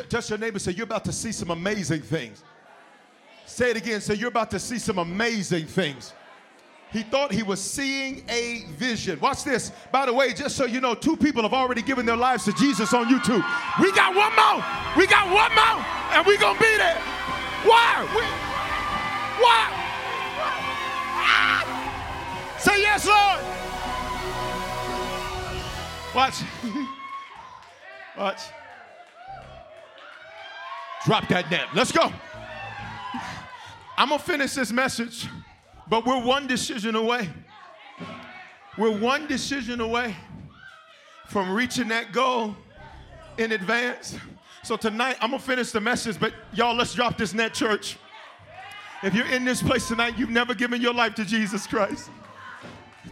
Touch 0.09 0.30
your 0.30 0.38
neighbor 0.38 0.59
say, 0.59 0.72
You're 0.72 0.84
about 0.84 1.05
to 1.07 1.12
see 1.12 1.32
some 1.32 1.51
amazing 1.51 2.03
things. 2.03 2.44
Say 3.47 3.70
it 3.70 3.76
again. 3.76 4.01
Say, 4.01 4.14
You're 4.14 4.28
about 4.28 4.51
to 4.51 4.59
see 4.59 4.78
some 4.78 4.99
amazing 4.99 5.66
things. 5.66 6.12
He 6.93 7.03
thought 7.03 7.32
he 7.32 7.43
was 7.43 7.61
seeing 7.61 8.24
a 8.28 8.64
vision. 8.76 9.18
Watch 9.20 9.45
this. 9.45 9.72
By 9.91 10.07
the 10.07 10.12
way, 10.12 10.32
just 10.32 10.57
so 10.57 10.64
you 10.64 10.80
know, 10.80 10.95
two 10.95 11.16
people 11.16 11.43
have 11.43 11.53
already 11.53 11.82
given 11.82 12.07
their 12.07 12.16
lives 12.16 12.45
to 12.45 12.53
Jesus 12.53 12.93
on 12.95 13.07
YouTube. 13.07 13.45
We 13.80 13.93
got 13.93 14.14
one 14.14 14.34
more. 14.37 14.64
We 14.97 15.07
got 15.07 15.26
one 15.26 15.55
more, 15.55 15.84
and 16.12 16.26
we're 16.26 16.39
gonna 16.39 16.59
be 16.59 16.76
there. 16.76 16.97
Why? 17.64 18.03
We, 18.14 18.22
why? 19.43 19.68
Ah! 21.18 22.57
Say 22.59 22.80
yes, 22.80 23.07
Lord. 23.07 23.57
Watch. 26.14 26.43
Watch. 28.16 28.41
Drop 31.05 31.28
that 31.28 31.51
net. 31.51 31.66
Let's 31.74 31.93
go. 31.93 32.12
I'm 33.99 34.09
gonna 34.09 34.18
finish 34.18 34.55
this 34.55 34.72
message. 34.72 35.28
But 35.89 36.05
we're 36.05 36.20
one 36.20 36.47
decision 36.47 36.97
away. 36.97 37.28
We're 38.76 38.97
one 38.97 39.26
decision 39.26 39.80
away 39.80 40.14
from 41.26 41.53
reaching 41.53 41.89
that 41.89 42.12
goal 42.12 42.57
in 43.39 43.53
advance. 43.53 44.16
So 44.62 44.76
tonight, 44.76 45.16
I'm 45.20 45.30
gonna 45.30 45.43
finish 45.43 45.70
the 45.70 45.80
message, 45.80 46.18
but 46.18 46.32
y'all, 46.53 46.74
let's 46.74 46.93
drop 46.95 47.16
this 47.16 47.32
net, 47.32 47.55
church. 47.55 47.97
If 49.03 49.14
you're 49.14 49.26
in 49.26 49.45
this 49.45 49.62
place 49.62 49.89
tonight, 49.89 50.18
you've 50.18 50.30
never 50.30 50.55
given 50.55 50.80
your 50.80 50.95
life 50.95 51.14
to 51.16 51.24
Jesus 51.24 51.66
Christ 51.66 52.11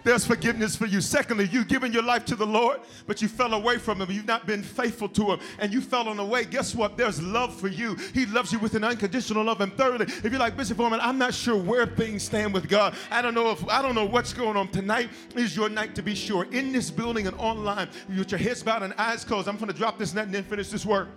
there's 0.05 0.24
forgiveness 0.24 0.76
for 0.76 0.86
you. 0.86 1.00
Secondly, 1.00 1.48
you've 1.50 1.68
given 1.68 1.92
your 1.92 2.02
life 2.02 2.24
to 2.26 2.36
the 2.36 2.46
Lord, 2.46 2.80
but 3.07 3.20
you 3.22 3.28
fell 3.28 3.55
away 3.55 3.78
from 3.78 4.00
Him. 4.00 4.11
You've 4.11 4.26
not 4.26 4.46
been 4.46 4.62
faithful 4.62 5.09
to 5.11 5.32
Him, 5.32 5.40
and 5.59 5.72
you 5.72 5.80
fell 5.80 6.09
on 6.09 6.18
the 6.18 6.24
way. 6.24 6.44
Guess 6.44 6.74
what? 6.74 6.96
There's 6.96 7.22
love 7.22 7.59
for 7.59 7.68
you. 7.68 7.96
He 8.12 8.26
loves 8.26 8.52
you 8.52 8.59
with 8.59 8.74
an 8.74 8.84
unconditional 8.84 9.44
love. 9.44 9.61
And 9.61 9.72
thirdly, 9.76 10.07
if 10.07 10.24
you're 10.24 10.38
like 10.38 10.57
Bishop 10.57 10.76
Foreman, 10.76 11.00
I'm 11.00 11.18
not 11.18 11.34
sure 11.34 11.57
where 11.57 11.86
things 11.86 12.22
stand 12.22 12.52
with 12.52 12.68
God. 12.68 12.94
I 13.11 13.22
don't 13.22 13.34
know 13.34 13.50
if 13.50 13.66
I 13.68 13.82
don't 13.82 13.94
know 13.94 14.05
what's 14.05 14.32
going 14.32 14.57
on. 14.57 14.68
Tonight 14.68 15.11
is 15.36 15.57
your 15.57 15.68
night 15.68 15.94
to 15.94 16.02
be 16.02 16.14
sure. 16.14 16.44
In 16.52 16.72
this 16.72 16.90
building 16.90 17.26
and 17.26 17.36
online, 17.38 17.88
with 18.09 18.30
your 18.30 18.38
heads 18.38 18.62
bowed 18.62 18.82
and 18.82 18.94
eyes 18.98 19.24
closed, 19.24 19.48
I'm 19.48 19.57
going 19.57 19.70
to 19.70 19.76
drop 19.76 19.98
this 19.98 20.14
net 20.14 20.26
and 20.26 20.34
then 20.34 20.44
finish 20.44 20.68
this 20.68 20.84
work. 20.84 21.09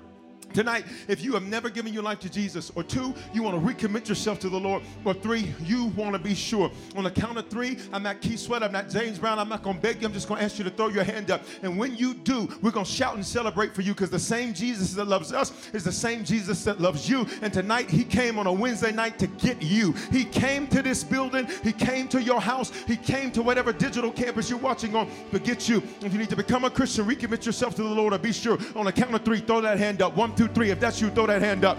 Tonight, 0.53 0.85
if 1.07 1.23
you 1.23 1.33
have 1.33 1.43
never 1.43 1.69
given 1.69 1.93
your 1.93 2.03
life 2.03 2.19
to 2.19 2.29
Jesus, 2.29 2.71
or 2.75 2.83
two, 2.83 3.13
you 3.33 3.43
want 3.43 3.55
to 3.55 3.73
recommit 3.73 4.07
yourself 4.07 4.39
to 4.39 4.49
the 4.49 4.59
Lord, 4.59 4.81
or 5.05 5.13
three, 5.13 5.53
you 5.63 5.87
want 5.87 6.13
to 6.13 6.19
be 6.19 6.33
sure. 6.33 6.71
On 6.95 7.03
the 7.03 7.11
count 7.11 7.37
of 7.37 7.47
three, 7.47 7.77
I'm 7.93 8.03
not 8.03 8.21
Keith 8.21 8.39
Sweat, 8.39 8.63
I'm 8.63 8.71
not 8.71 8.89
James 8.89 9.19
Brown, 9.19 9.39
I'm 9.39 9.49
not 9.49 9.61
going 9.61 9.75
to 9.75 9.81
beg 9.81 10.01
you, 10.01 10.07
I'm 10.07 10.13
just 10.13 10.27
going 10.27 10.39
to 10.39 10.45
ask 10.45 10.57
you 10.57 10.63
to 10.63 10.69
throw 10.69 10.87
your 10.87 11.03
hand 11.03 11.31
up. 11.31 11.43
And 11.61 11.77
when 11.77 11.95
you 11.95 12.13
do, 12.13 12.49
we're 12.61 12.71
going 12.71 12.85
to 12.85 12.91
shout 12.91 13.15
and 13.15 13.25
celebrate 13.25 13.75
for 13.75 13.81
you 13.81 13.93
because 13.93 14.09
the 14.09 14.19
same 14.19 14.53
Jesus 14.53 14.93
that 14.93 15.05
loves 15.05 15.31
us 15.31 15.51
is 15.73 15.83
the 15.83 15.91
same 15.91 16.23
Jesus 16.23 16.63
that 16.63 16.79
loves 16.81 17.09
you. 17.09 17.27
And 17.41 17.53
tonight, 17.53 17.89
He 17.89 18.03
came 18.03 18.39
on 18.39 18.47
a 18.47 18.53
Wednesday 18.53 18.91
night 18.91 19.19
to 19.19 19.27
get 19.27 19.61
you. 19.61 19.93
He 20.11 20.23
came 20.23 20.67
to 20.67 20.81
this 20.81 21.03
building, 21.03 21.47
He 21.63 21.71
came 21.71 22.07
to 22.09 22.21
your 22.21 22.41
house, 22.41 22.71
He 22.87 22.95
came 22.95 23.31
to 23.31 23.43
whatever 23.43 23.73
digital 23.73 24.11
campus 24.11 24.49
you're 24.49 24.59
watching 24.59 24.95
on 24.95 25.09
to 25.31 25.39
get 25.39 25.69
you. 25.69 25.83
If 26.01 26.13
you 26.13 26.19
need 26.19 26.29
to 26.29 26.35
become 26.35 26.63
a 26.65 26.69
Christian, 26.69 27.05
recommit 27.05 27.45
yourself 27.45 27.75
to 27.75 27.83
the 27.83 27.89
Lord, 27.89 28.13
or 28.13 28.17
be 28.17 28.31
sure. 28.31 28.57
On 28.75 28.85
the 28.85 28.91
count 28.91 29.13
of 29.13 29.23
three, 29.23 29.39
throw 29.39 29.61
that 29.61 29.77
hand 29.77 30.01
up. 30.01 30.15
One, 30.15 30.33
two, 30.38 30.47
three. 30.47 30.69
If 30.69 30.79
that's 30.79 31.01
you, 31.01 31.09
throw 31.09 31.25
that 31.27 31.41
hand 31.41 31.65
up. 31.65 31.77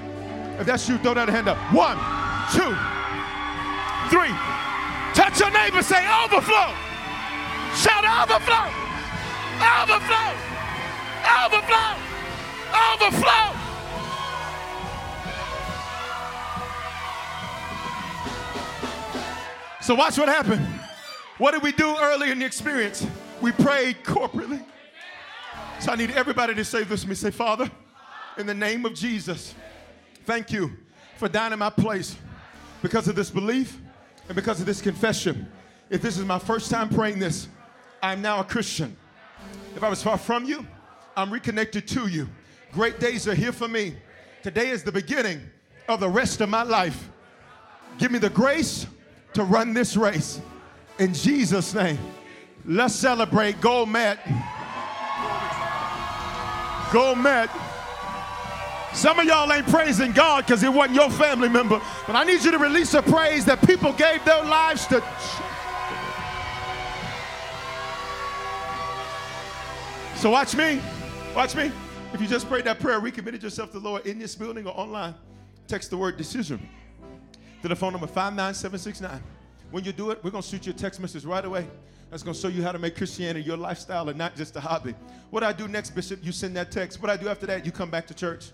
If 0.58 0.66
that's 0.66 0.88
you, 0.88 0.98
throw 0.98 1.14
that 1.14 1.28
hand 1.28 1.48
up. 1.48 1.56
One, 1.72 1.96
two, 2.52 2.74
three. 4.10 4.34
Touch 5.14 5.40
your 5.40 5.50
neighbor, 5.50 5.82
say 5.82 6.04
overflow. 6.24 6.74
Shout 7.74 8.04
overflow. 8.04 8.88
Overflow! 9.58 10.34
Overflow! 11.44 11.94
Overflow! 12.92 13.54
So 19.80 19.94
watch 19.94 20.18
what 20.18 20.28
happened. 20.28 20.66
What 21.38 21.52
did 21.52 21.62
we 21.62 21.72
do 21.72 21.96
early 21.98 22.30
in 22.30 22.38
the 22.38 22.44
experience? 22.44 23.06
We 23.40 23.52
prayed 23.52 24.04
corporately. 24.04 24.64
So 25.80 25.92
I 25.92 25.96
need 25.96 26.10
everybody 26.10 26.54
to 26.54 26.64
say 26.64 26.84
this 26.84 27.02
to 27.02 27.08
me. 27.08 27.14
Say, 27.14 27.30
Father, 27.30 27.70
in 28.38 28.46
the 28.46 28.54
name 28.54 28.86
of 28.86 28.94
Jesus, 28.94 29.54
thank 30.24 30.52
you 30.52 30.70
for 31.16 31.28
dying 31.28 31.52
in 31.52 31.58
my 31.58 31.70
place 31.70 32.16
because 32.82 33.08
of 33.08 33.16
this 33.16 33.30
belief 33.30 33.76
and 34.28 34.36
because 34.36 34.60
of 34.60 34.66
this 34.66 34.80
confession. 34.80 35.48
If 35.90 36.02
this 36.02 36.16
is 36.16 36.24
my 36.24 36.38
first 36.38 36.70
time 36.70 36.88
praying 36.88 37.18
this, 37.18 37.48
I'm 38.00 38.22
now 38.22 38.38
a 38.38 38.44
Christian. 38.44 38.96
If 39.74 39.82
I 39.82 39.88
was 39.88 40.02
far 40.02 40.16
from 40.16 40.44
you, 40.44 40.64
I'm 41.16 41.32
reconnected 41.32 41.88
to 41.88 42.06
you. 42.06 42.28
Great 42.72 43.00
days 43.00 43.26
are 43.26 43.34
here 43.34 43.50
for 43.50 43.66
me. 43.66 43.96
Today 44.44 44.70
is 44.70 44.84
the 44.84 44.92
beginning 44.92 45.40
of 45.88 45.98
the 45.98 46.08
rest 46.08 46.40
of 46.40 46.48
my 46.48 46.62
life. 46.62 47.10
Give 47.98 48.12
me 48.12 48.20
the 48.20 48.30
grace 48.30 48.86
to 49.32 49.42
run 49.42 49.74
this 49.74 49.96
race. 49.96 50.40
In 51.00 51.12
Jesus' 51.12 51.74
name, 51.74 51.98
let's 52.64 52.94
celebrate 52.94 53.60
Gold 53.60 53.88
Met. 53.88 54.20
Gold 56.92 57.18
Met. 57.18 57.50
Some 58.94 59.18
of 59.18 59.26
y'all 59.26 59.52
ain't 59.52 59.66
praising 59.68 60.12
God 60.12 60.46
because 60.46 60.62
it 60.62 60.72
wasn't 60.72 60.96
your 60.96 61.10
family 61.10 61.48
member, 61.48 61.80
but 62.06 62.16
I 62.16 62.24
need 62.24 62.42
you 62.42 62.50
to 62.50 62.58
release 62.58 62.94
a 62.94 63.02
praise 63.02 63.44
that 63.44 63.64
people 63.66 63.92
gave 63.92 64.24
their 64.24 64.42
lives 64.42 64.86
to. 64.88 65.02
So 70.16 70.30
watch 70.30 70.56
me. 70.56 70.80
Watch 71.36 71.54
me. 71.54 71.70
If 72.12 72.20
you 72.20 72.26
just 72.26 72.48
prayed 72.48 72.64
that 72.64 72.80
prayer, 72.80 72.98
recommitted 72.98 73.42
yourself 73.42 73.70
to 73.70 73.78
the 73.78 73.88
Lord 73.88 74.06
in 74.06 74.18
this 74.18 74.34
building 74.34 74.66
or 74.66 74.76
online, 74.76 75.14
text 75.68 75.90
the 75.90 75.96
word 75.96 76.16
decision 76.16 76.66
to 77.62 77.68
the 77.68 77.76
phone 77.76 77.92
number 77.92 78.06
59769. 78.06 79.22
When 79.70 79.84
you 79.84 79.92
do 79.92 80.10
it, 80.10 80.18
we're 80.24 80.30
going 80.30 80.42
to 80.42 80.48
shoot 80.48 80.66
you 80.66 80.72
a 80.72 80.74
text 80.74 80.98
message 80.98 81.24
right 81.24 81.44
away. 81.44 81.68
That's 82.10 82.22
going 82.22 82.34
to 82.34 82.40
show 82.40 82.48
you 82.48 82.62
how 82.62 82.72
to 82.72 82.78
make 82.78 82.96
Christianity 82.96 83.44
your 83.44 83.58
lifestyle 83.58 84.08
and 84.08 84.16
not 84.16 84.34
just 84.34 84.56
a 84.56 84.60
hobby. 84.60 84.94
What 85.30 85.44
I 85.44 85.52
do 85.52 85.68
next, 85.68 85.90
Bishop, 85.90 86.24
you 86.24 86.32
send 86.32 86.56
that 86.56 86.72
text. 86.72 87.02
What 87.02 87.10
I 87.10 87.16
do 87.16 87.28
after 87.28 87.46
that, 87.46 87.66
you 87.66 87.70
come 87.70 87.90
back 87.90 88.06
to 88.06 88.14
church. 88.14 88.50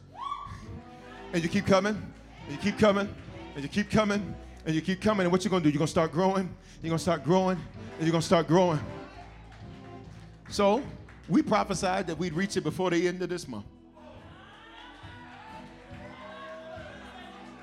And 1.35 1.43
you 1.43 1.49
keep 1.49 1.67
coming, 1.67 2.01
and 2.47 2.53
you 2.53 2.59
keep 2.59 2.79
coming, 2.79 3.13
and 3.57 3.63
you 3.65 3.69
keep 3.69 3.91
coming, 3.91 4.37
and 4.65 4.73
you 4.73 4.81
keep 4.81 5.01
coming. 5.01 5.25
And 5.25 5.33
what 5.33 5.45
you're 5.45 5.51
to 5.51 5.61
do, 5.61 5.69
you're 5.69 5.85
to 5.85 5.91
start 5.91 6.13
growing, 6.13 6.49
you're 6.81 6.97
to 6.97 7.03
start 7.03 7.25
growing, 7.25 7.59
and 7.99 8.07
you're 8.07 8.15
to 8.15 8.23
start 8.23 8.47
growing. 8.47 8.79
So, 10.49 10.81
we 11.29 11.43
prophesied 11.43 12.07
that 12.07 12.17
we'd 12.17 12.35
reach 12.35 12.57
it 12.57 12.61
before 12.61 12.91
the 12.91 13.09
end 13.09 13.21
of 13.21 13.31
this 13.31 13.49
month. 13.49 13.65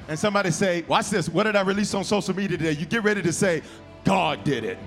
And 0.09 0.19
somebody 0.19 0.51
say, 0.51 0.83
watch 0.89 1.09
this, 1.09 1.29
what 1.29 1.43
did 1.43 1.55
I 1.55 1.61
release 1.61 1.93
on 1.93 2.03
social 2.03 2.35
media 2.35 2.57
today? 2.57 2.71
You 2.71 2.85
get 2.85 3.03
ready 3.03 3.21
to 3.21 3.31
say, 3.31 3.61
God 4.03 4.43
did 4.43 4.65
it. 4.65 4.77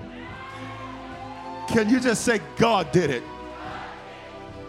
Can 1.69 1.89
you 1.89 1.99
just 1.99 2.23
say, 2.23 2.39
God 2.57 2.91
did 2.91 3.09
it? 3.09 3.23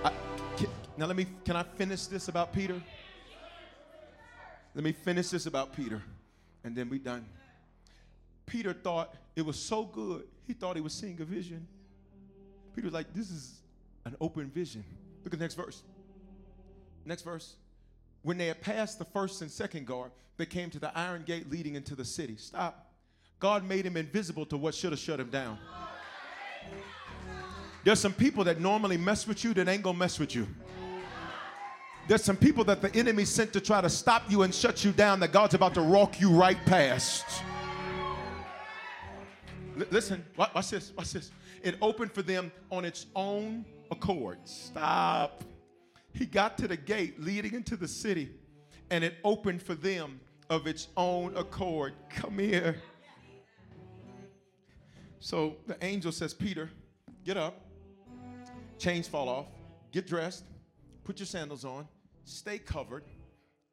I, 0.03 0.11
can, 0.57 0.69
now 0.97 1.05
let 1.05 1.17
me, 1.17 1.27
can 1.45 1.55
I 1.57 1.65
finish 1.65 2.07
this 2.07 2.29
about 2.29 2.55
Peter? 2.55 2.81
Let 4.77 4.85
me 4.85 4.93
finish 4.93 5.31
this 5.31 5.47
about 5.47 5.75
Peter, 5.75 6.03
and 6.63 6.77
then 6.77 6.91
we 6.91 6.99
done. 6.99 7.25
Peter 8.45 8.75
thought 8.75 9.15
it 9.35 9.41
was 9.41 9.59
so 9.59 9.85
good, 9.85 10.25
he 10.47 10.53
thought 10.53 10.77
he 10.77 10.83
was 10.83 10.93
seeing 10.93 11.19
a 11.19 11.25
vision. 11.25 11.67
Peter 12.75 12.85
was 12.85 12.93
like, 12.93 13.07
this 13.15 13.31
is 13.31 13.55
an 14.05 14.15
open 14.21 14.51
vision. 14.51 14.85
Look 15.25 15.33
at 15.33 15.39
the 15.39 15.45
next 15.45 15.55
verse. 15.55 15.83
Next 17.07 17.23
verse. 17.23 17.55
When 18.21 18.37
they 18.37 18.49
had 18.49 18.61
passed 18.61 18.99
the 18.99 19.07
first 19.07 19.41
and 19.41 19.51
second 19.51 19.87
guard, 19.87 20.11
they 20.37 20.45
came 20.45 20.69
to 20.69 20.79
the 20.79 20.95
iron 20.97 21.23
gate 21.23 21.51
leading 21.51 21.75
into 21.75 21.95
the 21.95 22.05
city. 22.05 22.37
Stop. 22.37 22.93
God 23.41 23.65
made 23.65 23.87
him 23.87 23.97
invisible 23.97 24.45
to 24.45 24.59
what 24.59 24.75
should 24.75 24.93
have 24.93 25.01
shut 25.01 25.19
him 25.19 25.31
down. 25.31 25.59
There's 27.83 28.01
some 28.01 28.13
people 28.13 28.45
that 28.45 28.61
normally 28.61 28.99
mess 28.99 29.27
with 29.27 29.43
you 29.43 29.55
that 29.55 29.69
ain't 29.69 29.83
gonna 29.83 29.97
mess 29.97 30.19
with 30.19 30.35
you. 30.35 30.47
There's 32.09 32.23
some 32.23 32.37
people 32.37 32.63
that 32.65 32.81
the 32.81 32.95
enemy 32.95 33.25
sent 33.25 33.53
to 33.55 33.61
try 33.61 33.81
to 33.81 33.91
stop 33.91 34.31
you 34.31 34.43
and 34.43 34.55
shut 34.55 34.85
you 34.85 34.93
down 34.93 35.19
that 35.21 35.33
God's 35.33 35.55
about 35.55 35.75
to 35.75 35.83
walk 35.83 36.21
you 36.21 36.31
right 36.31 36.59
past. 36.65 37.25
L- 39.77 39.87
listen, 39.91 40.25
watch 40.37 40.71
this, 40.71 40.93
watch 40.97 41.13
this. 41.13 41.33
It 41.65 41.77
opened 41.83 42.13
for 42.13 42.23
them 42.23 42.53
on 42.71 42.85
its 42.85 43.07
own 43.17 43.65
accord. 43.91 44.39
Stop. 44.45 45.43
He 46.13 46.27
got 46.27 46.57
to 46.59 46.69
the 46.69 46.77
gate 46.77 47.21
leading 47.21 47.55
into 47.55 47.77
the 47.77 47.89
city, 47.89 48.31
and 48.91 49.03
it 49.03 49.17
opened 49.25 49.61
for 49.61 49.75
them 49.75 50.21
of 50.49 50.69
its 50.69 50.87
own 50.97 51.37
accord. 51.37 51.95
Come 52.09 52.39
here. 52.39 52.77
So 55.19 55.57
the 55.67 55.77
angel 55.85 56.13
says, 56.13 56.33
Peter, 56.33 56.71
get 57.25 57.37
up, 57.37 57.61
chains 58.79 59.09
fall 59.09 59.29
off, 59.29 59.47
get 59.91 60.07
dressed, 60.07 60.45
put 61.03 61.19
your 61.19 61.27
sandals 61.27 61.65
on, 61.65 61.89
stay 62.27 62.59
covered. 62.59 63.05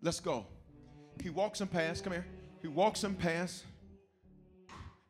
Let's 0.02 0.20
go. 0.20 0.46
He 1.22 1.30
walks 1.30 1.60
him 1.60 1.68
past, 1.68 2.04
come 2.04 2.14
here. 2.14 2.26
He 2.62 2.68
walks 2.68 3.04
him 3.04 3.16
past, 3.16 3.66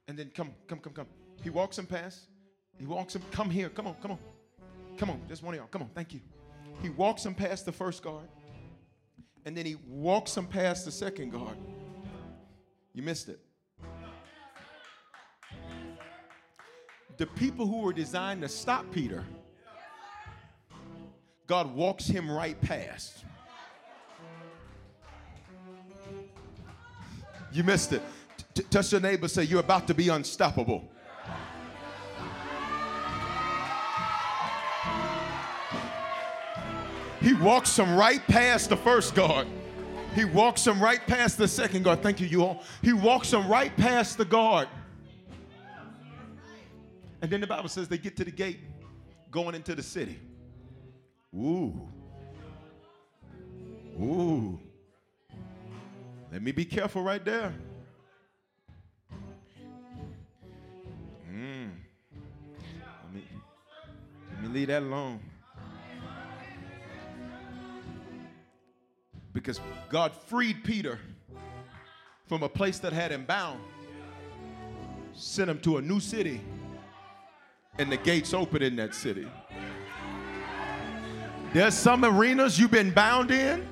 and 0.08 0.18
then 0.18 0.32
come, 0.34 0.54
come, 0.68 0.80
come, 0.80 0.94
come. 0.94 1.08
He 1.44 1.50
walks 1.50 1.78
him 1.78 1.86
past. 1.86 2.22
He 2.80 2.86
walks 2.86 3.16
him, 3.16 3.22
come 3.32 3.50
here, 3.50 3.70
come 3.70 3.86
on, 3.86 3.96
come 4.02 4.12
on. 4.12 4.20
Come 4.98 5.10
on, 5.12 5.22
just 5.28 5.44
one 5.44 5.54
of 5.54 5.60
y'all. 5.60 5.68
Come 5.68 5.84
on, 5.84 5.89
thank 5.94 6.14
you. 6.14 6.22
He 6.82 6.89
walks 6.89 7.26
him 7.26 7.36
past 7.36 7.66
the 7.66 7.72
first 7.72 8.02
guard, 8.02 8.28
and 9.46 9.56
then 9.56 9.66
he 9.66 9.76
walks 9.88 10.36
him 10.36 10.48
past 10.48 10.86
the 10.86 10.91
second 10.91 11.32
guard. 11.32 11.58
You 12.94 13.04
missed 13.04 13.30
it. 13.30 13.39
The 17.18 17.28
people 17.28 17.68
who 17.68 17.82
were 17.82 17.94
designed 17.94 18.41
to 18.41 18.50
stop 18.50 18.89
Peter, 18.91 19.24
God 21.46 21.74
walks 21.76 22.08
him 22.08 22.30
right 22.32 22.60
past. 22.62 23.24
You 27.54 27.64
missed 27.64 27.93
it. 27.93 28.01
Touch 28.70 28.91
your 28.91 29.01
neighbor, 29.01 29.28
say, 29.28 29.43
You're 29.43 29.60
about 29.60 29.88
to 29.88 29.93
be 29.93 30.10
unstoppable. 30.10 30.89
He 37.22 37.34
walks 37.34 37.78
him 37.80 37.95
right 37.95 38.22
past 38.28 38.70
the 38.70 38.76
first 38.76 39.16
guard. 39.16 39.47
He 40.14 40.26
walks 40.26 40.68
him 40.68 40.82
right 40.84 40.99
past 41.08 41.38
the 41.38 41.47
second 41.47 41.84
guard. 41.84 42.04
Thank 42.04 42.20
you, 42.20 42.28
you 42.28 42.43
all. 42.43 42.64
He 42.82 42.91
walks 42.91 43.32
him 43.32 43.47
right 43.47 43.76
past 43.78 44.18
the 44.18 44.26
guard. 44.26 44.68
And 47.22 47.32
then 47.32 47.39
the 47.39 47.47
Bible 47.47 47.70
says 47.70 47.88
they 47.88 47.97
get 47.97 48.18
to 48.18 48.26
the 48.26 48.32
gate 48.32 48.60
going 49.32 49.56
into 49.56 49.74
the 49.74 49.82
city. 49.82 50.20
Ooh. 51.34 51.88
Ooh. 53.99 54.60
Let 56.34 56.42
me 56.42 56.52
be 56.52 56.66
careful 56.66 57.04
right 57.04 57.24
there. 57.24 57.54
Mm. 61.32 61.70
Let, 63.04 63.14
me, 63.14 63.24
let 64.32 64.42
me 64.42 64.48
leave 64.50 64.68
that 64.70 64.82
alone. 64.82 65.20
Because 69.32 69.60
God 69.90 70.12
freed 70.26 70.64
Peter 70.64 70.98
from 72.26 72.42
a 72.42 72.50
place 72.50 72.80
that 72.80 72.94
had 72.94 73.12
him 73.12 73.26
bound, 73.26 73.60
sent 75.14 75.52
him 75.52 75.60
to 75.60 75.78
a 75.78 75.84
new 75.84 76.00
city, 76.00 76.42
and 77.78 77.92
the 77.92 77.98
gates 77.98 78.34
open 78.34 78.64
in 78.64 78.76
that 78.78 78.96
city. 78.96 79.28
There's 81.54 81.76
some 81.76 82.04
arenas 82.04 82.58
you've 82.58 82.72
been 82.72 82.90
bound 82.90 83.30
in. 83.30 83.72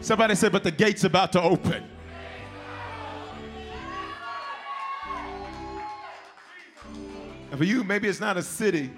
Somebody 0.00 0.34
said, 0.36 0.52
but 0.52 0.62
the 0.62 0.70
gate's 0.70 1.04
about 1.04 1.32
to 1.32 1.42
open. 1.42 1.84
And 7.50 7.58
for 7.58 7.64
you, 7.64 7.82
maybe 7.82 8.08
it's 8.08 8.20
not 8.20 8.36
a 8.36 8.42
city. 8.42 8.90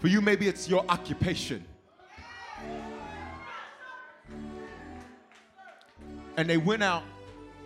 For 0.00 0.08
you, 0.08 0.20
maybe 0.20 0.46
it's 0.46 0.68
your 0.68 0.84
occupation. 0.88 1.64
And 6.36 6.50
they 6.50 6.58
went 6.58 6.82
out 6.82 7.02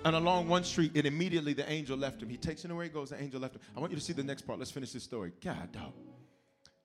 and 0.05 0.15
along 0.15 0.49
one 0.49 0.65
street, 0.65 0.93
and 0.95 1.07
immediately 1.07 1.53
the 1.53 1.69
angel 1.71 1.97
left 1.97 2.23
him. 2.23 2.29
He 2.29 2.37
takes 2.37 2.65
him 2.65 2.75
where 2.75 2.85
he 2.85 2.91
goes, 2.91 3.11
the 3.11 3.21
angel 3.21 3.41
left 3.41 3.57
him. 3.57 3.63
I 3.77 3.81
want 3.81 3.93
you 3.93 3.99
to 3.99 4.05
see 4.05 4.13
the 4.13 4.23
next 4.23 4.43
part. 4.43 4.59
Let's 4.59 4.71
finish 4.71 4.93
this 4.93 5.03
story. 5.03 5.33
God, 5.43 5.73
dog. 5.73 5.93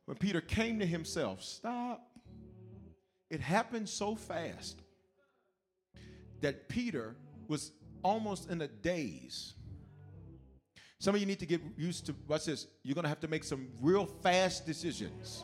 When 0.05 0.17
Peter 0.17 0.41
came 0.41 0.79
to 0.79 0.85
himself, 0.85 1.43
stop. 1.43 2.09
It 3.29 3.39
happened 3.39 3.87
so 3.87 4.15
fast 4.15 4.81
that 6.41 6.67
Peter 6.69 7.15
was 7.47 7.71
almost 8.03 8.49
in 8.49 8.61
a 8.61 8.67
daze. 8.67 9.53
Some 10.99 11.15
of 11.15 11.21
you 11.21 11.27
need 11.27 11.39
to 11.39 11.45
get 11.45 11.61
used 11.77 12.05
to, 12.07 12.15
watch 12.27 12.45
this, 12.45 12.67
you're 12.83 12.95
going 12.95 13.03
to 13.03 13.09
have 13.09 13.19
to 13.21 13.27
make 13.27 13.43
some 13.43 13.67
real 13.81 14.05
fast 14.05 14.65
decisions. 14.65 15.43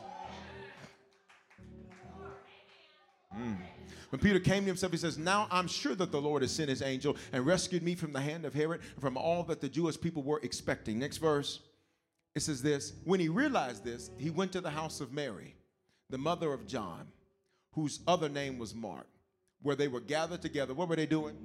Mm. 3.36 3.56
When 4.10 4.20
Peter 4.20 4.40
came 4.40 4.64
to 4.64 4.66
himself, 4.66 4.92
he 4.92 4.98
says, 4.98 5.16
Now 5.16 5.48
I'm 5.50 5.66
sure 5.66 5.94
that 5.94 6.12
the 6.12 6.20
Lord 6.20 6.42
has 6.42 6.52
sent 6.52 6.68
his 6.68 6.82
angel 6.82 7.16
and 7.32 7.46
rescued 7.46 7.82
me 7.82 7.94
from 7.94 8.12
the 8.12 8.20
hand 8.20 8.44
of 8.44 8.52
Herod 8.52 8.82
and 8.94 9.00
from 9.00 9.16
all 9.16 9.42
that 9.44 9.60
the 9.60 9.68
Jewish 9.68 9.98
people 10.00 10.22
were 10.22 10.40
expecting. 10.42 10.98
Next 10.98 11.16
verse, 11.16 11.60
it 12.34 12.40
says 12.40 12.62
this 12.62 12.92
When 13.04 13.20
he 13.20 13.28
realized 13.28 13.84
this, 13.84 14.10
he 14.18 14.30
went 14.30 14.52
to 14.52 14.60
the 14.60 14.70
house 14.70 15.00
of 15.00 15.12
Mary, 15.12 15.54
the 16.10 16.18
mother 16.18 16.52
of 16.52 16.66
John, 16.66 17.06
whose 17.72 18.00
other 18.06 18.28
name 18.28 18.58
was 18.58 18.74
Mark 18.74 19.06
where 19.62 19.76
they 19.76 19.88
were 19.88 20.00
gathered 20.00 20.42
together. 20.42 20.74
What 20.74 20.88
were 20.88 20.96
they 20.96 21.06
doing? 21.06 21.36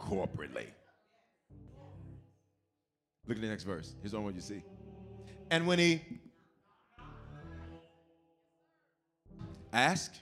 Corporately. 0.00 0.66
Look 3.26 3.38
at 3.38 3.40
the 3.40 3.48
next 3.48 3.64
verse. 3.64 3.94
Here's 4.00 4.12
the 4.12 4.20
one 4.20 4.34
you 4.34 4.40
see. 4.40 4.62
And 5.50 5.66
when 5.66 5.78
he 5.78 6.00
asked, 9.72 10.20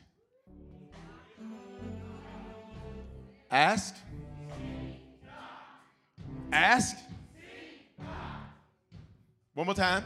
asked, 3.50 3.96
asked, 6.52 6.96
one 9.54 9.66
more 9.66 9.74
time. 9.74 10.04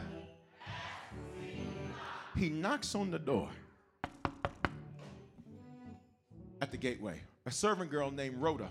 He 2.37 2.49
knocks 2.49 2.95
on 2.95 3.11
the 3.11 3.19
door 3.19 3.49
at 6.61 6.71
the 6.71 6.77
gateway. 6.77 7.21
A 7.45 7.51
servant 7.51 7.89
girl 7.91 8.11
named 8.11 8.37
Rhoda 8.37 8.69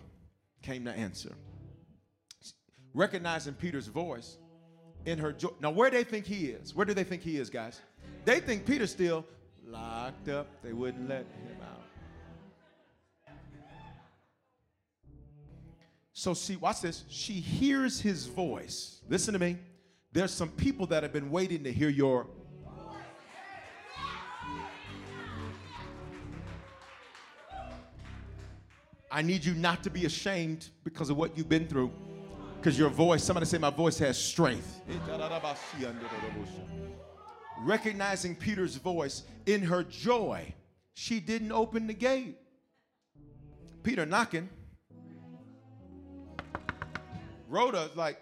came 0.62 0.84
to 0.84 0.92
answer. 0.92 1.32
Recognizing 2.94 3.54
Peter's 3.54 3.86
voice 3.86 4.38
in 5.06 5.18
her 5.18 5.32
joy. 5.32 5.50
Now, 5.60 5.70
where 5.70 5.90
they 5.90 6.04
think 6.04 6.26
he 6.26 6.46
is? 6.46 6.74
Where 6.74 6.86
do 6.86 6.94
they 6.94 7.04
think 7.04 7.22
he 7.22 7.36
is, 7.36 7.50
guys? 7.50 7.80
They 8.24 8.40
think 8.40 8.66
Peter's 8.66 8.90
still 8.90 9.24
locked 9.64 10.28
up. 10.28 10.48
They 10.62 10.72
wouldn't 10.72 11.08
let 11.08 11.20
him 11.20 11.56
out. 11.62 11.84
So, 16.12 16.34
see, 16.34 16.56
watch 16.56 16.80
this. 16.80 17.04
She 17.08 17.34
hears 17.34 18.00
his 18.00 18.26
voice. 18.26 19.00
Listen 19.08 19.34
to 19.34 19.38
me. 19.38 19.56
There's 20.12 20.32
some 20.32 20.48
people 20.48 20.86
that 20.86 21.04
have 21.04 21.12
been 21.12 21.30
waiting 21.30 21.62
to 21.64 21.72
hear 21.72 21.88
your 21.88 22.26
I 29.10 29.22
need 29.22 29.44
you 29.44 29.54
not 29.54 29.82
to 29.84 29.90
be 29.90 30.04
ashamed 30.04 30.68
because 30.84 31.10
of 31.10 31.16
what 31.16 31.36
you've 31.36 31.48
been 31.48 31.66
through. 31.66 31.90
Because 32.58 32.78
your 32.78 32.90
voice, 32.90 33.22
somebody 33.22 33.46
say, 33.46 33.58
My 33.58 33.70
voice 33.70 33.98
has 33.98 34.18
strength. 34.18 34.80
Recognizing 37.60 38.36
Peter's 38.36 38.76
voice 38.76 39.22
in 39.46 39.62
her 39.62 39.82
joy, 39.82 40.52
she 40.94 41.20
didn't 41.20 41.52
open 41.52 41.86
the 41.86 41.94
gate. 41.94 42.36
Peter 43.82 44.04
knocking. 44.04 44.48
Rhoda's 47.48 47.96
like, 47.96 48.20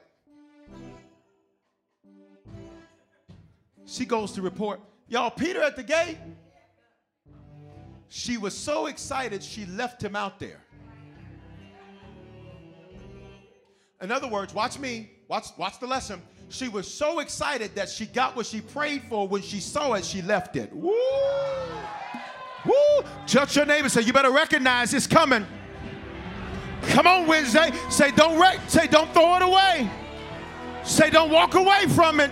she 3.87 4.05
goes 4.05 4.33
to 4.33 4.43
report, 4.43 4.81
Y'all, 5.09 5.31
Peter 5.31 5.63
at 5.63 5.77
the 5.77 5.83
gate. 5.83 6.19
She 8.09 8.37
was 8.37 8.57
so 8.57 8.87
excited, 8.87 9.43
she 9.43 9.67
left 9.67 10.03
him 10.03 10.15
out 10.15 10.39
there. 10.39 10.61
In 14.03 14.11
other 14.13 14.29
words, 14.29 14.53
watch 14.53 14.79
me, 14.79 15.11
watch, 15.29 15.47
watch 15.57 15.81
the 15.81 15.87
lesson. 15.87 16.21
She 16.49 16.69
was 16.69 16.93
so 16.93 17.21
excited 17.21 17.75
that 17.75 17.89
she 17.89 18.07
got 18.07 18.37
what 18.37 18.47
she 18.47 18.61
prayed 18.61 19.03
for. 19.09 19.27
When 19.27 19.43
she 19.43 19.59
saw 19.59 19.95
it, 19.95 20.05
she 20.05 20.23
left 20.23 20.57
it. 20.57 20.73
Woo! 20.73 20.93
Woo! 22.65 23.05
Touch 23.27 23.57
your 23.57 23.65
neighbor. 23.65 23.89
Say, 23.89 24.03
you 24.03 24.13
better 24.13 24.31
recognize 24.31 24.93
it's 24.95 25.07
coming. 25.07 25.47
Come 26.83 27.07
on, 27.07 27.27
Wednesday. 27.27 27.73
Say, 27.91 28.11
don't 28.13 28.39
re- 28.39 28.59
say, 28.69 28.87
don't 28.87 29.13
throw 29.13 29.37
it 29.37 29.43
away. 29.43 29.91
Say, 30.85 31.11
don't 31.11 31.31
walk 31.31 31.55
away 31.55 31.87
from 31.89 32.21
it. 32.21 32.31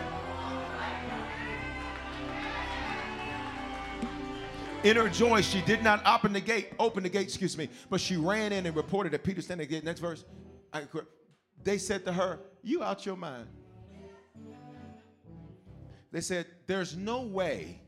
In 4.84 4.96
her 4.96 5.08
joy, 5.08 5.40
she 5.40 5.62
did 5.62 5.82
not 5.82 6.06
open 6.06 6.34
the 6.34 6.42
gate, 6.42 6.68
open 6.78 7.02
the 7.02 7.08
gate, 7.08 7.22
excuse 7.22 7.56
me, 7.56 7.70
but 7.88 8.02
she 8.02 8.18
ran 8.18 8.52
in 8.52 8.66
and 8.66 8.76
reported 8.76 9.12
that 9.12 9.24
Peter 9.24 9.40
standing 9.40 9.64
at 9.64 9.70
the 9.70 9.76
gate. 9.76 9.84
Next 9.84 10.00
verse. 10.00 10.24
They 11.64 11.78
said 11.78 12.04
to 12.04 12.12
her, 12.12 12.40
You 12.62 12.82
out 12.82 13.04
your 13.04 13.16
mind. 13.16 13.48
They 16.12 16.20
said, 16.20 16.46
There's 16.66 16.96
no 16.96 17.22
way 17.22 17.80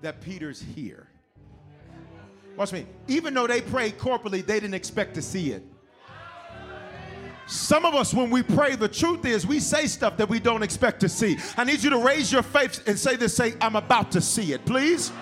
that 0.00 0.20
Peter's 0.20 0.60
here. 0.74 1.06
Watch 2.56 2.72
me. 2.72 2.86
Even 3.08 3.34
though 3.34 3.46
they 3.46 3.60
prayed 3.60 3.98
corporately, 3.98 4.44
they 4.44 4.60
didn't 4.60 4.74
expect 4.74 5.14
to 5.14 5.22
see 5.22 5.52
it. 5.52 5.62
Some 7.46 7.84
of 7.84 7.94
us, 7.94 8.14
when 8.14 8.30
we 8.30 8.42
pray, 8.42 8.76
the 8.76 8.88
truth 8.88 9.24
is 9.24 9.46
we 9.46 9.60
say 9.60 9.86
stuff 9.86 10.16
that 10.16 10.28
we 10.28 10.40
don't 10.40 10.62
expect 10.62 11.00
to 11.00 11.08
see. 11.08 11.38
I 11.56 11.64
need 11.64 11.82
you 11.82 11.90
to 11.90 11.98
raise 11.98 12.32
your 12.32 12.42
faith 12.42 12.82
and 12.86 12.98
say 12.98 13.16
this 13.16 13.36
say, 13.36 13.54
I'm 13.60 13.76
about 13.76 14.12
to 14.12 14.20
see 14.20 14.52
it, 14.52 14.64
please. 14.64 15.12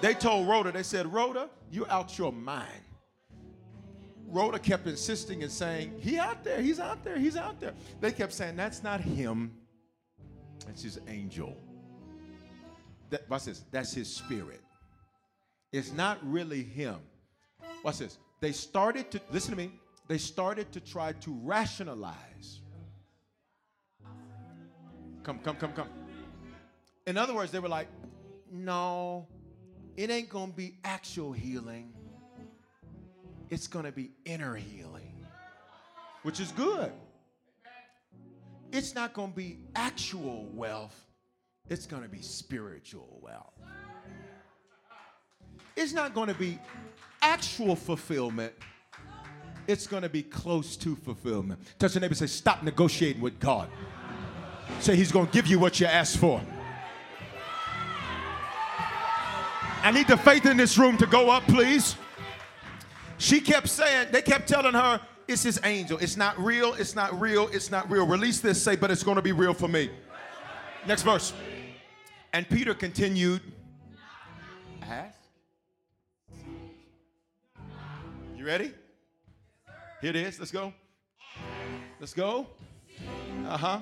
They 0.00 0.14
told 0.14 0.46
Rhoda, 0.48 0.70
they 0.70 0.82
said, 0.82 1.12
Rhoda, 1.12 1.48
you're 1.70 1.90
out 1.90 2.18
your 2.18 2.32
mind. 2.32 2.83
Rhoda 4.28 4.58
kept 4.58 4.86
insisting 4.86 5.42
and 5.42 5.52
saying, 5.52 5.94
He 6.00 6.18
out 6.18 6.44
there, 6.44 6.60
he's 6.60 6.80
out 6.80 7.04
there, 7.04 7.18
he's 7.18 7.36
out 7.36 7.60
there. 7.60 7.74
They 8.00 8.12
kept 8.12 8.32
saying, 8.32 8.56
That's 8.56 8.82
not 8.82 9.00
him. 9.00 9.52
That's 10.66 10.82
his 10.82 10.98
angel. 11.08 11.56
That, 13.10 13.28
watch 13.28 13.44
this, 13.44 13.64
that's 13.70 13.92
his 13.92 14.14
spirit. 14.14 14.60
It's 15.72 15.92
not 15.92 16.18
really 16.22 16.62
him. 16.62 16.96
Watch 17.82 17.98
this. 17.98 18.18
They 18.40 18.52
started 18.52 19.10
to, 19.10 19.20
listen 19.30 19.50
to 19.50 19.56
me, 19.56 19.72
they 20.08 20.18
started 20.18 20.70
to 20.72 20.80
try 20.80 21.12
to 21.12 21.38
rationalize. 21.42 22.60
Come, 25.22 25.38
come, 25.38 25.56
come, 25.56 25.72
come. 25.72 25.88
In 27.06 27.16
other 27.16 27.34
words, 27.34 27.50
they 27.50 27.58
were 27.58 27.68
like, 27.68 27.88
no, 28.50 29.26
it 29.96 30.10
ain't 30.10 30.28
gonna 30.28 30.52
be 30.52 30.74
actual 30.84 31.32
healing 31.32 31.92
it's 33.54 33.68
going 33.68 33.84
to 33.84 33.92
be 33.92 34.10
inner 34.24 34.56
healing, 34.56 35.14
which 36.24 36.40
is 36.40 36.50
good. 36.52 36.90
It's 38.72 38.96
not 38.96 39.14
going 39.14 39.30
to 39.30 39.36
be 39.36 39.60
actual 39.76 40.46
wealth, 40.52 41.06
it's 41.70 41.86
going 41.86 42.02
to 42.02 42.08
be 42.08 42.20
spiritual 42.20 43.20
wealth. 43.22 43.54
It's 45.76 45.92
not 45.92 46.14
going 46.14 46.28
to 46.28 46.34
be 46.34 46.58
actual 47.22 47.74
fulfillment. 47.76 48.52
It's 49.66 49.86
going 49.86 50.02
to 50.02 50.08
be 50.08 50.22
close 50.22 50.76
to 50.78 50.94
fulfillment. 50.94 51.60
Touch 51.78 51.94
your 51.94 52.02
neighbor 52.02 52.14
say, 52.14 52.26
Stop 52.26 52.62
negotiating 52.62 53.22
with 53.22 53.38
God. 53.40 53.68
Say, 54.80 54.94
He's 54.94 55.10
going 55.10 55.26
to 55.26 55.32
give 55.32 55.46
you 55.46 55.58
what 55.58 55.80
you 55.80 55.86
asked 55.86 56.18
for. 56.18 56.40
I 59.82 59.90
need 59.92 60.08
the 60.08 60.16
faith 60.16 60.44
in 60.44 60.56
this 60.56 60.76
room 60.76 60.96
to 60.98 61.06
go 61.06 61.30
up, 61.30 61.44
please. 61.44 61.96
She 63.24 63.40
kept 63.40 63.70
saying, 63.70 64.08
they 64.10 64.20
kept 64.20 64.46
telling 64.46 64.74
her, 64.74 65.00
it's 65.26 65.42
his 65.42 65.58
angel. 65.64 65.96
It's 65.96 66.18
not 66.18 66.38
real, 66.38 66.74
it's 66.74 66.94
not 66.94 67.18
real, 67.18 67.48
it's 67.52 67.70
not 67.70 67.90
real. 67.90 68.06
Release 68.06 68.40
this, 68.40 68.62
say, 68.62 68.76
but 68.76 68.90
it's 68.90 69.02
going 69.02 69.16
to 69.16 69.22
be 69.22 69.32
real 69.32 69.54
for 69.54 69.66
me. 69.66 69.88
Next 70.86 71.04
verse. 71.04 71.32
And 72.34 72.46
Peter 72.46 72.74
continued, 72.74 73.40
ask. 74.82 75.16
You 78.36 78.44
ready? 78.44 78.74
Here 80.02 80.10
it 80.10 80.16
is. 80.16 80.38
Let's 80.38 80.52
go. 80.52 80.74
Let's 82.00 82.12
go. 82.12 82.46
Uh 83.46 83.56
huh. 83.56 83.80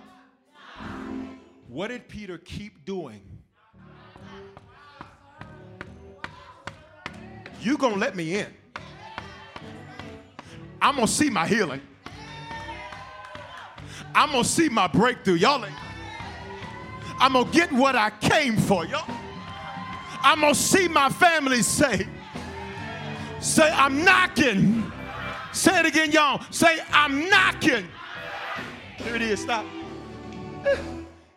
What 1.66 1.88
did 1.88 2.07
Peter 2.07 2.38
keep 2.38 2.84
doing? 2.84 3.20
You 7.61 7.76
gonna 7.76 7.97
let 7.97 8.14
me 8.14 8.36
in? 8.38 8.61
I'm 10.83 10.97
gonna 10.97 11.07
see 11.07 11.30
my 11.30 11.47
healing. 11.47 11.80
I'm 14.14 14.33
gonna 14.33 14.45
see 14.45 14.68
my 14.68 14.89
breakthrough. 14.89 15.35
Y'all. 15.35 15.64
I'm 17.18 17.35
gonna 17.35 17.51
get 17.51 17.72
what 17.72 17.95
I 17.95 18.11
came 18.11 18.57
for, 18.57 18.85
y'all. 18.85 19.09
I'm 20.22 20.41
gonna 20.41 20.55
see 20.55 20.89
my 20.89 21.09
family 21.09 21.62
say, 21.62 22.07
say, 23.41 23.70
I'm 23.70 24.05
knocking. 24.05 24.91
Say 25.53 25.80
it 25.80 25.87
again, 25.87 26.11
y'all. 26.11 26.43
Say, 26.51 26.80
I'm 26.93 27.28
knocking. 27.28 27.87
Here 28.97 29.14
it 29.14 29.22
is, 29.22 29.43
stop. 29.43 29.64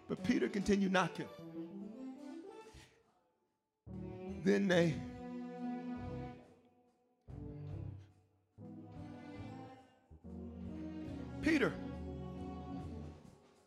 But 0.08 0.24
Peter 0.24 0.50
continued 0.50 0.92
knocking. 0.92 1.28
Then 4.44 4.68
they 4.68 4.96
Peter, 11.46 11.72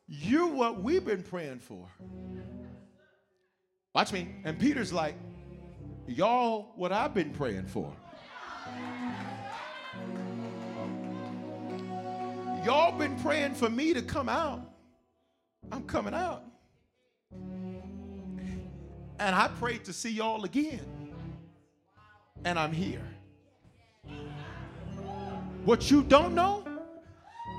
you're 0.09 0.49
what 0.49 0.83
we've 0.83 1.05
been 1.05 1.23
praying 1.23 1.61
for. 1.61 1.87
Watch 3.95 4.13
me. 4.13 4.35
And 4.43 4.59
Peter's 4.59 4.93
like, 4.93 5.15
Y'all, 6.09 6.73
what 6.75 6.91
I've 6.91 7.15
been 7.15 7.31
praying 7.31 7.67
for. 7.67 7.93
Y'all 12.65 12.99
been 12.99 13.17
praying 13.21 13.55
for 13.55 13.71
me 13.71 13.95
to 13.95 14.03
come 14.03 14.29
out. 14.29 14.63
I'm 15.71 15.85
coming 15.85 16.15
out. 16.15 16.43
And 19.21 19.37
I 19.37 19.49
prayed 19.61 19.85
to 19.85 19.93
see 19.93 20.11
y'all 20.11 20.45
again. 20.45 21.13
And 22.45 22.59
I'm 22.59 22.73
here. 22.73 23.07
What 25.65 25.91
you 25.91 26.03
don't 26.03 26.35
know 26.35 26.68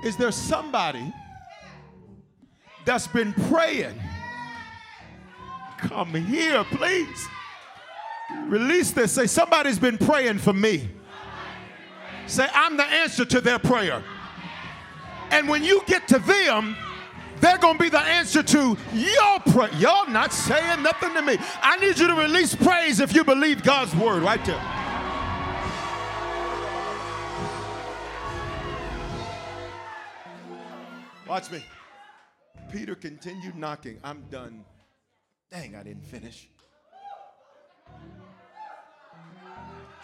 is 0.04 0.16
there 0.16 0.32
somebody 0.32 1.12
that's 2.84 3.06
been 3.06 3.32
praying. 3.32 3.94
Come 5.78 6.14
here, 6.14 6.64
please. 6.64 7.28
Release 8.46 8.90
this. 8.92 9.12
Say, 9.12 9.26
somebody's 9.26 9.78
been 9.78 9.98
praying 9.98 10.38
for 10.38 10.52
me. 10.52 10.88
Say, 12.26 12.46
I'm 12.52 12.76
the 12.76 12.84
answer 12.84 13.24
to 13.24 13.40
their 13.40 13.58
prayer. 13.58 14.02
And 15.30 15.48
when 15.48 15.64
you 15.64 15.82
get 15.86 16.08
to 16.08 16.18
them, 16.18 16.76
they're 17.40 17.58
going 17.58 17.76
to 17.76 17.82
be 17.82 17.88
the 17.88 18.00
answer 18.00 18.42
to 18.42 18.76
your 18.92 19.40
prayer. 19.50 19.70
Y'all 19.78 20.08
not 20.08 20.32
saying 20.32 20.82
nothing 20.82 21.14
to 21.14 21.22
me. 21.22 21.38
I 21.62 21.76
need 21.78 21.98
you 21.98 22.06
to 22.08 22.14
release 22.14 22.54
praise 22.54 23.00
if 23.00 23.14
you 23.14 23.24
believe 23.24 23.62
God's 23.62 23.94
word 23.96 24.22
right 24.22 24.44
there. 24.44 24.79
Watch 31.30 31.52
me. 31.52 31.62
Peter 32.72 32.96
continued 32.96 33.54
knocking. 33.54 34.00
I'm 34.02 34.22
done. 34.32 34.64
Dang, 35.48 35.76
I 35.76 35.84
didn't 35.84 36.04
finish. 36.04 36.48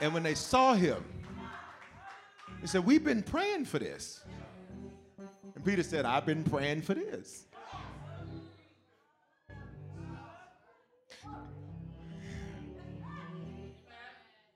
And 0.00 0.14
when 0.14 0.22
they 0.22 0.36
saw 0.36 0.74
him, 0.74 1.04
they 2.60 2.68
said, 2.68 2.86
We've 2.86 3.02
been 3.02 3.24
praying 3.24 3.64
for 3.64 3.80
this. 3.80 4.22
And 5.56 5.64
Peter 5.64 5.82
said, 5.82 6.04
I've 6.04 6.26
been 6.26 6.44
praying 6.44 6.82
for 6.82 6.94
this. 6.94 7.46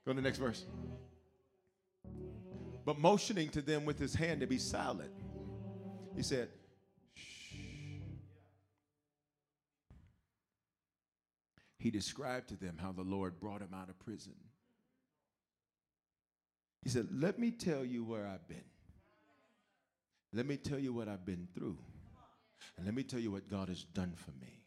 Go 0.05 0.13
to 0.13 0.13
the 0.13 0.21
next 0.21 0.37
verse. 0.37 0.63
But 2.85 2.97
motioning 2.97 3.49
to 3.49 3.61
them 3.61 3.83
with 3.83 3.99
his 3.99 4.15
hand 4.15 4.39
to 4.39 4.47
be 4.47 4.57
silent, 4.57 5.11
he 6.15 6.23
said, 6.23 6.47
He 11.81 11.89
described 11.89 12.49
to 12.49 12.55
them 12.55 12.77
how 12.79 12.91
the 12.91 13.01
Lord 13.01 13.39
brought 13.39 13.61
him 13.61 13.73
out 13.73 13.89
of 13.89 13.97
prison. 13.97 14.35
He 16.83 16.89
said, 16.89 17.07
Let 17.11 17.39
me 17.39 17.49
tell 17.49 17.83
you 17.83 18.03
where 18.03 18.27
I've 18.27 18.47
been. 18.47 18.63
Let 20.31 20.45
me 20.45 20.57
tell 20.57 20.77
you 20.77 20.93
what 20.93 21.07
I've 21.07 21.25
been 21.25 21.47
through. 21.55 21.79
And 22.77 22.85
let 22.85 22.93
me 22.93 23.01
tell 23.01 23.19
you 23.19 23.31
what 23.31 23.49
God 23.49 23.67
has 23.67 23.83
done 23.83 24.13
for 24.15 24.29
me. 24.39 24.63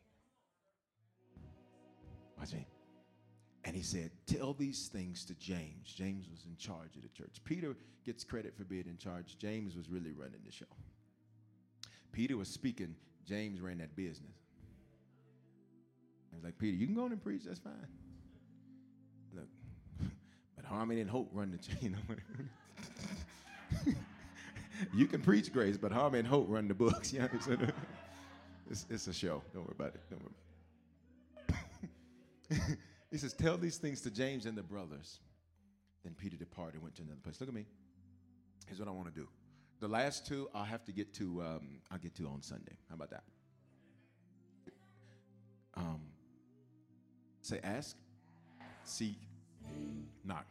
Watch 2.37 2.53
me. 2.53 2.67
And 3.63 3.77
he 3.77 3.83
said, 3.83 4.11
Tell 4.27 4.53
these 4.53 4.89
things 4.89 5.25
to 5.27 5.35
James. 5.35 5.95
James 5.95 6.29
was 6.29 6.45
in 6.47 6.57
charge 6.57 6.97
of 6.97 7.03
the 7.03 7.09
church. 7.11 7.37
Peter 7.45 7.77
gets 8.05 8.25
credit 8.25 8.57
for 8.57 8.65
being 8.65 8.89
in 8.89 8.99
charge. 8.99 9.39
James 9.39 9.77
was 9.77 9.89
really 9.89 10.11
running 10.11 10.41
the 10.45 10.51
show. 10.51 10.67
Peter 12.11 12.37
was 12.37 12.49
speaking, 12.49 12.97
James 13.25 13.61
ran 13.61 13.79
that 13.79 13.95
business. 13.95 14.44
Was 16.35 16.45
like, 16.45 16.59
Peter, 16.59 16.77
you 16.77 16.87
can 16.87 16.95
go 16.95 17.07
in 17.07 17.13
and 17.13 17.23
preach, 17.23 17.43
that's 17.45 17.59
fine. 17.59 17.73
Look, 19.35 19.49
but 20.57 20.65
Harmony 20.65 21.01
and 21.01 21.11
Hope 21.11 21.31
run 21.33 21.51
the 21.51 21.59
chain. 21.59 21.97
you 24.95 25.07
can 25.07 25.21
preach 25.21 25.53
grace, 25.53 25.77
but 25.77 25.93
Harmony 25.93 26.21
and 26.21 26.29
Hope 26.29 26.47
run 26.49 26.69
the 26.69 26.75
books. 26.75 27.13
Yeah, 27.13 27.29
it's, 28.71 28.87
it's 28.91 29.07
a 29.07 29.13
show. 29.13 29.43
Don't 29.53 29.65
worry 29.65 29.75
about 29.79 29.95
it. 29.95 30.01
Don't 30.11 30.23
worry. 30.23 30.35
About 31.49 31.61
it. 32.51 32.79
he 33.11 33.19
says, 33.19 33.33
"Tell 33.33 33.57
these 33.57 33.77
things 33.77 34.01
to 34.03 34.11
James 34.11 34.47
and 34.47 34.57
the 34.57 34.63
brothers." 34.63 35.21
Then 36.05 36.15
Peter 36.15 36.37
departed 36.37 36.75
and 36.75 36.83
went 36.83 36.95
to 36.97 37.03
another 37.03 37.21
place. 37.23 37.41
Look 37.41 37.49
at 37.49 37.55
me. 37.55 37.65
Here's 38.67 38.79
what 38.79 38.89
I 38.89 38.93
want 38.93 39.13
to 39.13 39.15
do. 39.15 39.27
The 39.81 39.89
last 39.89 40.27
two 40.27 40.49
I'll 40.55 40.65
have 40.65 40.85
to 40.85 40.93
get 40.93 41.15
to. 41.15 41.43
Um, 41.43 41.81
I'll 41.91 41.99
get 41.99 42.15
to 42.17 42.27
on 42.29 42.43
Sunday. 42.43 42.77
How 42.89 42.95
about 42.95 43.11
that? 43.11 43.25
Um, 45.77 46.01
say, 47.45 47.61
ask, 47.63 47.97
seek, 48.85 49.19
knock. 50.25 50.47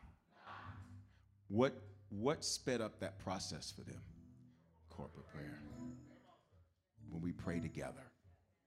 What 1.47 1.73
what 2.09 2.43
sped 2.43 2.81
up 2.81 2.99
that 2.99 3.17
process 3.19 3.71
for 3.71 3.81
them? 3.81 4.01
Corporate 4.89 5.27
prayer. 5.33 5.59
When 7.09 7.21
we 7.21 7.31
pray 7.31 7.59
together. 7.59 8.12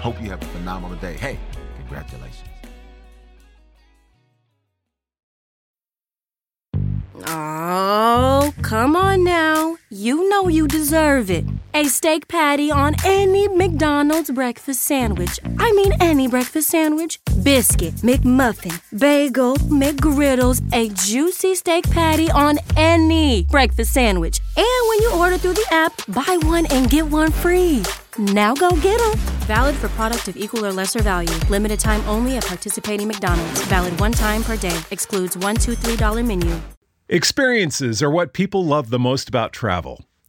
Hope 0.00 0.20
you 0.22 0.30
have 0.30 0.42
a 0.42 0.46
phenomenal 0.46 0.96
day. 0.98 1.14
Hey, 1.14 1.38
congratulations. 1.78 2.48
Oh, 7.26 8.52
come 8.62 8.94
on 8.94 9.24
now. 9.24 9.76
You 9.90 10.28
know 10.28 10.48
you 10.48 10.68
deserve 10.68 11.30
it. 11.30 11.44
A 11.76 11.84
steak 11.88 12.26
patty 12.26 12.70
on 12.70 12.94
any 13.04 13.48
McDonald's 13.48 14.30
breakfast 14.30 14.80
sandwich. 14.80 15.38
I 15.58 15.70
mean, 15.72 15.92
any 16.00 16.26
breakfast 16.26 16.70
sandwich. 16.70 17.20
Biscuit, 17.42 17.96
McMuffin, 17.96 18.80
bagel, 18.98 19.56
McGriddles, 19.56 20.62
a 20.72 20.88
juicy 20.88 21.54
steak 21.54 21.84
patty 21.90 22.30
on 22.30 22.58
any 22.78 23.42
breakfast 23.50 23.92
sandwich. 23.92 24.40
And 24.56 24.88
when 24.88 25.02
you 25.02 25.12
order 25.16 25.36
through 25.36 25.52
the 25.52 25.66
app, 25.70 25.92
buy 26.08 26.38
one 26.48 26.64
and 26.72 26.88
get 26.88 27.04
one 27.08 27.30
free. 27.30 27.82
Now 28.16 28.54
go 28.54 28.70
get 28.70 28.98
them. 28.98 29.12
Valid 29.44 29.74
for 29.74 29.90
product 29.90 30.28
of 30.28 30.38
equal 30.38 30.64
or 30.64 30.72
lesser 30.72 31.02
value. 31.02 31.38
Limited 31.50 31.78
time 31.78 32.00
only 32.08 32.38
at 32.38 32.46
participating 32.46 33.06
McDonald's. 33.06 33.60
Valid 33.66 34.00
one 34.00 34.12
time 34.12 34.42
per 34.42 34.56
day. 34.56 34.80
Excludes 34.90 35.36
one, 35.36 35.56
two, 35.56 35.74
three 35.74 35.96
dollar 35.96 36.22
menu. 36.22 36.58
Experiences 37.10 38.02
are 38.02 38.10
what 38.10 38.32
people 38.32 38.64
love 38.64 38.88
the 38.88 38.98
most 38.98 39.28
about 39.28 39.52
travel. 39.52 40.06